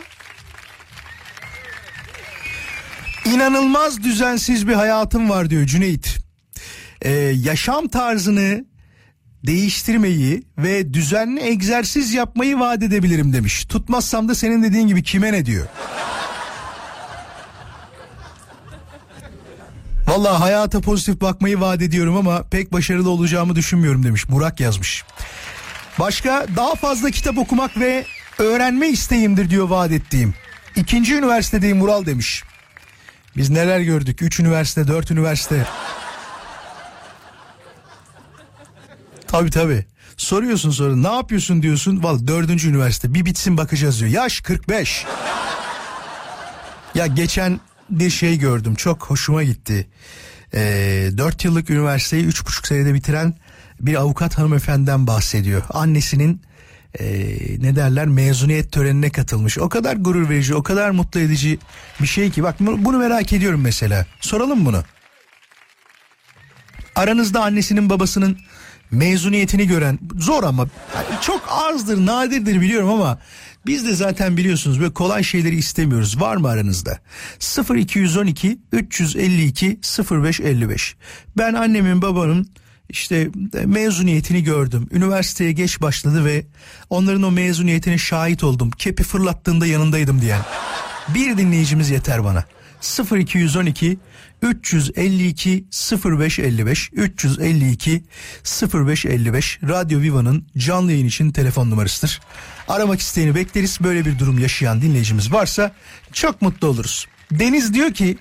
İnanılmaz 3.26 4.04
düzensiz 4.04 4.68
bir 4.68 4.74
hayatım 4.74 5.30
var 5.30 5.50
diyor 5.50 5.66
Cüneyt. 5.66 6.18
Ee, 7.02 7.12
yaşam 7.44 7.88
tarzını 7.88 8.66
değiştirmeyi 9.46 10.44
ve 10.58 10.94
düzenli 10.94 11.42
egzersiz 11.42 12.14
yapmayı 12.14 12.60
vaat 12.60 12.84
edebilirim 12.84 13.34
demiş. 13.34 13.66
Tutmazsam 13.66 14.30
da 14.30 14.36
senin 14.36 14.64
dediğin 14.64 14.88
gibi 14.88 15.04
kime 15.04 15.34
ne 15.34 15.46
diyor. 15.46 15.68
Vallahi 20.08 20.38
hayata 20.38 20.82
pozitif 20.82 21.22
bakmayı 21.22 21.60
vaat 21.60 21.82
ediyorum 21.82 22.18
ama 22.18 22.44
pek 22.44 22.74
başarılı 22.74 23.10
olacağımı 23.10 23.56
düşünmüyorum 23.56 24.04
demiş. 24.04 24.30
Burak 24.30 24.60
yazmış. 24.60 25.04
Başka 26.00 26.46
daha 26.56 26.76
fazla 26.76 27.12
kitap 27.12 27.38
okumak 27.38 27.80
ve 27.80 28.06
öğrenme 28.40 28.88
isteğimdir 28.88 29.50
diyor 29.50 29.70
vaat 29.70 29.92
ettiğim. 29.92 30.34
İkinci 30.76 31.16
üniversitedeyim 31.16 31.78
Mural 31.78 32.06
demiş. 32.06 32.44
Biz 33.38 33.50
neler 33.50 33.80
gördük? 33.80 34.22
Üç 34.22 34.40
üniversite, 34.40 34.88
dört 34.88 35.12
üniversite. 35.12 35.66
Tabii 39.28 39.50
tabii. 39.50 39.86
Soruyorsun 40.18 40.72
sonra 40.72 40.96
ne 40.96 41.16
yapıyorsun 41.16 41.62
diyorsun. 41.62 42.04
Vallahi 42.04 42.28
dördüncü 42.28 42.70
üniversite 42.70 43.14
bir 43.14 43.26
bitsin 43.26 43.58
bakacağız 43.58 44.00
diyor. 44.00 44.12
Yaş 44.12 44.42
45. 44.42 45.06
ya 46.96 47.08
geçen 47.08 47.60
bir 47.90 48.10
şey 48.10 48.38
gördüm 48.38 48.76
çok 48.76 49.06
hoşuma 49.06 49.44
gitti. 49.44 49.88
Ee, 50.54 51.10
4 51.18 51.46
yıllık 51.46 51.70
üniversiteyi 51.70 52.26
üç 52.26 52.46
buçuk 52.46 52.68
senede 52.68 52.94
bitiren 52.94 53.34
bir 53.80 53.96
avukat 53.96 54.38
hanımefendiden 54.38 55.08
bahsediyor. 55.08 55.64
Annesinin 55.70 56.42
e, 57.00 57.38
ne 57.62 57.76
derler 57.76 58.08
mezuniyet 58.08 58.72
törenine 58.72 59.10
katılmış. 59.10 59.58
O 59.58 59.70
kadar 59.70 59.96
gurur 59.96 60.30
verici, 60.30 60.56
o 60.56 60.64
kadar 60.64 60.90
mutlu 60.90 61.20
edici 61.20 61.60
bir 62.02 62.08
şey 62.08 62.30
ki. 62.30 62.44
Bak 62.44 62.56
bunu 62.60 62.98
merak 62.98 63.34
ediyorum 63.34 63.62
mesela. 63.62 64.06
Soralım 64.22 64.66
bunu. 64.66 64.84
Aranızda 66.96 67.44
annesinin 67.44 67.90
babasının 67.90 68.38
mezuniyetini 68.92 69.68
gören 69.68 70.00
zor 70.20 70.44
ama 70.44 70.68
çok 71.22 71.44
azdır 71.50 72.06
nadirdir 72.06 72.62
biliyorum 72.62 72.90
ama 72.90 73.20
biz 73.66 73.88
de 73.88 73.96
zaten 73.96 74.38
biliyorsunuz 74.38 74.80
böyle 74.80 74.94
kolay 74.94 75.24
şeyleri 75.24 75.56
istemiyoruz. 75.56 76.22
Var 76.22 76.38
mı 76.38 76.48
aranızda? 76.50 77.00
0212 77.76 78.60
352 78.72 79.80
0555. 80.12 80.96
Ben 81.38 81.54
annemin 81.54 82.02
babanın 82.02 82.48
işte 82.90 83.30
mezuniyetini 83.66 84.44
gördüm. 84.44 84.88
Üniversiteye 84.92 85.52
geç 85.52 85.82
başladı 85.82 86.26
ve 86.26 86.46
onların 86.90 87.24
o 87.24 87.32
mezuniyetine 87.32 87.98
şahit 87.98 88.44
oldum. 88.44 88.72
Kepi 88.72 89.04
fırlattığında 89.04 89.66
yanındaydım 89.66 90.22
diyen. 90.22 90.42
Bir 91.14 91.38
dinleyicimiz 91.38 91.90
yeter 91.90 92.24
bana. 92.24 92.46
0212 93.12 93.98
352 94.42 95.66
0555 96.06 96.90
352 96.94 98.04
0555 98.74 99.60
Radyo 99.64 100.02
Viva'nın 100.02 100.48
canlı 100.58 100.92
yayın 100.92 101.08
için 101.08 101.32
telefon 101.32 101.70
numarasıdır. 101.70 102.22
Aramak 102.68 103.00
isteyeni 103.00 103.36
bekleriz. 103.36 103.78
Böyle 103.84 104.06
bir 104.06 104.20
durum 104.20 104.40
yaşayan 104.40 104.82
dinleyicimiz 104.82 105.32
varsa 105.32 105.72
çok 106.14 106.42
mutlu 106.42 106.68
oluruz. 106.68 107.08
Deniz 107.32 107.74
diyor 107.74 107.94
ki 107.94 108.18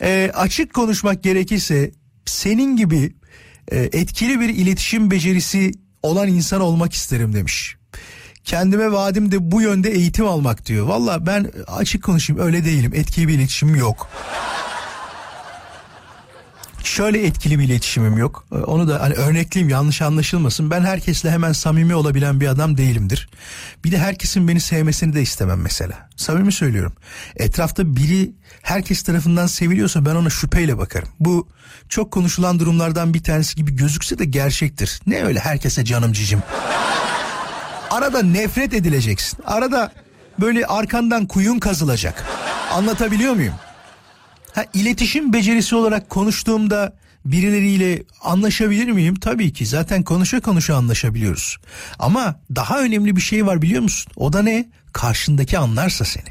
e, 0.00 0.30
açık 0.34 0.74
konuşmak 0.74 1.22
gerekirse 1.22 1.90
senin 2.24 2.76
gibi 2.76 3.04
e, 3.04 3.12
etkili 3.72 4.40
bir 4.40 4.48
iletişim 4.48 5.10
becerisi 5.10 5.72
olan 6.02 6.28
insan 6.28 6.60
olmak 6.60 6.92
isterim 6.92 7.32
demiş. 7.32 7.76
Kendime 8.44 8.92
vaadim 8.92 9.32
de 9.32 9.50
bu 9.50 9.62
yönde 9.62 9.90
eğitim 9.90 10.26
almak 10.26 10.66
diyor. 10.66 10.86
Valla 10.86 11.26
ben 11.26 11.50
açık 11.66 12.02
konuşayım 12.02 12.42
öyle 12.42 12.64
değilim. 12.64 12.92
Etkili 12.94 13.28
bir 13.28 13.34
iletişimim 13.34 13.76
yok. 13.76 14.08
Şöyle 16.84 17.26
etkili 17.26 17.58
bir 17.58 17.64
iletişimim 17.64 18.18
yok. 18.18 18.46
Ee, 18.52 18.56
Onu 18.56 18.88
da 18.88 19.00
hani 19.02 19.14
örnekleyeyim 19.14 19.68
yanlış 19.70 20.02
anlaşılmasın. 20.02 20.70
Ben 20.70 20.80
herkesle 20.80 21.30
hemen 21.30 21.52
samimi 21.52 21.94
olabilen 21.94 22.40
bir 22.40 22.46
adam 22.48 22.76
değilimdir. 22.76 23.28
Bir 23.84 23.92
de 23.92 23.98
herkesin 23.98 24.48
beni 24.48 24.60
sevmesini 24.60 25.14
de 25.14 25.22
istemem 25.22 25.60
mesela. 25.60 26.08
Samimi 26.16 26.52
söylüyorum. 26.52 26.92
Etrafta 27.36 27.96
biri 27.96 28.32
herkes 28.62 29.02
tarafından 29.02 29.46
seviliyorsa 29.46 30.06
ben 30.06 30.14
ona 30.14 30.30
şüpheyle 30.30 30.78
bakarım. 30.78 31.08
Bu 31.20 31.48
çok 31.88 32.10
konuşulan 32.12 32.58
durumlardan 32.58 33.14
bir 33.14 33.22
tanesi 33.22 33.56
gibi 33.56 33.76
gözükse 33.76 34.18
de 34.18 34.24
gerçektir. 34.24 35.00
Ne 35.06 35.24
öyle 35.24 35.40
herkese 35.40 35.84
canım 35.84 36.12
cicim. 36.12 36.42
Arada 37.90 38.22
nefret 38.22 38.74
edileceksin. 38.74 39.38
Arada 39.46 39.92
böyle 40.40 40.66
arkandan 40.66 41.26
kuyun 41.26 41.58
kazılacak. 41.58 42.24
Anlatabiliyor 42.72 43.34
muyum? 43.34 43.54
Ha, 44.54 44.64
iletişim 44.74 45.32
becerisi 45.32 45.76
olarak 45.76 46.10
konuştuğumda 46.10 46.92
birileriyle 47.24 48.02
anlaşabilir 48.22 48.90
miyim? 48.90 49.14
Tabii 49.14 49.52
ki 49.52 49.66
zaten 49.66 50.02
konuşa 50.02 50.40
konuşa 50.40 50.76
anlaşabiliyoruz. 50.76 51.56
Ama 51.98 52.40
daha 52.56 52.80
önemli 52.80 53.16
bir 53.16 53.20
şey 53.20 53.46
var 53.46 53.62
biliyor 53.62 53.82
musun? 53.82 54.12
O 54.16 54.32
da 54.32 54.42
ne? 54.42 54.68
Karşındaki 54.92 55.58
anlarsa 55.58 56.04
seni. 56.04 56.24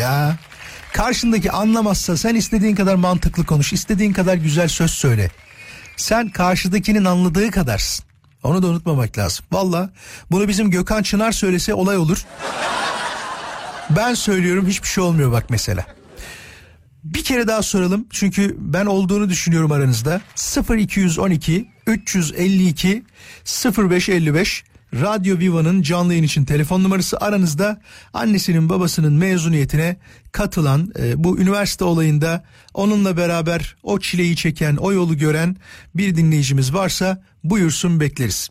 Ya 0.00 0.36
karşındaki 0.92 1.52
anlamazsa 1.52 2.16
sen 2.16 2.34
istediğin 2.34 2.74
kadar 2.74 2.94
mantıklı 2.94 3.46
konuş, 3.46 3.72
istediğin 3.72 4.12
kadar 4.12 4.34
güzel 4.34 4.68
söz 4.68 4.90
söyle. 4.90 5.30
Sen 5.96 6.28
karşıdakinin 6.28 7.04
anladığı 7.04 7.50
kadarsın. 7.50 8.04
Onu 8.42 8.62
da 8.62 8.66
unutmamak 8.66 9.18
lazım. 9.18 9.46
Valla 9.52 9.90
bunu 10.30 10.48
bizim 10.48 10.70
Gökhan 10.70 11.02
Çınar 11.02 11.32
söylese 11.32 11.74
olay 11.74 11.96
olur. 11.96 12.26
Ben 13.90 14.14
söylüyorum 14.14 14.66
hiçbir 14.66 14.88
şey 14.88 15.04
olmuyor 15.04 15.32
bak 15.32 15.50
mesela. 15.50 15.95
Bir 17.14 17.24
kere 17.24 17.46
daha 17.46 17.62
soralım 17.62 18.06
çünkü 18.10 18.56
ben 18.58 18.86
olduğunu 18.86 19.28
düşünüyorum 19.28 19.72
aranızda. 19.72 20.20
0212 20.76 21.68
352 21.86 23.02
0555 23.78 24.64
Radyo 24.94 25.38
Viva'nın 25.38 25.82
canlı 25.82 26.12
yayın 26.12 26.24
için 26.24 26.44
telefon 26.44 26.82
numarası 26.82 27.18
aranızda 27.20 27.80
annesinin 28.12 28.68
babasının 28.68 29.12
mezuniyetine 29.12 29.96
katılan 30.32 30.92
e, 30.98 31.24
bu 31.24 31.38
üniversite 31.38 31.84
olayında 31.84 32.44
onunla 32.74 33.16
beraber 33.16 33.76
o 33.82 34.00
çileyi 34.00 34.36
çeken 34.36 34.76
o 34.76 34.92
yolu 34.92 35.16
gören 35.16 35.56
bir 35.94 36.16
dinleyicimiz 36.16 36.74
varsa 36.74 37.22
buyursun 37.44 38.00
bekleriz. 38.00 38.50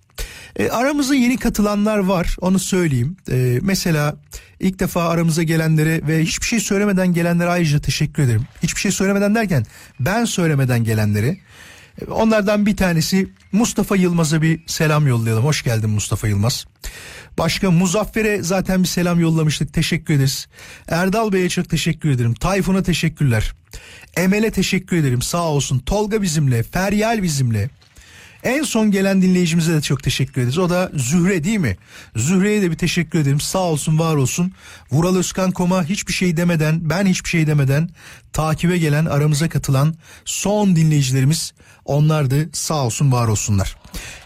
E, 0.55 0.69
aramıza 0.69 1.15
yeni 1.15 1.37
katılanlar 1.37 1.97
var 1.97 2.35
onu 2.41 2.59
söyleyeyim. 2.59 3.17
E, 3.31 3.59
mesela 3.61 4.15
ilk 4.59 4.79
defa 4.79 5.03
aramıza 5.03 5.43
gelenlere 5.43 6.07
ve 6.07 6.23
hiçbir 6.23 6.45
şey 6.45 6.59
söylemeden 6.59 7.13
gelenlere 7.13 7.49
ayrıca 7.49 7.79
teşekkür 7.79 8.23
ederim. 8.23 8.47
Hiçbir 8.63 8.81
şey 8.81 8.91
söylemeden 8.91 9.35
derken 9.35 9.65
ben 9.99 10.25
söylemeden 10.25 10.83
gelenlere. 10.83 11.37
E, 12.01 12.05
onlardan 12.05 12.65
bir 12.65 12.77
tanesi 12.77 13.29
Mustafa 13.51 13.95
Yılmaz'a 13.95 14.41
bir 14.41 14.59
selam 14.67 15.07
yollayalım. 15.07 15.43
Hoş 15.43 15.63
geldin 15.63 15.89
Mustafa 15.89 16.27
Yılmaz. 16.27 16.65
Başka 17.37 17.71
Muzaffer'e 17.71 18.43
zaten 18.43 18.83
bir 18.83 18.87
selam 18.87 19.19
yollamıştık. 19.19 19.73
Teşekkür 19.73 20.13
ederiz. 20.13 20.47
Erdal 20.87 21.31
Bey'e 21.31 21.49
çok 21.49 21.69
teşekkür 21.69 22.09
ederim. 22.09 22.33
Tayfun'a 22.33 22.83
teşekkürler. 22.83 23.53
Emel'e 24.17 24.51
teşekkür 24.51 24.97
ederim. 24.97 25.21
Sağ 25.21 25.43
olsun. 25.43 25.79
Tolga 25.79 26.21
bizimle. 26.21 26.63
Feryal 26.63 27.23
bizimle. 27.23 27.69
En 28.45 28.63
son 28.63 28.91
gelen 28.91 29.21
dinleyicimize 29.21 29.73
de 29.73 29.81
çok 29.81 30.03
teşekkür 30.03 30.41
ederiz. 30.41 30.57
O 30.57 30.69
da 30.69 30.91
Zühre 30.95 31.43
değil 31.43 31.57
mi? 31.57 31.77
Zühre'ye 32.15 32.61
de 32.61 32.71
bir 32.71 32.77
teşekkür 32.77 33.19
ederim. 33.19 33.39
Sağ 33.39 33.59
olsun 33.59 33.99
var 33.99 34.15
olsun. 34.15 34.53
Vural 34.91 35.15
Özkan 35.15 35.51
Koma 35.51 35.83
hiçbir 35.83 36.13
şey 36.13 36.37
demeden 36.37 36.89
ben 36.89 37.05
hiçbir 37.05 37.29
şey 37.29 37.47
demeden 37.47 37.89
takibe 38.33 38.77
gelen 38.77 39.05
aramıza 39.05 39.49
katılan 39.49 39.95
son 40.25 40.75
dinleyicilerimiz 40.75 41.53
onlardı. 41.85 42.49
Sağ 42.53 42.85
olsun 42.85 43.11
var 43.11 43.27
olsunlar. 43.27 43.75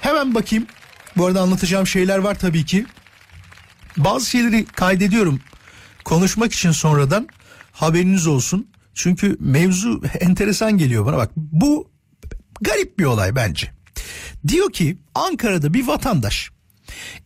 Hemen 0.01 0.35
bakayım. 0.35 0.67
Bu 1.17 1.25
arada 1.25 1.41
anlatacağım 1.41 1.87
şeyler 1.87 2.17
var 2.17 2.39
tabii 2.39 2.65
ki. 2.65 2.85
Bazı 3.97 4.29
şeyleri 4.29 4.65
kaydediyorum. 4.65 5.39
Konuşmak 6.05 6.53
için 6.53 6.71
sonradan 6.71 7.27
haberiniz 7.71 8.27
olsun. 8.27 8.67
Çünkü 8.93 9.37
mevzu 9.39 10.01
enteresan 10.19 10.77
geliyor 10.77 11.05
bana 11.05 11.17
bak. 11.17 11.31
Bu 11.35 11.91
garip 12.61 12.99
bir 12.99 13.05
olay 13.05 13.35
bence. 13.35 13.78
Diyor 14.47 14.73
ki 14.73 14.97
Ankara'da 15.15 15.73
bir 15.73 15.87
vatandaş 15.87 16.51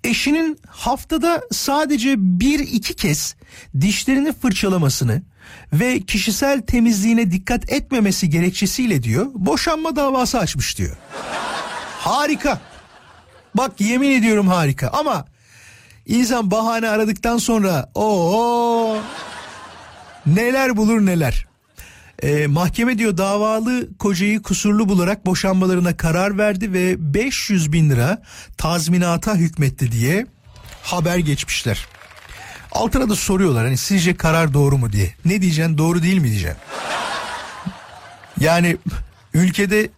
eşinin 0.04 0.60
haftada 0.68 1.42
sadece 1.52 2.16
bir 2.18 2.60
iki 2.60 2.96
kez 2.96 3.36
dişlerini 3.82 4.34
fırçalamasını 4.34 5.22
ve 5.74 6.00
kişisel 6.00 6.62
temizliğine 6.62 7.32
dikkat 7.32 7.72
etmemesi 7.72 8.30
gerekçesiyle 8.30 9.04
diyor 9.04 9.28
boşanma 9.34 9.96
davası 9.96 10.40
açmış 10.40 10.78
diyor. 10.78 10.98
Harika. 12.00 12.62
Bak 13.56 13.82
yemin 13.82 14.12
ediyorum 14.12 14.48
harika 14.48 14.88
ama 14.88 15.26
insan 16.06 16.52
bahane 16.52 16.90
aradıktan 16.90 17.38
sonra 17.38 17.92
o 17.96 18.98
neler 20.26 20.78
bulur 20.78 21.06
neler. 21.06 21.46
Ee, 22.24 22.48
mahkeme 22.48 22.98
diyor 22.98 23.18
davalı 23.18 23.98
kocayı 23.98 24.42
kusurlu 24.42 24.90
bularak 24.90 25.26
boşanmalarına 25.26 25.98
karar 25.98 26.38
verdi 26.38 26.74
ve 26.74 27.14
500 27.14 27.72
bin 27.72 27.90
lira 27.90 28.22
tazminata 28.58 29.36
hükmetti 29.36 29.92
diye 29.92 30.26
haber 30.84 31.18
geçmişler. 31.18 31.88
Altına 32.72 33.10
da 33.10 33.16
soruyorlar 33.16 33.66
hani 33.66 33.78
sizce 33.78 34.16
karar 34.16 34.54
doğru 34.54 34.78
mu 34.78 34.92
diye. 34.92 35.14
Ne 35.26 35.42
diyeceksin 35.42 35.78
doğru 35.78 36.04
değil 36.04 36.18
mi 36.18 36.30
diyeceksin. 36.30 36.58
Yani 38.40 38.78
ülkede 39.34 39.90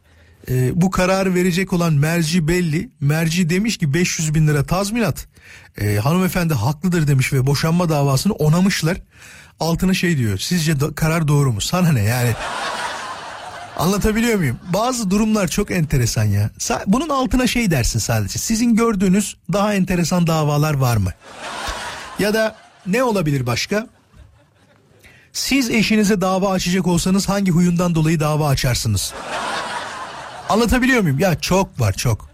e, 0.50 0.82
bu 0.82 0.92
kararı 0.92 1.36
verecek 1.36 1.74
olan 1.74 1.94
merci 1.94 2.48
belli. 2.48 2.90
Merci 3.00 3.50
demiş 3.50 3.78
ki 3.78 3.94
500 3.94 4.36
bin 4.36 4.48
lira 4.48 4.64
tazminat. 4.64 5.28
E, 5.78 5.96
hanımefendi 5.96 6.54
haklıdır 6.54 7.08
demiş 7.08 7.34
ve 7.34 7.48
boşanma 7.48 7.90
davasını 7.90 8.34
onamışlar. 8.34 8.98
Altına 9.60 9.94
şey 9.94 10.18
diyor 10.18 10.38
sizce 10.38 10.80
da, 10.80 10.96
karar 10.96 11.28
doğru 11.28 11.54
mu? 11.54 11.62
Sana 11.62 11.92
ne 11.92 12.04
yani? 12.04 12.34
Anlatabiliyor 13.78 14.36
muyum? 14.38 14.60
Bazı 14.74 15.12
durumlar 15.12 15.48
çok 15.48 15.72
enteresan 15.72 16.24
ya. 16.24 16.50
Bunun 16.88 17.10
altına 17.10 17.48
şey 17.48 17.72
dersin 17.72 18.00
sadece. 18.00 18.40
Sizin 18.40 18.76
gördüğünüz 18.76 19.38
daha 19.54 19.74
enteresan 19.74 20.28
davalar 20.28 20.74
var 20.74 20.98
mı? 20.98 21.12
Ya 22.20 22.34
da 22.34 22.56
ne 22.88 23.04
olabilir 23.04 23.46
başka? 23.46 23.88
Siz 25.34 25.70
eşinize 25.70 26.22
dava 26.22 26.52
açacak 26.52 26.88
olsanız 26.88 27.30
hangi 27.30 27.52
huyundan 27.52 27.96
dolayı 27.96 28.20
dava 28.20 28.48
açarsınız? 28.48 29.14
Anlatabiliyor 30.50 31.02
muyum? 31.02 31.20
Ya 31.20 31.40
çok 31.40 31.80
var 31.80 31.94
çok. 31.94 32.30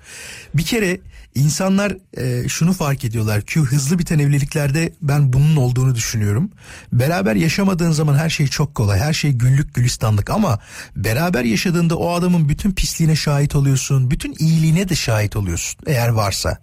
Bir 0.54 0.64
kere 0.66 1.00
insanlar 1.36 1.98
e, 2.18 2.50
şunu 2.50 2.74
fark 2.74 3.06
ediyorlar 3.06 3.42
ki 3.42 3.60
hızlı 3.60 4.00
biten 4.00 4.20
evliliklerde 4.20 4.94
ben 5.02 5.34
bunun 5.34 5.56
olduğunu 5.56 5.96
düşünüyorum. 5.96 6.52
Beraber 6.94 7.36
yaşamadığın 7.36 7.92
zaman 7.92 8.16
her 8.16 8.30
şey 8.30 8.48
çok 8.48 8.76
kolay. 8.76 9.00
Her 9.00 9.14
şey 9.14 9.32
güllük 9.32 9.74
gülistanlık 9.74 10.30
ama 10.30 10.60
beraber 10.96 11.44
yaşadığında 11.44 11.96
o 11.98 12.12
adamın 12.14 12.50
bütün 12.50 12.72
pisliğine 12.72 13.16
şahit 13.16 13.56
oluyorsun. 13.56 14.12
Bütün 14.12 14.36
iyiliğine 14.40 14.90
de 14.90 14.96
şahit 14.96 15.36
oluyorsun 15.36 15.80
eğer 15.86 16.10
varsa. 16.10 16.58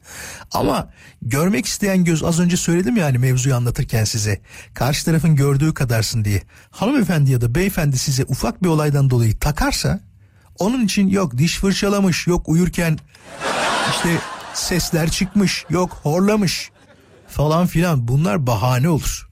Ama 0.52 0.90
görmek 1.22 1.66
isteyen 1.66 2.04
göz 2.04 2.24
az 2.24 2.40
önce 2.40 2.56
söyledim 2.56 2.96
yani 2.96 3.18
mevzuyu 3.18 3.54
anlatırken 3.54 4.04
size. 4.04 4.40
Karşı 4.74 5.04
tarafın 5.04 5.36
gördüğü 5.36 5.74
kadarsın 5.74 6.24
diye. 6.24 6.42
Hanımefendi 6.70 7.30
ya 7.30 7.40
da 7.40 7.54
beyefendi 7.54 7.98
size 7.98 8.24
ufak 8.24 8.62
bir 8.62 8.68
olaydan 8.68 9.10
dolayı 9.10 9.38
takarsa 9.38 10.00
onun 10.58 10.84
için 10.84 11.08
yok 11.08 11.38
diş 11.38 11.58
fırçalamış, 11.58 12.26
yok 12.26 12.48
uyurken 12.48 12.98
işte 13.90 14.18
sesler 14.54 15.10
çıkmış, 15.10 15.64
yok 15.70 16.00
horlamış 16.02 16.70
falan 17.28 17.66
filan 17.66 18.08
bunlar 18.08 18.46
bahane 18.46 18.88
olur. 18.88 19.28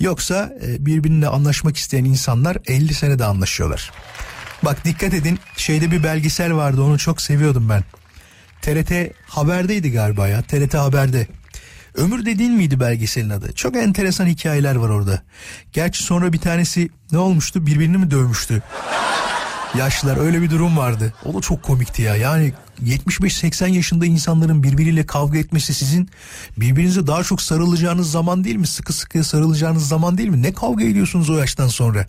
Yoksa 0.00 0.52
e, 0.62 0.86
birbirine 0.86 1.28
anlaşmak 1.28 1.76
isteyen 1.76 2.04
insanlar 2.04 2.58
50 2.66 2.94
senede 2.94 3.24
anlaşıyorlar. 3.24 3.92
Bak 4.62 4.84
dikkat 4.84 5.14
edin 5.14 5.38
şeyde 5.56 5.90
bir 5.90 6.02
belgesel 6.02 6.54
vardı 6.54 6.82
onu 6.82 6.98
çok 6.98 7.22
seviyordum 7.22 7.68
ben. 7.68 7.84
TRT 8.62 8.92
Haber'deydi 9.26 9.92
galiba 9.92 10.28
ya 10.28 10.42
TRT 10.42 10.74
Haber'de. 10.74 11.26
Ömür 11.94 12.26
dediğin 12.26 12.52
miydi 12.52 12.80
belgeselin 12.80 13.30
adı? 13.30 13.52
Çok 13.52 13.76
enteresan 13.76 14.26
hikayeler 14.26 14.74
var 14.74 14.88
orada. 14.88 15.22
Gerçi 15.72 16.02
sonra 16.02 16.32
bir 16.32 16.38
tanesi 16.38 16.88
ne 17.12 17.18
olmuştu 17.18 17.66
birbirini 17.66 17.96
mi 17.96 18.10
dövmüştü? 18.10 18.62
Yaşlılar 19.78 20.16
öyle 20.16 20.42
bir 20.42 20.50
durum 20.50 20.76
vardı. 20.76 21.14
O 21.24 21.34
da 21.34 21.40
çok 21.40 21.62
komikti 21.62 22.02
ya. 22.02 22.16
Yani 22.16 22.52
75-80 22.84 23.68
yaşında 23.68 24.06
insanların 24.06 24.62
birbiriyle 24.62 25.06
kavga 25.06 25.38
etmesi 25.38 25.74
sizin 25.74 26.10
birbirinize 26.56 27.06
daha 27.06 27.22
çok 27.24 27.42
sarılacağınız 27.42 28.10
zaman 28.10 28.44
değil 28.44 28.56
mi? 28.56 28.66
Sıkı 28.66 28.92
sıkı 28.92 29.24
sarılacağınız 29.24 29.88
zaman 29.88 30.18
değil 30.18 30.28
mi? 30.28 30.42
Ne 30.42 30.52
kavga 30.52 30.84
ediyorsunuz 30.84 31.30
o 31.30 31.38
yaştan 31.38 31.68
sonra? 31.68 32.06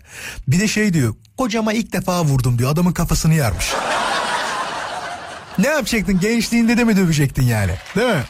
Bir 0.48 0.60
de 0.60 0.68
şey 0.68 0.92
diyor. 0.92 1.14
Kocama 1.36 1.72
ilk 1.72 1.92
defa 1.92 2.24
vurdum 2.24 2.58
diyor. 2.58 2.72
Adamın 2.72 2.92
kafasını 2.92 3.34
yarmış. 3.34 3.66
ne 5.58 5.66
yapacaktın? 5.66 6.20
Gençliğinde 6.20 6.78
de 6.78 6.84
mi 6.84 6.96
dövecektin 6.96 7.42
yani? 7.42 7.72
Değil 7.96 8.08
mi? 8.10 8.24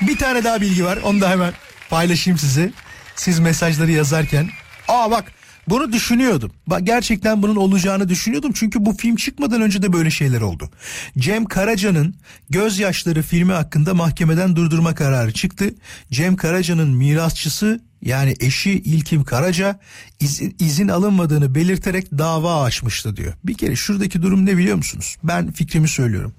Bir 0.00 0.18
tane 0.18 0.44
daha 0.44 0.60
bilgi 0.60 0.84
var. 0.84 0.96
Onu 0.96 1.20
da 1.20 1.30
hemen 1.30 1.52
paylaşayım 1.90 2.38
size. 2.38 2.72
Siz 3.16 3.38
mesajları 3.38 3.92
yazarken. 3.92 4.48
Aa 4.88 5.10
bak 5.10 5.32
bunu 5.68 5.92
düşünüyordum. 5.92 6.52
Gerçekten 6.82 7.42
bunun 7.42 7.56
olacağını 7.56 8.08
düşünüyordum. 8.08 8.52
Çünkü 8.54 8.86
bu 8.86 8.92
film 8.96 9.16
çıkmadan 9.16 9.62
önce 9.62 9.82
de 9.82 9.92
böyle 9.92 10.10
şeyler 10.10 10.40
oldu. 10.40 10.70
Cem 11.18 11.44
Karaca'nın 11.44 12.14
Gözyaşları 12.50 13.22
filmi 13.22 13.52
hakkında 13.52 13.94
mahkemeden 13.94 14.56
durdurma 14.56 14.94
kararı 14.94 15.32
çıktı. 15.32 15.74
Cem 16.12 16.36
Karaca'nın 16.36 16.88
mirasçısı 16.88 17.80
yani 18.02 18.34
eşi 18.40 18.70
İlkim 18.70 19.24
Karaca 19.24 19.80
izin, 20.20 20.56
izin 20.58 20.88
alınmadığını 20.88 21.54
belirterek 21.54 22.12
dava 22.18 22.62
açmıştı 22.62 23.16
diyor. 23.16 23.32
Bir 23.44 23.54
kere 23.54 23.76
şuradaki 23.76 24.22
durum 24.22 24.46
ne 24.46 24.56
biliyor 24.56 24.76
musunuz? 24.76 25.16
Ben 25.24 25.52
fikrimi 25.52 25.88
söylüyorum. 25.88 26.34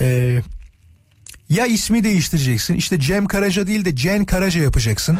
Ee, 0.00 0.42
ya 1.48 1.66
ismi 1.66 2.04
değiştireceksin 2.04 2.74
işte 2.74 3.00
Cem 3.00 3.26
Karaca 3.26 3.66
değil 3.66 3.84
de 3.84 3.96
Cem 3.96 4.24
Karaca 4.24 4.62
yapacaksın. 4.62 5.18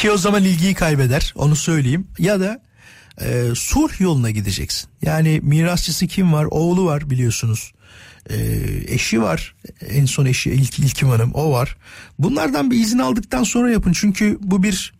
Ki 0.00 0.10
o 0.10 0.16
zaman 0.16 0.44
ilgiyi 0.44 0.74
kaybeder 0.74 1.32
onu 1.36 1.56
söyleyeyim. 1.56 2.06
Ya 2.18 2.40
da 2.40 2.62
e, 3.20 3.48
sulh 3.54 4.00
yoluna 4.00 4.30
gideceksin. 4.30 4.88
Yani 5.02 5.40
mirasçısı 5.42 6.06
kim 6.06 6.32
var? 6.32 6.44
Oğlu 6.50 6.84
var 6.84 7.10
biliyorsunuz. 7.10 7.72
E, 8.30 8.36
eşi 8.86 9.22
var. 9.22 9.54
En 9.88 10.06
son 10.06 10.26
eşi 10.26 10.50
İlk, 10.50 10.78
İlkim 10.78 11.08
Hanım 11.08 11.30
o 11.34 11.52
var. 11.52 11.76
Bunlardan 12.18 12.70
bir 12.70 12.80
izin 12.80 12.98
aldıktan 12.98 13.42
sonra 13.42 13.70
yapın. 13.70 13.92
Çünkü 13.92 14.38
bu 14.40 14.62
bir 14.62 14.92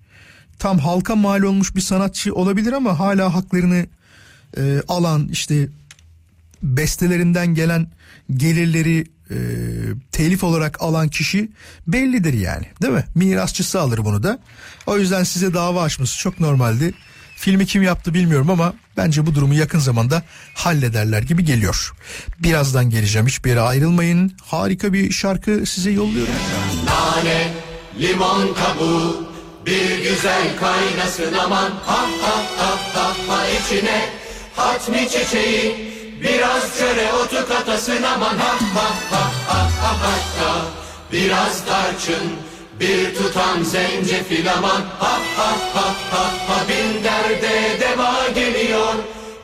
tam 0.58 0.78
halka 0.78 1.16
mal 1.16 1.42
olmuş 1.42 1.76
bir 1.76 1.80
sanatçı 1.80 2.34
olabilir 2.34 2.72
ama 2.72 2.98
hala 2.98 3.34
haklarını 3.34 3.86
e, 4.56 4.82
alan 4.88 5.28
işte 5.28 5.68
bestelerinden 6.62 7.54
gelen 7.54 7.90
gelirleri 8.36 9.04
e, 9.30 9.36
telif 10.12 10.44
olarak 10.44 10.82
alan 10.82 11.08
kişi 11.08 11.50
bellidir 11.86 12.32
yani 12.32 12.66
değil 12.82 12.92
mi? 12.92 13.04
Mirasçısı 13.14 13.80
alır 13.80 13.98
bunu 14.04 14.22
da. 14.22 14.38
O 14.86 14.98
yüzden 14.98 15.24
size 15.24 15.54
dava 15.54 15.82
açması 15.82 16.18
çok 16.18 16.40
normaldi. 16.40 16.94
Filmi 17.36 17.66
kim 17.66 17.82
yaptı 17.82 18.14
bilmiyorum 18.14 18.50
ama 18.50 18.74
bence 18.96 19.26
bu 19.26 19.34
durumu 19.34 19.54
yakın 19.54 19.78
zamanda 19.78 20.22
hallederler 20.54 21.22
gibi 21.22 21.44
geliyor. 21.44 21.92
Birazdan 22.38 22.90
geleceğim 22.90 23.26
hiçbir 23.26 23.50
yere 23.50 23.60
ayrılmayın. 23.60 24.32
Harika 24.44 24.92
bir 24.92 25.10
şarkı 25.10 25.66
size 25.66 25.90
yolluyorum. 25.90 26.34
Nane, 26.86 27.52
limon 28.00 28.54
kabuğu, 28.54 29.30
bir 29.66 30.10
güzel 30.10 30.56
kaynasın 30.60 31.32
aman 31.44 31.70
ha 31.70 32.06
ha 32.22 32.42
ha 32.56 32.76
ha 32.94 33.16
ha 33.28 33.46
içine 33.48 34.08
hatmi 34.56 35.08
çiçeği, 35.08 35.89
biraz 36.22 36.78
çöre 36.78 37.12
otu 37.12 37.48
katasın 37.48 38.02
aman 38.02 38.38
ha 38.38 38.54
ha 38.74 38.88
ha 39.10 39.30
ha 39.48 39.68
ha 39.80 39.92
ha 40.02 40.12
ha 40.40 40.62
biraz 41.12 41.64
tarçın, 41.64 42.32
bir 42.80 43.14
tutam 43.14 43.64
zencefil 43.64 44.52
aman 44.52 44.82
ha 44.98 45.18
ha 45.36 45.52
ha 45.74 45.94
ha 46.10 46.24
ha 46.48 46.68
bin 46.68 47.04
derde 47.04 47.80
deva 47.80 48.28
geliyor, 48.34 48.94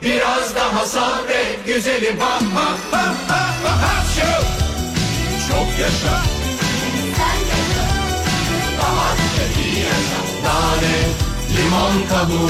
biraz 0.03 0.55
daha 0.55 0.85
sabret 0.85 1.65
güzelim 1.65 2.19
ha 2.19 2.39
ha 2.55 2.69
ha 2.91 3.05
ha 3.27 3.39
ha 3.63 3.81
ha 3.81 4.03
şu 4.15 4.43
çok 5.47 5.79
yaşa. 5.79 6.21
Nane, 10.43 10.97
limon 11.57 12.07
kabuğu 12.09 12.49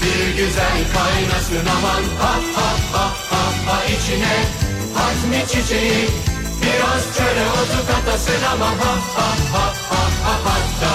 Bir 0.00 0.36
güzel 0.36 0.78
kaynasın 0.94 1.66
aman 1.76 2.02
Ha 2.18 2.34
ha 2.56 2.70
ha 2.92 3.27
ha 3.68 3.84
içine 3.84 4.44
Hazmi 4.94 5.46
çiçeği 5.48 6.08
Biraz 6.62 7.16
çöre 7.16 7.46
otu 7.50 7.86
katasın 7.92 8.44
aman 8.52 8.78
Ha 8.78 8.94
ha 9.14 9.28
ha 9.52 9.72
ha 9.90 10.04
ha 10.24 10.38
hatta 10.44 10.94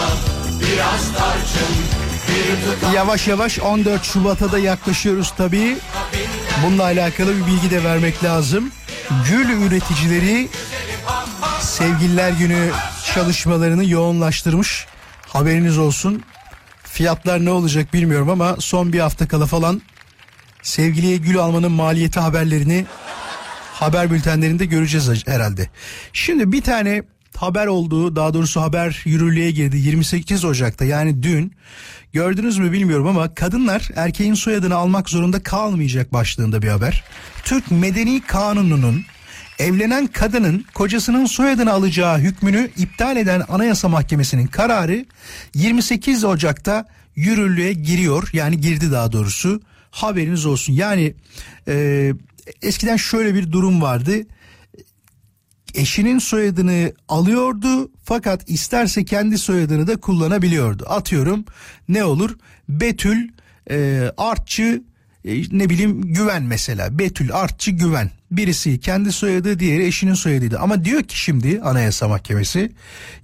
Biraz 0.59 1.13
tarçın 1.17 2.03
Yavaş 2.93 3.27
yavaş 3.27 3.59
14 3.59 4.03
Şubat'a 4.03 4.51
da 4.51 4.59
yaklaşıyoruz 4.59 5.33
tabii. 5.37 5.77
Bununla 6.65 6.83
alakalı 6.83 7.37
bir 7.37 7.45
bilgi 7.45 7.71
de 7.71 7.83
vermek 7.83 8.23
lazım. 8.23 8.71
Gül 9.29 9.49
üreticileri 9.49 10.49
Sevgililer 11.61 12.31
Günü 12.31 12.71
çalışmalarını 13.15 13.85
yoğunlaştırmış. 13.85 14.85
Haberiniz 15.27 15.77
olsun. 15.77 16.23
Fiyatlar 16.83 17.45
ne 17.45 17.49
olacak 17.49 17.93
bilmiyorum 17.93 18.29
ama 18.29 18.55
son 18.59 18.93
bir 18.93 18.99
hafta 18.99 19.27
kala 19.27 19.45
falan 19.45 19.81
sevgiliye 20.63 21.17
gül 21.17 21.37
almanın 21.37 21.71
maliyeti 21.71 22.19
haberlerini 22.19 22.85
haber 23.73 24.11
bültenlerinde 24.11 24.65
göreceğiz 24.65 25.27
herhalde. 25.27 25.69
Şimdi 26.13 26.51
bir 26.51 26.61
tane 26.61 27.03
haber 27.37 27.67
oldu 27.67 28.15
daha 28.15 28.33
doğrusu 28.33 28.61
haber 28.61 29.01
yürürlüğe 29.05 29.51
girdi 29.51 29.77
28 29.77 30.45
Ocak'ta 30.45 30.85
yani 30.85 31.23
dün 31.23 31.53
gördünüz 32.13 32.57
mü 32.57 32.71
bilmiyorum 32.71 33.07
ama 33.07 33.35
kadınlar 33.35 33.89
erkeğin 33.95 34.33
soyadını 34.33 34.75
almak 34.75 35.09
zorunda 35.09 35.43
kalmayacak 35.43 36.13
başlığında 36.13 36.61
bir 36.61 36.67
haber. 36.67 37.03
Türk 37.43 37.71
Medeni 37.71 38.21
Kanunu'nun 38.21 39.05
evlenen 39.59 40.07
kadının 40.07 40.65
kocasının 40.73 41.25
soyadını 41.25 41.71
alacağı 41.71 42.17
hükmünü 42.17 42.69
iptal 42.77 43.17
eden 43.17 43.43
Anayasa 43.49 43.89
Mahkemesi'nin 43.89 44.47
kararı 44.47 45.05
28 45.55 46.23
Ocak'ta 46.23 46.85
yürürlüğe 47.15 47.73
giriyor 47.73 48.29
yani 48.33 48.61
girdi 48.61 48.91
daha 48.91 49.11
doğrusu 49.11 49.61
haberiniz 49.93 50.45
olsun. 50.45 50.73
Yani 50.73 51.13
e, 51.67 52.13
eskiden 52.61 52.97
şöyle 52.97 53.35
bir 53.35 53.51
durum 53.51 53.81
vardı. 53.81 54.13
Eşinin 55.75 56.19
soyadını 56.19 56.93
alıyordu 57.09 57.91
fakat 58.03 58.49
isterse 58.49 59.05
kendi 59.05 59.37
soyadını 59.37 59.87
da 59.87 59.99
kullanabiliyordu. 59.99 60.85
Atıyorum 60.87 61.45
ne 61.89 62.03
olur? 62.03 62.37
Betül 62.69 63.29
e, 63.69 64.09
Artçı 64.17 64.83
ne 65.25 65.69
bileyim 65.69 66.13
Güven 66.13 66.43
mesela. 66.43 66.99
Betül 66.99 67.33
Artçı 67.33 67.71
Güven. 67.71 68.11
Birisi 68.31 68.79
kendi 68.79 69.11
soyadı 69.11 69.59
diğeri 69.59 69.85
eşinin 69.85 70.13
soyadıydı. 70.13 70.59
Ama 70.59 70.85
diyor 70.85 71.03
ki 71.03 71.19
şimdi 71.19 71.61
Anayasa 71.63 72.07
Mahkemesi 72.07 72.71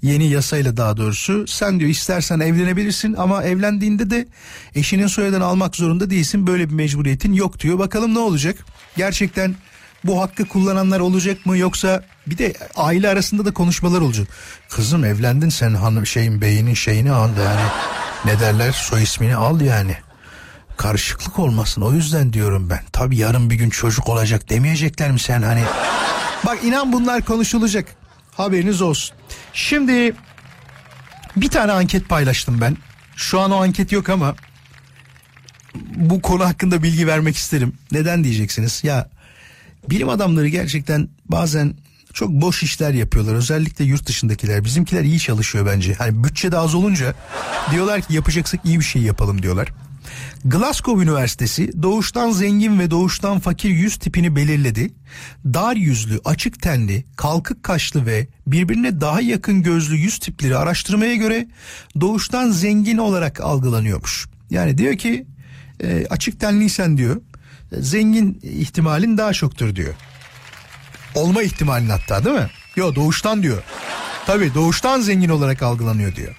yeni 0.01 0.29
yasayla 0.29 0.77
daha 0.77 0.97
doğrusu 0.97 1.47
sen 1.47 1.79
diyor 1.79 1.91
istersen 1.91 2.39
evlenebilirsin 2.39 3.13
ama 3.13 3.43
evlendiğinde 3.43 4.09
de 4.09 4.27
eşinin 4.75 5.07
soyadını 5.07 5.45
almak 5.45 5.75
zorunda 5.75 6.09
değilsin. 6.09 6.47
Böyle 6.47 6.69
bir 6.69 6.73
mecburiyetin 6.73 7.33
yok 7.33 7.59
diyor. 7.59 7.79
Bakalım 7.79 8.13
ne 8.13 8.19
olacak? 8.19 8.55
Gerçekten 8.97 9.55
bu 10.03 10.21
hakkı 10.21 10.45
kullananlar 10.45 10.99
olacak 10.99 11.45
mı? 11.45 11.57
Yoksa 11.57 12.03
bir 12.27 12.37
de 12.37 12.53
aile 12.75 13.09
arasında 13.09 13.45
da 13.45 13.53
konuşmalar 13.53 14.01
olacak. 14.01 14.27
Kızım 14.69 15.05
evlendin 15.05 15.49
sen 15.49 15.73
hanım 15.73 16.05
şeyin 16.05 16.41
beyinin 16.41 16.73
şeyini 16.73 17.11
al 17.11 17.29
yani. 17.37 17.61
Ne 18.25 18.39
derler? 18.39 18.71
Soy 18.71 19.03
ismini 19.03 19.35
al 19.35 19.61
yani. 19.61 19.97
Karışıklık 20.79 21.39
olmasın 21.39 21.81
o 21.81 21.93
yüzden 21.93 22.33
diyorum 22.33 22.69
ben. 22.69 22.79
Tabi 22.91 23.17
yarın 23.17 23.49
bir 23.49 23.55
gün 23.55 23.69
çocuk 23.69 24.09
olacak 24.09 24.49
demeyecekler 24.49 25.11
mi 25.11 25.19
sen 25.19 25.41
hani. 25.41 25.63
Bak 26.45 26.63
inan 26.63 26.93
bunlar 26.93 27.25
konuşulacak. 27.25 27.87
Haberiniz 28.31 28.81
olsun. 28.81 29.15
Şimdi 29.53 30.13
bir 31.35 31.49
tane 31.49 31.71
anket 31.71 32.09
paylaştım 32.09 32.61
ben. 32.61 32.77
Şu 33.15 33.39
an 33.39 33.51
o 33.51 33.63
anket 33.63 33.91
yok 33.91 34.09
ama 34.09 34.35
bu 35.95 36.21
konu 36.21 36.45
hakkında 36.45 36.83
bilgi 36.83 37.07
vermek 37.07 37.35
isterim. 37.35 37.73
Neden 37.91 38.23
diyeceksiniz? 38.23 38.83
Ya 38.83 39.09
bilim 39.89 40.09
adamları 40.09 40.47
gerçekten 40.47 41.09
bazen 41.25 41.73
çok 42.13 42.29
boş 42.29 42.63
işler 42.63 42.93
yapıyorlar. 42.93 43.35
Özellikle 43.35 43.85
yurt 43.85 44.07
dışındakiler. 44.07 44.63
Bizimkiler 44.63 45.03
iyi 45.03 45.19
çalışıyor 45.19 45.65
bence. 45.65 45.93
Hani 45.93 46.23
bütçe 46.23 46.51
de 46.51 46.57
az 46.57 46.75
olunca 46.75 47.15
diyorlar 47.71 48.01
ki 48.01 48.13
yapacaksak 48.13 48.65
iyi 48.65 48.79
bir 48.79 48.85
şey 48.85 49.01
yapalım 49.01 49.43
diyorlar. 49.43 49.69
Glasgow 50.45 51.03
Üniversitesi 51.03 51.83
doğuştan 51.83 52.31
zengin 52.31 52.79
ve 52.79 52.91
doğuştan 52.91 53.39
fakir 53.39 53.69
yüz 53.69 53.97
tipini 53.97 54.35
belirledi. 54.35 54.93
Dar 55.45 55.75
yüzlü, 55.75 56.19
açık 56.25 56.61
tenli, 56.61 57.03
kalkık 57.15 57.63
kaşlı 57.63 58.05
ve 58.05 58.27
birbirine 58.47 59.01
daha 59.01 59.21
yakın 59.21 59.63
gözlü 59.63 59.95
yüz 59.95 60.19
tipleri 60.19 60.57
araştırmaya 60.57 61.15
göre 61.15 61.47
doğuştan 62.01 62.51
zengin 62.51 62.97
olarak 62.97 63.41
algılanıyormuş. 63.41 64.27
Yani 64.49 64.77
diyor 64.77 64.97
ki 64.97 65.25
e, 65.83 66.05
açık 66.09 66.39
tenliysen 66.39 66.97
diyor 66.97 67.21
zengin 67.71 68.39
ihtimalin 68.43 69.17
daha 69.17 69.33
çoktur 69.33 69.75
diyor. 69.75 69.93
Olma 71.15 71.43
ihtimalin 71.43 71.89
hatta 71.89 72.25
değil 72.25 72.35
mi? 72.35 72.49
Yo 72.75 72.95
doğuştan 72.95 73.43
diyor. 73.43 73.63
Tabii 74.25 74.53
doğuştan 74.53 75.01
zengin 75.01 75.29
olarak 75.29 75.63
algılanıyor 75.63 76.15
diyor. 76.15 76.35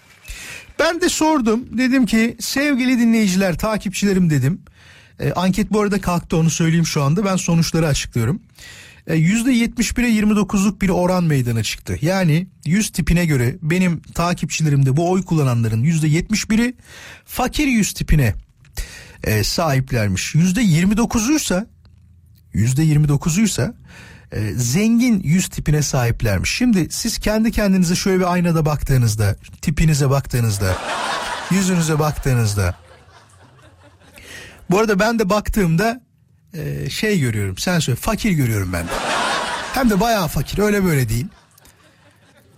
Ben 0.81 1.01
de 1.01 1.09
sordum. 1.09 1.79
Dedim 1.79 2.07
ki 2.07 2.37
sevgili 2.41 2.99
dinleyiciler, 2.99 3.59
takipçilerim 3.59 4.31
dedim. 4.31 4.63
E, 5.21 5.33
anket 5.33 5.73
bu 5.73 5.81
arada 5.81 6.01
kalktı 6.01 6.37
onu 6.37 6.51
söyleyeyim 6.51 6.87
şu 6.87 7.03
anda. 7.03 7.25
Ben 7.25 7.37
sonuçları 7.37 7.87
açıklıyorum. 7.87 8.43
E, 9.07 9.15
%71'e 9.15 10.21
29'luk 10.21 10.81
bir 10.81 10.89
oran 10.89 11.25
meydana 11.25 11.63
çıktı. 11.63 11.99
Yani 12.03 12.47
100 12.65 12.91
tipine 12.91 13.27
göre 13.27 13.57
benim 13.63 14.01
takipçilerimde 14.01 14.97
bu 14.97 15.11
oy 15.11 15.25
kullananların 15.25 15.85
%71'i 15.85 16.75
fakir 17.25 17.67
100 17.67 17.93
tipine 17.93 18.35
e, 19.25 19.45
sahiplermiş. 19.45 20.35
%29'uysa 20.35 21.67
%29'uysa 22.55 23.75
e, 24.33 24.53
zengin 24.53 25.23
yüz 25.23 25.49
tipine 25.49 25.83
sahiplermiş. 25.83 26.51
Şimdi 26.51 26.91
siz 26.91 27.19
kendi 27.19 27.53
kendinize 27.53 27.95
şöyle 27.95 28.21
bir 28.21 28.33
aynada 28.33 28.65
baktığınızda, 28.65 29.37
tipinize 29.63 30.11
baktığınızda, 30.11 30.77
yüzünüze 31.51 31.99
baktığınızda. 31.99 32.75
Bu 34.71 34.79
arada 34.79 34.99
ben 34.99 35.19
de 35.19 35.31
baktığımda 35.31 36.01
e, 36.55 36.91
şey 36.91 37.21
görüyorum. 37.21 37.59
Sen 37.59 37.79
söyle 37.79 37.97
fakir 37.97 38.31
görüyorum 38.31 38.73
ben 38.73 38.85
de. 38.85 38.91
Hem 39.75 39.91
de 39.91 40.01
bayağı 40.01 40.29
fakir 40.29 40.59
öyle 40.59 40.85
böyle 40.85 41.09
değil. 41.09 41.27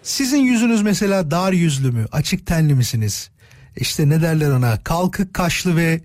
Sizin 0.03 0.39
yüzünüz 0.39 0.83
mesela 0.83 1.31
dar 1.31 1.53
yüzlü 1.53 1.91
mü, 1.91 2.07
açık 2.13 2.47
tenli 2.47 2.75
misiniz? 2.75 3.31
İşte 3.77 4.09
ne 4.09 4.23
derler 4.23 4.51
ona 4.51 4.83
kalkık 4.85 5.35
kaşlı 5.35 5.77
ve 5.77 6.01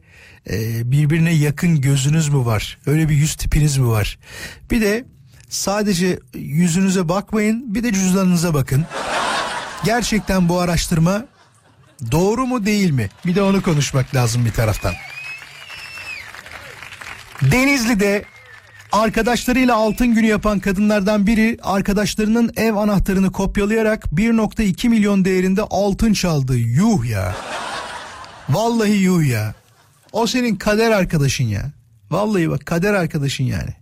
e, 0.49 0.91
birbirine 0.91 1.33
yakın 1.33 1.81
gözünüz 1.81 2.29
mü 2.29 2.45
var? 2.45 2.77
Öyle 2.85 3.09
bir 3.09 3.15
yüz 3.15 3.35
tipiniz 3.35 3.77
mi 3.77 3.87
var? 3.87 4.19
Bir 4.71 4.81
de 4.81 5.05
sadece 5.49 6.19
yüzünüze 6.33 7.09
bakmayın 7.09 7.75
bir 7.75 7.83
de 7.83 7.93
cüzdanınıza 7.93 8.53
bakın. 8.53 8.85
Gerçekten 9.85 10.49
bu 10.49 10.59
araştırma 10.59 11.25
doğru 12.11 12.47
mu 12.47 12.65
değil 12.65 12.91
mi? 12.91 13.09
Bir 13.25 13.35
de 13.35 13.41
onu 13.41 13.61
konuşmak 13.61 14.15
lazım 14.15 14.45
bir 14.45 14.51
taraftan. 14.51 14.93
Denizli'de 17.41 18.25
arkadaşlarıyla 18.91 19.75
altın 19.75 20.07
günü 20.07 20.27
yapan 20.27 20.59
kadınlardan 20.59 21.27
biri 21.27 21.57
arkadaşlarının 21.63 22.51
ev 22.57 22.73
anahtarını 22.73 23.31
kopyalayarak 23.31 24.03
1.2 24.05 24.89
milyon 24.89 25.25
değerinde 25.25 25.61
altın 25.61 26.13
çaldı. 26.13 26.57
Yuh 26.57 27.05
ya. 27.05 27.35
Vallahi 28.49 28.91
yuh 28.91 29.27
ya. 29.27 29.53
O 30.11 30.27
senin 30.27 30.55
kader 30.55 30.91
arkadaşın 30.91 31.43
ya. 31.43 31.71
Vallahi 32.11 32.49
bak 32.49 32.65
kader 32.65 32.93
arkadaşın 32.93 33.43
yani. 33.43 33.73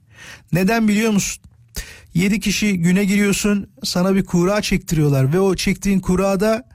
Neden 0.52 0.88
biliyor 0.88 1.12
musun? 1.12 1.44
7 2.16 2.40
kişi 2.40 2.78
güne 2.78 3.06
giriyorsun 3.06 3.70
sana 3.84 4.16
bir 4.16 4.26
kura 4.26 4.62
çektiriyorlar 4.62 5.34
ve 5.34 5.40
o 5.40 5.56
çektiğin 5.56 6.00
kurada 6.00 6.70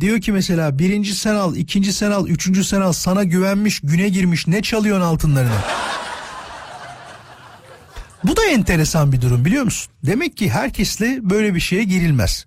diyor 0.00 0.20
ki 0.20 0.32
mesela 0.32 0.78
birinci 0.78 1.14
sen 1.14 1.34
al 1.34 1.56
ikinci 1.56 1.92
sen 1.92 2.10
al 2.10 2.28
üçüncü 2.28 2.64
sen 2.64 2.80
al 2.80 2.92
sana 2.92 3.24
güvenmiş 3.24 3.80
güne 3.80 4.08
girmiş 4.08 4.46
ne 4.46 4.62
çalıyorsun 4.62 5.04
altınlarını? 5.04 5.58
Bu 8.24 8.36
da 8.36 8.44
enteresan 8.46 9.12
bir 9.12 9.20
durum 9.20 9.44
biliyor 9.44 9.64
musun? 9.64 9.92
Demek 10.06 10.36
ki 10.36 10.50
herkesle 10.50 11.18
böyle 11.22 11.54
bir 11.54 11.60
şeye 11.60 11.84
girilmez. 11.84 12.46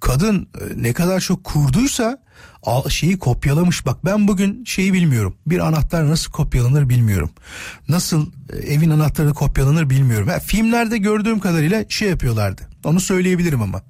Kadın 0.00 0.48
e, 0.60 0.82
ne 0.82 0.92
kadar 0.92 1.20
çok 1.20 1.44
kurduysa 1.44 2.18
şeyi 2.88 3.18
kopyalamış. 3.18 3.86
Bak 3.86 4.04
ben 4.04 4.28
bugün 4.28 4.64
şeyi 4.64 4.92
bilmiyorum. 4.92 5.36
Bir 5.46 5.58
anahtar 5.58 6.08
nasıl 6.08 6.32
kopyalanır 6.32 6.88
bilmiyorum. 6.88 7.30
Nasıl 7.88 8.26
e, 8.52 8.56
evin 8.56 8.90
anahtarı 8.90 9.34
kopyalanır 9.34 9.90
bilmiyorum. 9.90 10.28
Ha, 10.28 10.38
filmlerde 10.38 10.98
gördüğüm 10.98 11.40
kadarıyla 11.40 11.84
şey 11.88 12.08
yapıyorlardı. 12.08 12.62
Onu 12.84 13.00
söyleyebilirim 13.00 13.62
ama. 13.62 13.82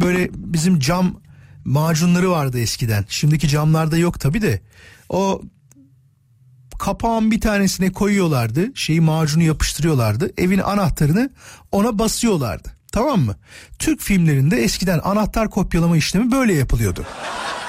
Böyle 0.00 0.30
bizim 0.34 0.78
cam 0.78 1.20
macunları 1.64 2.30
vardı 2.30 2.60
eskiden. 2.60 3.04
Şimdiki 3.08 3.48
camlarda 3.48 3.96
yok 3.96 4.20
tabi 4.20 4.42
de. 4.42 4.60
O 5.08 5.42
kapağın 6.78 7.30
bir 7.30 7.40
tanesine 7.40 7.92
koyuyorlardı. 7.92 8.70
Şeyi 8.74 9.00
macunu 9.00 9.42
yapıştırıyorlardı. 9.42 10.32
Evin 10.36 10.58
anahtarını 10.58 11.30
ona 11.72 11.98
basıyorlardı. 11.98 12.76
Tamam 12.92 13.20
mı? 13.20 13.36
Türk 13.78 14.00
filmlerinde 14.00 14.56
eskiden 14.56 15.00
anahtar 15.04 15.50
kopyalama 15.50 15.96
işlemi 15.96 16.32
böyle 16.32 16.54
yapılıyordu. 16.54 17.06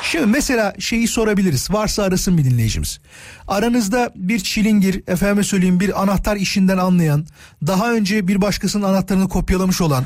Şimdi 0.01 0.25
mesela 0.25 0.73
şeyi 0.79 1.07
sorabiliriz. 1.07 1.71
Varsa 1.71 2.03
arasın 2.03 2.37
bir 2.37 2.45
dinleyicimiz. 2.45 2.99
Aranızda 3.47 4.11
bir 4.15 4.39
çilingir, 4.39 5.03
efendime 5.07 5.43
söyleyeyim 5.43 5.79
bir 5.79 6.01
anahtar 6.01 6.35
işinden 6.35 6.77
anlayan, 6.77 7.25
daha 7.67 7.91
önce 7.91 8.27
bir 8.27 8.41
başkasının 8.41 8.83
anahtarını 8.83 9.29
kopyalamış 9.29 9.81
olan 9.81 10.05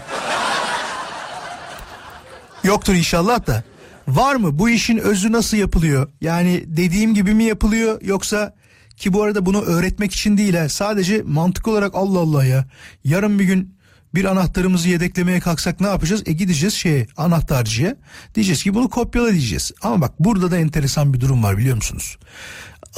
yoktur 2.63 2.93
inşallah 2.93 3.47
da. 3.47 3.63
Var 4.07 4.35
mı? 4.35 4.59
Bu 4.59 4.69
işin 4.69 4.97
özü 4.97 5.31
nasıl 5.31 5.57
yapılıyor? 5.57 6.07
Yani 6.21 6.63
dediğim 6.67 7.13
gibi 7.13 7.33
mi 7.33 7.43
yapılıyor 7.43 8.01
yoksa 8.01 8.55
ki 8.97 9.13
bu 9.13 9.23
arada 9.23 9.45
bunu 9.45 9.61
öğretmek 9.61 10.11
için 10.13 10.37
değil 10.37 10.55
ha. 10.55 10.69
Sadece 10.69 11.21
mantık 11.25 11.67
olarak 11.67 11.95
Allah 11.95 12.19
Allah 12.19 12.45
ya. 12.45 12.65
Yarın 13.03 13.39
bir 13.39 13.43
gün 13.43 13.75
bir 14.15 14.25
anahtarımızı 14.25 14.89
yedeklemeye 14.89 15.39
kalksak 15.39 15.81
ne 15.81 15.87
yapacağız? 15.87 16.23
E 16.25 16.31
gideceğiz 16.31 16.73
şeye 16.73 17.07
anahtarcıya. 17.17 17.95
Diyeceğiz 18.35 18.63
ki 18.63 18.73
bunu 18.73 18.89
kopyala 18.89 19.31
diyeceğiz. 19.31 19.71
Ama 19.81 20.01
bak 20.01 20.11
burada 20.19 20.51
da 20.51 20.57
enteresan 20.57 21.13
bir 21.13 21.19
durum 21.19 21.43
var 21.43 21.57
biliyor 21.57 21.75
musunuz? 21.75 22.17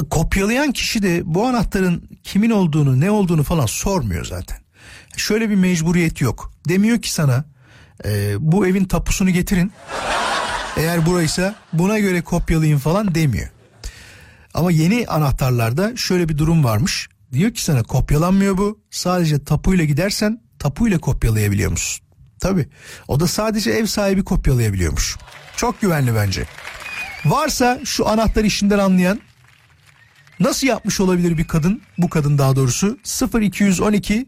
Kopyalayan 0.10 0.72
kişi 0.72 1.04
de 1.04 1.22
bu 1.26 1.48
anahtarın 1.48 2.10
kimin 2.24 2.50
olduğunu 2.50 3.00
ne 3.00 3.12
olduğunu 3.12 3.44
falan 3.44 3.66
sormuyor 3.66 4.26
zaten. 4.26 4.58
Şöyle 5.18 5.50
bir 5.50 5.56
mecburiyet 5.56 6.22
yok. 6.22 6.52
Demiyor 6.70 7.02
ki 7.02 7.14
sana 7.14 7.46
e, 8.06 8.36
bu 8.40 8.68
evin 8.68 8.86
tapusunu 8.86 9.30
getirin. 9.30 9.72
Eğer 10.78 11.06
buraysa 11.06 11.56
buna 11.74 12.00
göre 12.00 12.22
kopyalayın 12.22 12.78
falan 12.78 13.16
demiyor. 13.16 13.50
Ama 14.54 14.72
yeni 14.72 15.08
anahtarlarda 15.08 15.96
şöyle 15.96 16.30
bir 16.30 16.38
durum 16.38 16.64
varmış. 16.64 17.10
Diyor 17.34 17.52
ki 17.52 17.64
sana 17.64 17.84
kopyalanmıyor 17.84 18.58
bu. 18.58 18.80
Sadece 18.92 19.44
tapuyla 19.44 19.86
gidersen 19.86 20.42
tapuyla 20.64 20.98
kopyalayabiliyor 20.98 21.72
musun? 21.72 22.06
Tabi. 22.40 22.68
O 23.08 23.20
da 23.20 23.28
sadece 23.28 23.72
ev 23.72 23.86
sahibi 23.86 24.24
kopyalayabiliyormuş. 24.24 25.18
Çok 25.58 25.82
güvenli 25.82 26.16
bence. 26.16 26.46
Varsa 27.26 27.80
şu 27.86 28.08
anahtar 28.08 28.44
işinden 28.44 28.80
anlayan 28.80 29.22
nasıl 30.40 30.68
yapmış 30.68 31.00
olabilir 31.00 31.38
bir 31.38 31.48
kadın? 31.48 31.82
Bu 31.98 32.10
kadın 32.10 32.38
daha 32.38 32.56
doğrusu 32.56 32.98
0212 33.42 34.26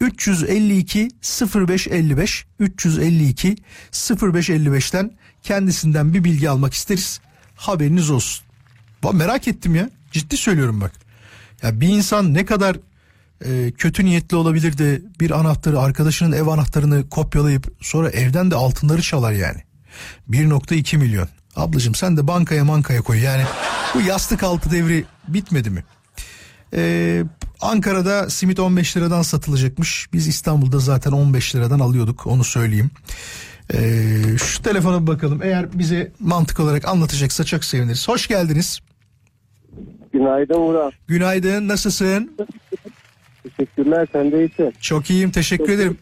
352 0.00 1.08
0555 1.54 2.46
352 2.58 3.56
0555'ten 3.92 5.10
kendisinden 5.42 6.14
bir 6.14 6.24
bilgi 6.24 6.50
almak 6.50 6.74
isteriz. 6.74 7.20
Haberiniz 7.56 8.10
olsun. 8.10 8.46
Bak 9.02 9.14
merak 9.14 9.48
ettim 9.48 9.74
ya. 9.74 9.90
Ciddi 10.12 10.36
söylüyorum 10.36 10.80
bak. 10.80 10.92
Ya 11.62 11.80
bir 11.80 11.88
insan 11.88 12.34
ne 12.34 12.44
kadar 12.44 12.76
e, 13.44 13.70
kötü 13.70 14.04
niyetli 14.04 14.36
olabilir 14.36 14.78
de 14.78 15.02
bir 15.20 15.30
anahtarı 15.30 15.80
arkadaşının 15.80 16.32
ev 16.32 16.46
anahtarını 16.46 17.08
kopyalayıp 17.08 17.66
sonra 17.80 18.10
evden 18.10 18.50
de 18.50 18.54
altınları 18.54 19.02
çalar 19.02 19.32
yani. 19.32 19.62
1.2 20.30 20.96
milyon. 20.96 21.28
Ablacığım 21.56 21.94
sen 21.94 22.16
de 22.16 22.26
bankaya 22.26 22.64
mankaya 22.64 23.02
koy 23.02 23.18
yani. 23.18 23.42
Bu 23.94 24.00
yastık 24.00 24.42
altı 24.42 24.70
devri 24.70 25.04
bitmedi 25.28 25.70
mi? 25.70 25.84
Ee, 26.74 27.24
Ankara'da 27.60 28.30
simit 28.30 28.60
15 28.60 28.96
liradan 28.96 29.22
satılacakmış. 29.22 30.08
Biz 30.12 30.28
İstanbul'da 30.28 30.78
zaten 30.78 31.12
15 31.12 31.54
liradan 31.54 31.80
alıyorduk 31.80 32.26
onu 32.26 32.44
söyleyeyim. 32.44 32.90
Ee, 33.74 34.38
şu 34.38 34.62
telefona 34.62 35.02
bir 35.02 35.06
bakalım. 35.06 35.42
Eğer 35.42 35.78
bize 35.78 36.12
mantık 36.20 36.60
olarak 36.60 36.88
anlatacaksa 36.88 37.44
çok 37.44 37.64
seviniriz. 37.64 38.08
Hoş 38.08 38.26
geldiniz. 38.28 38.80
Günaydın 40.12 40.60
Murat. 40.60 40.92
Günaydın 41.06 41.68
nasılsın? 41.68 42.36
Teşekkürler 43.56 44.08
sen 44.12 44.32
de 44.32 44.38
iyisin. 44.38 44.74
Çok 44.80 45.10
iyiyim 45.10 45.30
teşekkür 45.30 45.72
ederim. 45.72 45.98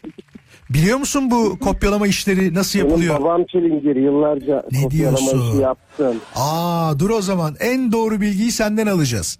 Biliyor 0.69 0.97
musun 0.97 1.31
bu 1.31 1.59
kopyalama 1.59 2.07
işleri 2.07 2.53
nasıl 2.53 2.79
Benim 2.79 2.89
yapılıyor? 2.89 3.19
babam 3.19 3.45
çilingir 3.45 3.95
yıllarca 3.95 4.63
Ne 4.71 4.81
kopyalama 4.83 5.17
diyorsun? 5.17 5.51
işi 5.51 5.61
yaptım. 5.61 6.15
Aa 6.35 6.99
dur 6.99 7.09
o 7.09 7.21
zaman 7.21 7.55
en 7.59 7.91
doğru 7.91 8.21
bilgiyi 8.21 8.51
senden 8.51 8.87
alacağız. 8.87 9.39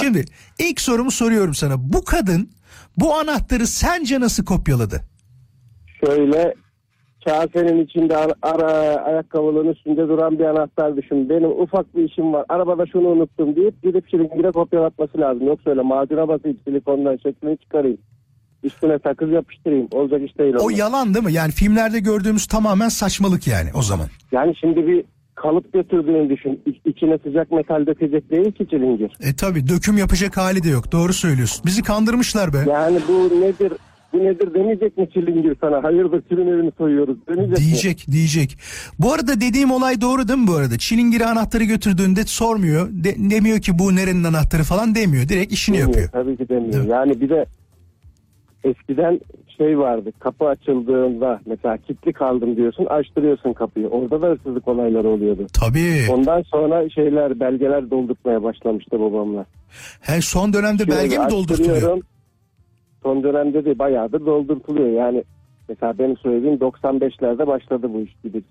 Şimdi 0.00 0.24
ilk 0.58 0.80
sorumu 0.80 1.10
soruyorum 1.10 1.54
sana. 1.54 1.74
Bu 1.92 2.04
kadın 2.04 2.50
bu 2.96 3.14
anahtarı 3.14 3.66
sence 3.66 4.20
nasıl 4.20 4.44
kopyaladı? 4.44 5.02
Şöyle 6.06 6.54
kasenin 7.24 7.84
içinde 7.84 8.16
ara, 8.16 8.32
ara 8.42 8.72
ayakkabının 9.04 9.72
üstünde 9.72 10.08
duran 10.08 10.38
bir 10.38 10.44
anahtar 10.44 10.96
düşün. 10.96 11.28
Benim 11.28 11.50
ufak 11.62 11.96
bir 11.96 12.04
işim 12.10 12.32
var. 12.32 12.44
Arabada 12.48 12.86
şunu 12.86 13.08
unuttum 13.08 13.56
deyip 13.56 13.82
gidip 13.82 14.08
çilingire 14.08 14.50
kopyalatması 14.50 15.18
lazım. 15.18 15.46
Yoksa 15.46 15.70
öyle 15.70 15.82
macuna 15.82 16.28
basayım 16.28 16.58
silikondan 16.64 17.16
şeklini 17.16 17.58
çıkarayım. 17.58 17.98
Üstüne 18.62 18.98
sakız 19.04 19.30
yapıştırayım. 19.30 19.88
Olacak 19.92 20.22
iş 20.22 20.38
değil. 20.38 20.54
O 20.54 20.64
onlar. 20.64 20.76
yalan 20.76 21.14
değil 21.14 21.24
mi? 21.24 21.32
Yani 21.32 21.52
filmlerde 21.52 21.98
gördüğümüz 21.98 22.46
tamamen 22.46 22.88
saçmalık 22.88 23.46
yani 23.46 23.70
o 23.74 23.82
zaman. 23.82 24.06
Yani 24.32 24.54
şimdi 24.60 24.86
bir 24.86 25.04
kalıp 25.34 25.72
götürdüğünü 25.72 26.30
düşün. 26.30 26.60
İ- 26.66 26.90
İçine 26.90 27.18
sıcak 27.24 27.50
metal 27.52 27.86
dökecek 27.86 28.30
değil 28.30 28.52
ki 28.52 28.66
çilingir. 28.70 29.10
E 29.20 29.36
tabi 29.36 29.68
döküm 29.68 29.98
yapacak 29.98 30.36
hali 30.36 30.62
de 30.64 30.68
yok. 30.68 30.92
Doğru 30.92 31.12
söylüyorsun. 31.12 31.62
Bizi 31.66 31.82
kandırmışlar 31.82 32.52
be. 32.52 32.58
Yani 32.70 32.98
bu 33.08 33.40
nedir? 33.40 33.72
Bu 34.12 34.18
nedir 34.18 34.54
demeyecek 34.54 34.98
mi 34.98 35.08
çilingir 35.14 35.56
sana? 35.60 35.84
Hayırdır 35.84 36.22
kilin 36.22 36.46
evini 36.46 36.72
soyuyoruz 36.78 37.16
demeyecek 37.28 37.58
mi? 37.58 37.64
Diyecek 37.64 38.06
diyecek. 38.10 38.58
Bu 38.98 39.12
arada 39.12 39.40
dediğim 39.40 39.70
olay 39.70 40.00
doğru 40.00 40.28
değil 40.28 40.38
mi 40.38 40.46
bu 40.46 40.54
arada? 40.54 40.78
Çilingiri 40.78 41.26
anahtarı 41.26 41.64
götürdüğünde 41.64 42.24
sormuyor. 42.24 42.88
De- 42.90 43.30
demiyor 43.30 43.60
ki 43.60 43.78
bu 43.78 43.96
nerenin 43.96 44.24
anahtarı 44.24 44.62
falan 44.62 44.94
demiyor. 44.94 45.28
Direkt 45.28 45.52
işini 45.52 45.76
Demiyor, 45.76 45.88
yapıyor. 45.88 46.08
Tabii 46.24 46.36
ki 46.36 46.48
demiyor. 46.48 46.84
Yani 46.84 47.20
bir 47.20 47.30
de 47.30 47.46
eskiden 48.64 49.20
şey 49.58 49.78
vardı. 49.78 50.12
Kapı 50.18 50.44
açıldığında 50.44 51.40
mesela 51.46 51.76
kilitli 51.76 52.12
kaldım 52.12 52.56
diyorsun. 52.56 52.84
Açtırıyorsun 52.84 53.52
kapıyı. 53.52 53.88
Orada 53.88 54.22
da 54.22 54.26
hırsızlık 54.26 54.68
olayları 54.68 55.08
oluyordu. 55.08 55.46
Tabii. 55.52 56.06
Ondan 56.10 56.42
sonra 56.42 56.90
şeyler 56.90 57.40
belgeler 57.40 57.90
doldurtmaya 57.90 58.42
başlamıştı 58.42 59.00
babamla. 59.00 59.46
He, 60.00 60.20
son 60.20 60.52
dönemde 60.52 60.88
belge 60.88 61.18
mi 61.18 61.30
doldurtuluyor? 61.30 61.76
açtırıyorum. 61.76 62.00
Son 63.02 63.22
dönemde 63.22 63.64
de 63.64 63.78
bayağıdır 63.78 64.26
doldurtuluyor. 64.26 64.88
Yani 64.88 65.24
mesela 65.68 65.98
benim 65.98 66.16
söylediğim 66.16 66.56
95'lerde 66.56 67.46
başladı 67.46 67.86
bu 67.94 68.00
iş 68.00 68.14
gibi 68.24 68.42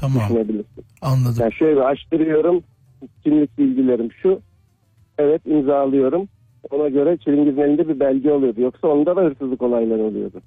Tamam 0.00 0.22
düşünebilirsin. 0.28 0.84
anladım. 1.02 1.36
Yani 1.40 1.52
şöyle 1.54 1.80
açtırıyorum. 1.82 2.62
Kimlik 3.24 3.58
bilgilerim 3.58 4.08
şu. 4.22 4.40
Evet 5.18 5.42
imzalıyorum. 5.46 6.28
Ona 6.70 6.88
göre 6.88 7.18
çilingirin 7.24 7.60
elinde 7.60 7.88
bir 7.88 8.00
belge 8.00 8.30
oluyordu. 8.30 8.60
Yoksa 8.60 8.88
onda 8.88 9.16
da 9.16 9.20
hırsızlık 9.20 9.62
olayları 9.62 10.02
oluyordu. 10.02 10.42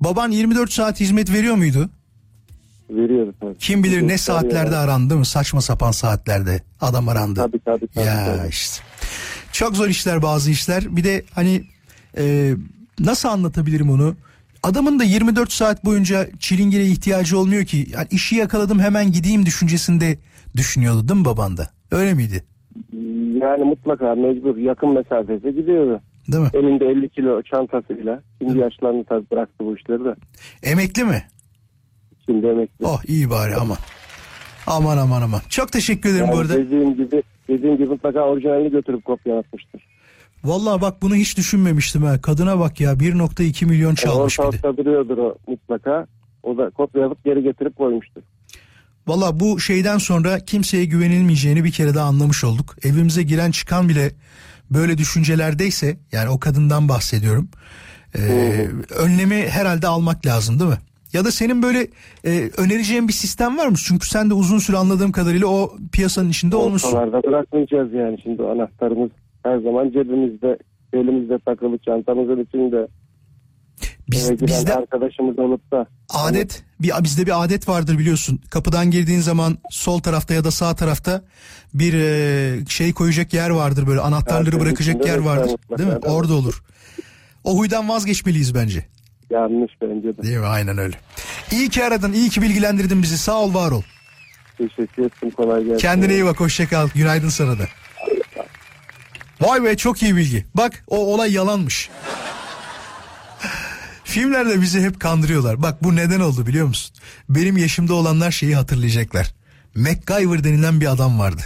Baban 0.00 0.30
24 0.30 0.72
saat 0.72 1.00
hizmet 1.00 1.32
veriyor 1.32 1.54
muydu? 1.54 1.88
Veriyordu 2.90 3.34
tabii. 3.40 3.58
Kim 3.58 3.84
bilir 3.84 4.08
ne 4.08 4.18
saatlerde 4.18 4.76
arandı 4.76 5.16
mı? 5.16 5.24
Saçma 5.24 5.60
sapan 5.60 5.90
saatlerde 5.90 6.62
adam 6.80 7.08
arandı. 7.08 7.40
Tabii 7.40 7.58
tabii. 7.58 7.86
tabii, 7.86 8.06
ya 8.06 8.36
tabii. 8.38 8.48
işte. 8.48 8.82
Çok 9.52 9.76
zor 9.76 9.88
işler 9.88 10.22
bazı 10.22 10.50
işler. 10.50 10.96
Bir 10.96 11.04
de 11.04 11.22
hani 11.34 11.62
e, 12.18 12.54
nasıl 13.00 13.28
anlatabilirim 13.28 13.90
onu? 13.90 14.14
Adamın 14.62 14.98
da 14.98 15.04
24 15.04 15.52
saat 15.52 15.84
boyunca 15.84 16.26
çilingire 16.38 16.84
ihtiyacı 16.86 17.38
olmuyor 17.38 17.64
ki. 17.64 17.86
Yani 17.92 18.06
işi 18.10 18.36
yakaladım 18.36 18.80
hemen 18.80 19.12
gideyim 19.12 19.46
düşüncesinde 19.46 20.18
düşünüyordu 20.56 21.08
değil 21.08 21.20
mi 21.20 21.24
baban 21.24 21.56
da? 21.56 21.70
Öyle 21.90 22.14
miydi? 22.14 22.44
Yani 23.40 23.64
mutlaka 23.64 24.14
mecbur 24.14 24.56
yakın 24.56 24.94
mesafede 24.94 25.50
gidiyordu. 25.50 26.00
Değil 26.28 26.42
mi? 26.42 26.50
Elinde 26.54 26.86
50 26.86 27.08
kilo 27.08 27.42
çantasıyla. 27.42 28.22
Şimdi 28.38 28.58
yaşlandı 28.58 29.04
tabii 29.08 29.30
bıraktı 29.30 29.64
bu 29.64 29.76
işleri 29.76 30.04
de. 30.04 30.14
Emekli 30.62 31.04
mi? 31.04 31.22
Şimdi 32.26 32.46
emekli. 32.46 32.86
Oh 32.86 33.02
iyi 33.06 33.30
bari 33.30 33.54
aman. 33.56 33.76
Aman 34.66 34.98
aman 34.98 35.22
aman. 35.22 35.40
Çok 35.48 35.72
teşekkür 35.72 36.08
ederim 36.10 36.24
Yani 36.24 36.34
bu 36.34 36.38
arada. 36.38 36.54
Dediğim 36.54 36.96
gibi, 36.96 37.22
dediğim 37.48 37.76
gibi 37.76 37.88
mutlaka 37.88 38.20
orijinalini 38.20 38.70
götürüp 38.70 39.04
kopyalatmıştır. 39.04 39.93
Vallahi 40.44 40.80
bak 40.80 41.02
bunu 41.02 41.14
hiç 41.14 41.36
düşünmemiştim 41.36 42.02
ha. 42.02 42.20
Kadına 42.20 42.58
bak 42.58 42.80
ya 42.80 42.92
1.2 42.92 43.66
milyon 43.66 43.94
çalmış 43.94 44.38
bir 44.38 44.62
de. 44.62 44.76
duruyordur 44.76 45.18
o 45.18 45.34
mutlaka. 45.46 46.06
O 46.42 46.58
da 46.58 46.70
kopyalayıp 46.70 47.24
geri 47.24 47.42
getirip 47.42 47.76
koymuştur. 47.76 48.22
Valla 49.06 49.40
bu 49.40 49.60
şeyden 49.60 49.98
sonra 49.98 50.38
kimseye 50.38 50.84
güvenilmeyeceğini 50.84 51.64
bir 51.64 51.72
kere 51.72 51.94
daha 51.94 52.08
anlamış 52.08 52.44
olduk. 52.44 52.76
Evimize 52.82 53.22
giren 53.22 53.50
çıkan 53.50 53.88
bile 53.88 54.10
böyle 54.70 54.98
düşüncelerdeyse 54.98 55.96
yani 56.12 56.28
o 56.28 56.40
kadından 56.40 56.88
bahsediyorum. 56.88 57.48
Ee, 58.18 58.66
önlemi 58.98 59.48
herhalde 59.48 59.86
almak 59.86 60.26
lazım 60.26 60.60
değil 60.60 60.70
mi? 60.70 60.78
Ya 61.12 61.24
da 61.24 61.30
senin 61.30 61.62
böyle 61.62 61.86
e, 62.24 62.50
önereceğin 62.56 63.08
bir 63.08 63.12
sistem 63.12 63.58
var 63.58 63.66
mı? 63.66 63.76
Çünkü 63.86 64.08
sen 64.08 64.30
de 64.30 64.34
uzun 64.34 64.58
süre 64.58 64.76
anladığım 64.76 65.12
kadarıyla 65.12 65.46
o 65.46 65.72
piyasanın 65.92 66.30
içinde 66.30 66.56
olmuşsun. 66.56 66.88
Ortalarda 66.88 67.22
bırakmayacağız 67.22 67.92
yani 67.92 68.18
şimdi 68.22 68.42
anahtarımız 68.42 69.10
her 69.44 69.58
zaman 69.58 69.90
cebimizde, 69.90 70.58
elimizde 70.92 71.38
takılı 71.38 71.78
çantamızın 71.78 72.44
içinde. 72.44 72.86
Biz, 74.10 74.40
bizde 74.42 74.74
arkadaşımız 74.74 75.38
olup 75.38 75.72
da 75.72 75.86
adet 76.14 76.64
bir 76.80 76.92
bizde 77.02 77.26
bir 77.26 77.44
adet 77.44 77.68
vardır 77.68 77.98
biliyorsun. 77.98 78.40
Kapıdan 78.50 78.90
girdiğin 78.90 79.20
zaman 79.20 79.58
sol 79.70 79.98
tarafta 79.98 80.34
ya 80.34 80.44
da 80.44 80.50
sağ 80.50 80.74
tarafta 80.74 81.22
bir 81.74 81.94
e, 81.94 82.66
şey 82.68 82.92
koyacak 82.92 83.34
yer 83.34 83.50
vardır 83.50 83.86
böyle 83.86 84.00
anahtarları 84.00 84.60
bırakacak 84.60 85.06
yer 85.06 85.18
vardır. 85.18 85.50
mutlaka, 85.50 85.78
Değil 85.78 85.88
mi? 85.88 85.98
evet. 86.02 86.12
Orada 86.12 86.34
olur. 86.34 86.62
O 87.44 87.58
huydan 87.58 87.88
vazgeçmeliyiz 87.88 88.54
bence. 88.54 88.86
yanlış 89.30 89.72
bence 89.82 90.16
de. 90.16 90.22
Değil 90.22 90.38
mi? 90.38 90.46
Aynen 90.46 90.78
öyle. 90.78 90.96
İyi 91.52 91.68
ki 91.68 91.84
aradın, 91.84 92.12
iyi 92.12 92.28
ki 92.30 92.42
bilgilendirdin 92.42 93.02
bizi. 93.02 93.18
Sağ 93.18 93.40
ol, 93.40 93.54
var 93.54 93.70
ol. 93.72 93.82
Teşekkür 94.58 95.04
ettim 95.04 95.30
kolay 95.30 95.64
gelsin. 95.64 95.78
Kendine 95.78 96.12
iyi 96.12 96.24
bak, 96.24 96.40
hoşça 96.40 96.68
kal. 96.68 96.88
Günaydın 96.94 97.28
sana 97.28 97.58
da. 97.58 97.64
Vay 99.40 99.64
be 99.64 99.76
çok 99.76 100.02
iyi 100.02 100.16
bilgi. 100.16 100.46
Bak 100.54 100.84
o 100.86 100.96
olay 101.14 101.32
yalanmış. 101.32 101.90
Filmlerde 104.04 104.60
bizi 104.60 104.80
hep 104.80 105.00
kandırıyorlar. 105.00 105.62
Bak 105.62 105.84
bu 105.84 105.96
neden 105.96 106.20
oldu 106.20 106.46
biliyor 106.46 106.66
musun? 106.66 106.96
Benim 107.28 107.56
yaşımda 107.56 107.94
olanlar 107.94 108.30
şeyi 108.30 108.56
hatırlayacaklar. 108.56 109.34
MacGyver 109.74 110.44
denilen 110.44 110.80
bir 110.80 110.92
adam 110.92 111.18
vardı. 111.18 111.42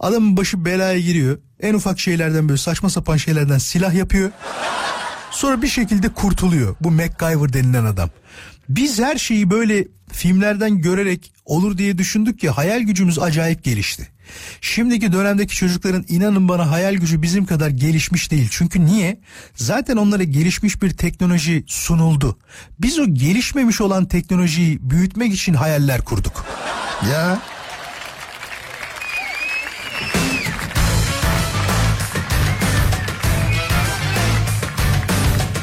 Adamın 0.00 0.36
başı 0.36 0.64
belaya 0.64 1.00
giriyor. 1.00 1.38
En 1.60 1.74
ufak 1.74 2.00
şeylerden 2.00 2.48
böyle 2.48 2.58
saçma 2.58 2.90
sapan 2.90 3.16
şeylerden 3.16 3.58
silah 3.58 3.94
yapıyor. 3.94 4.30
Sonra 5.30 5.62
bir 5.62 5.68
şekilde 5.68 6.08
kurtuluyor 6.08 6.76
bu 6.80 6.90
MacGyver 6.90 7.52
denilen 7.52 7.84
adam. 7.84 8.10
Biz 8.68 8.98
her 8.98 9.16
şeyi 9.16 9.50
böyle 9.50 9.88
filmlerden 10.12 10.78
görerek 10.78 11.32
olur 11.44 11.78
diye 11.78 11.98
düşündük 11.98 12.40
ki 12.40 12.50
hayal 12.50 12.80
gücümüz 12.80 13.18
acayip 13.18 13.64
gelişti. 13.64 14.08
Şimdiki 14.60 15.12
dönemdeki 15.12 15.56
çocukların 15.56 16.04
inanın 16.08 16.48
bana 16.48 16.70
hayal 16.70 16.94
gücü 16.94 17.22
bizim 17.22 17.46
kadar 17.46 17.68
gelişmiş 17.68 18.30
değil. 18.30 18.48
Çünkü 18.50 18.84
niye? 18.86 19.20
Zaten 19.54 19.96
onlara 19.96 20.22
gelişmiş 20.22 20.82
bir 20.82 20.90
teknoloji 20.90 21.64
sunuldu. 21.66 22.38
Biz 22.80 22.98
o 22.98 23.14
gelişmemiş 23.14 23.80
olan 23.80 24.04
teknolojiyi 24.04 24.90
büyütmek 24.90 25.34
için 25.34 25.54
hayaller 25.54 26.02
kurduk. 26.04 26.44
Ya 27.12 27.38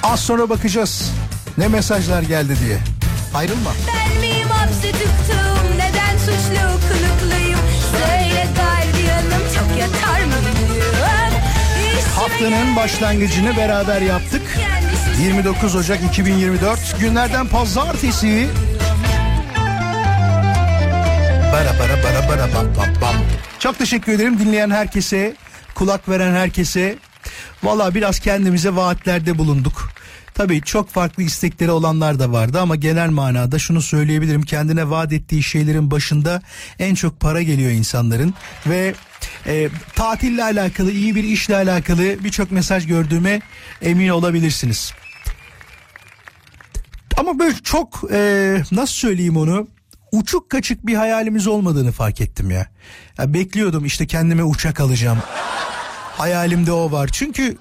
Az 0.03 0.20
sonra 0.20 0.49
bakacağız 0.49 1.11
ne 1.57 1.67
mesajlar 1.67 2.22
geldi 2.22 2.53
diye. 2.65 2.78
Ayrılma. 3.34 3.72
Ben 3.88 4.20
miyim 4.20 4.47
hapse 4.47 4.91
tıktım 4.91 5.78
neden 5.78 6.17
suçlu 6.17 6.79
Haftanın 12.30 12.76
başlangıcını 12.76 13.58
beraber 13.58 14.02
yaptık. 14.02 14.42
gelmiş 14.58 15.20
29 15.28 15.76
Ocak 15.76 16.04
2024 16.04 17.00
günlerden 17.00 17.48
pazartesi. 17.48 18.48
Bara 21.54 21.80
bara 21.80 22.04
bara 22.04 22.30
bara 22.30 22.54
bam 22.56 22.76
bam 22.76 23.02
bam. 23.02 23.16
Çok 23.60 23.78
teşekkür 23.78 24.12
ederim 24.12 24.40
dinleyen 24.40 24.70
herkese, 24.70 25.36
kulak 25.76 26.10
veren 26.10 26.34
herkese. 26.34 26.98
Valla 27.64 27.96
biraz 27.96 28.20
kendimize 28.20 28.76
vaatlerde 28.76 29.38
bulunduk. 29.38 29.90
Tabii 30.40 30.62
çok 30.62 30.90
farklı 30.90 31.24
istekleri 31.24 31.72
olanlar 31.72 32.20
da 32.20 32.32
vardı 32.32 32.60
ama 32.60 32.76
genel 32.76 33.10
manada 33.10 33.60
şunu 33.60 33.82
söyleyebilirim. 33.82 34.42
Kendine 34.42 34.90
vaat 34.90 35.14
ettiği 35.14 35.44
şeylerin 35.44 35.92
başında 35.92 36.42
en 36.80 36.96
çok 36.96 37.20
para 37.20 37.42
geliyor 37.42 37.72
insanların 37.72 38.34
ve 38.68 38.94
e, 39.46 39.70
tatille 39.96 40.44
alakalı, 40.44 40.92
iyi 40.92 41.16
bir 41.16 41.24
işle 41.24 41.56
alakalı 41.56 42.24
birçok 42.24 42.52
mesaj 42.52 42.88
gördüğüme 42.88 43.42
emin 43.82 44.10
olabilirsiniz. 44.10 44.94
Ama 47.18 47.40
böyle 47.40 47.56
çok 47.64 48.02
e, 48.12 48.62
nasıl 48.72 48.94
söyleyeyim 48.94 49.38
onu 49.38 49.68
uçuk 50.12 50.50
kaçık 50.50 50.86
bir 50.88 50.96
hayalimiz 50.96 51.48
olmadığını 51.48 51.92
fark 51.92 52.22
ettim 52.22 52.52
ya. 52.52 52.68
ya 53.18 53.34
bekliyordum 53.34 53.86
işte 53.86 54.08
kendime 54.08 54.44
uçak 54.44 54.80
alacağım. 54.80 55.20
Hayalimde 56.18 56.72
o 56.72 56.92
var. 56.92 57.10
Çünkü 57.14 57.58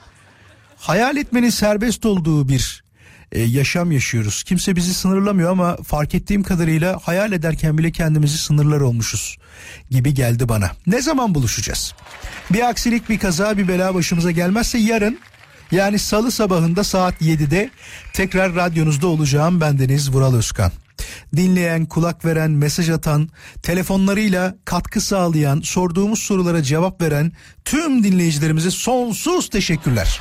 hayal 0.78 1.16
etmenin 1.16 1.50
serbest 1.50 2.06
olduğu 2.06 2.48
bir 2.48 2.82
e, 3.32 3.42
yaşam 3.42 3.92
yaşıyoruz. 3.92 4.42
Kimse 4.42 4.76
bizi 4.76 4.94
sınırlamıyor 4.94 5.50
ama 5.50 5.76
fark 5.76 6.14
ettiğim 6.14 6.42
kadarıyla 6.42 6.98
hayal 7.02 7.32
ederken 7.32 7.78
bile 7.78 7.92
kendimizi 7.92 8.38
sınırlar 8.38 8.80
olmuşuz 8.80 9.36
gibi 9.90 10.14
geldi 10.14 10.48
bana. 10.48 10.70
Ne 10.86 11.02
zaman 11.02 11.34
buluşacağız? 11.34 11.94
Bir 12.50 12.68
aksilik, 12.68 13.08
bir 13.08 13.18
kaza, 13.18 13.58
bir 13.58 13.68
bela 13.68 13.94
başımıza 13.94 14.30
gelmezse 14.30 14.78
yarın 14.78 15.18
yani 15.70 15.98
salı 15.98 16.30
sabahında 16.30 16.84
saat 16.84 17.22
7'de 17.22 17.70
tekrar 18.12 18.54
radyonuzda 18.54 19.06
olacağım 19.06 19.60
bendeniz 19.60 20.12
Vural 20.12 20.34
Özkan. 20.34 20.72
Dinleyen, 21.36 21.86
kulak 21.86 22.24
veren, 22.24 22.50
mesaj 22.50 22.90
atan, 22.90 23.28
telefonlarıyla 23.62 24.56
katkı 24.64 25.00
sağlayan, 25.00 25.60
sorduğumuz 25.60 26.18
sorulara 26.18 26.62
cevap 26.62 27.02
veren 27.02 27.32
tüm 27.64 28.04
dinleyicilerimize 28.04 28.70
sonsuz 28.70 29.50
teşekkürler. 29.50 30.20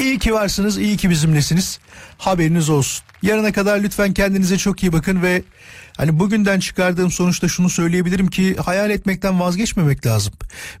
İyi 0.00 0.18
ki 0.18 0.34
varsınız, 0.34 0.78
iyi 0.78 0.96
ki 0.96 1.10
bizimlesiniz. 1.10 1.78
Haberiniz 2.18 2.68
olsun. 2.68 3.04
Yarına 3.22 3.52
kadar 3.52 3.80
lütfen 3.80 4.14
kendinize 4.14 4.58
çok 4.58 4.82
iyi 4.82 4.92
bakın 4.92 5.22
ve 5.22 5.42
hani 5.96 6.18
bugünden 6.18 6.60
çıkardığım 6.60 7.10
sonuçta 7.10 7.48
şunu 7.48 7.70
söyleyebilirim 7.70 8.28
ki 8.28 8.56
hayal 8.56 8.90
etmekten 8.90 9.40
vazgeçmemek 9.40 10.06
lazım. 10.06 10.34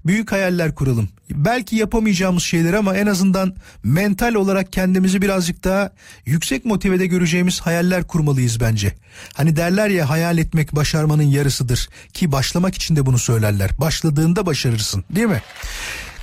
Büyük 0.06 0.32
hayaller 0.32 0.74
kuralım. 0.74 1.08
Belki 1.30 1.76
yapamayacağımız 1.76 2.42
şeyler 2.42 2.72
ama 2.72 2.96
en 2.96 3.06
azından 3.06 3.54
mental 3.82 4.34
olarak 4.34 4.72
kendimizi 4.72 5.22
birazcık 5.22 5.64
daha 5.64 5.90
yüksek 6.26 6.64
motivede 6.64 7.06
göreceğimiz 7.06 7.60
hayaller 7.60 8.06
kurmalıyız 8.06 8.60
bence. 8.60 8.94
Hani 9.34 9.56
derler 9.56 9.88
ya 9.88 10.10
hayal 10.10 10.38
etmek 10.38 10.76
başarmanın 10.76 11.22
yarısıdır 11.22 11.88
ki 12.12 12.32
başlamak 12.32 12.74
için 12.74 12.96
de 12.96 13.06
bunu 13.06 13.18
söylerler. 13.18 13.70
Başladığında 13.78 14.46
başarırsın 14.46 15.04
değil 15.10 15.26
mi? 15.26 15.42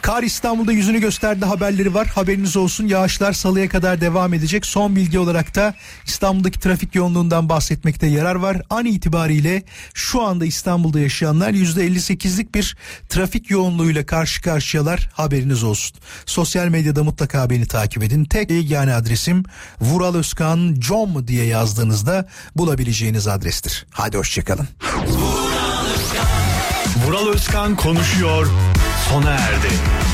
Kar 0.04 0.24
İstanbul'da 0.24 0.72
yüzünü 0.72 1.00
gösterdi 1.00 1.46
haberleri 1.46 1.94
var. 1.94 2.08
Haberiniz 2.08 2.58
olsun 2.58 2.88
yağışlar 2.88 3.34
salıya 3.34 3.70
kadar 3.70 4.02
devam 4.02 4.34
edecek. 4.34 4.66
Son 4.66 4.96
bilgi 4.96 5.20
olarak 5.20 5.56
da 5.56 5.74
İstanbul'daki 6.06 6.60
trafik 6.60 6.96
yoğunluğundan 6.96 7.50
bahsetmekte 7.50 8.08
yarar 8.08 8.36
var. 8.36 8.62
An 8.70 8.86
itibariyle 8.86 9.64
şu 9.94 10.22
anda 10.22 10.46
İstanbul'da 10.46 11.00
yaşayanlar 11.00 11.50
%58'lik 11.52 12.56
bir 12.56 12.78
trafik 13.10 13.50
yoğunluğuyla 13.50 14.06
karşı 14.06 14.42
karşıyalar. 14.42 15.10
Haberiniz 15.14 15.64
olsun. 15.64 15.98
Sosyal 16.26 16.68
medyada 16.68 17.04
mutlaka 17.04 17.50
beni 17.50 17.66
takip 17.66 18.04
edin. 18.04 18.26
Tek 18.26 18.70
yani 18.72 18.94
adresim 18.94 19.44
Vural 19.82 20.16
Özkan 20.16 20.76
com 20.80 21.28
diye 21.28 21.46
yazdığınızda 21.46 22.28
bulabileceğiniz 22.56 23.28
adrestir. 23.28 23.86
Hadi 23.92 24.18
hoşçakalın. 24.18 24.68
Vural 27.06 27.28
Özkan 27.28 27.76
konuşuyor 27.76 28.48
sona 29.10 29.36
erdi. 29.36 30.13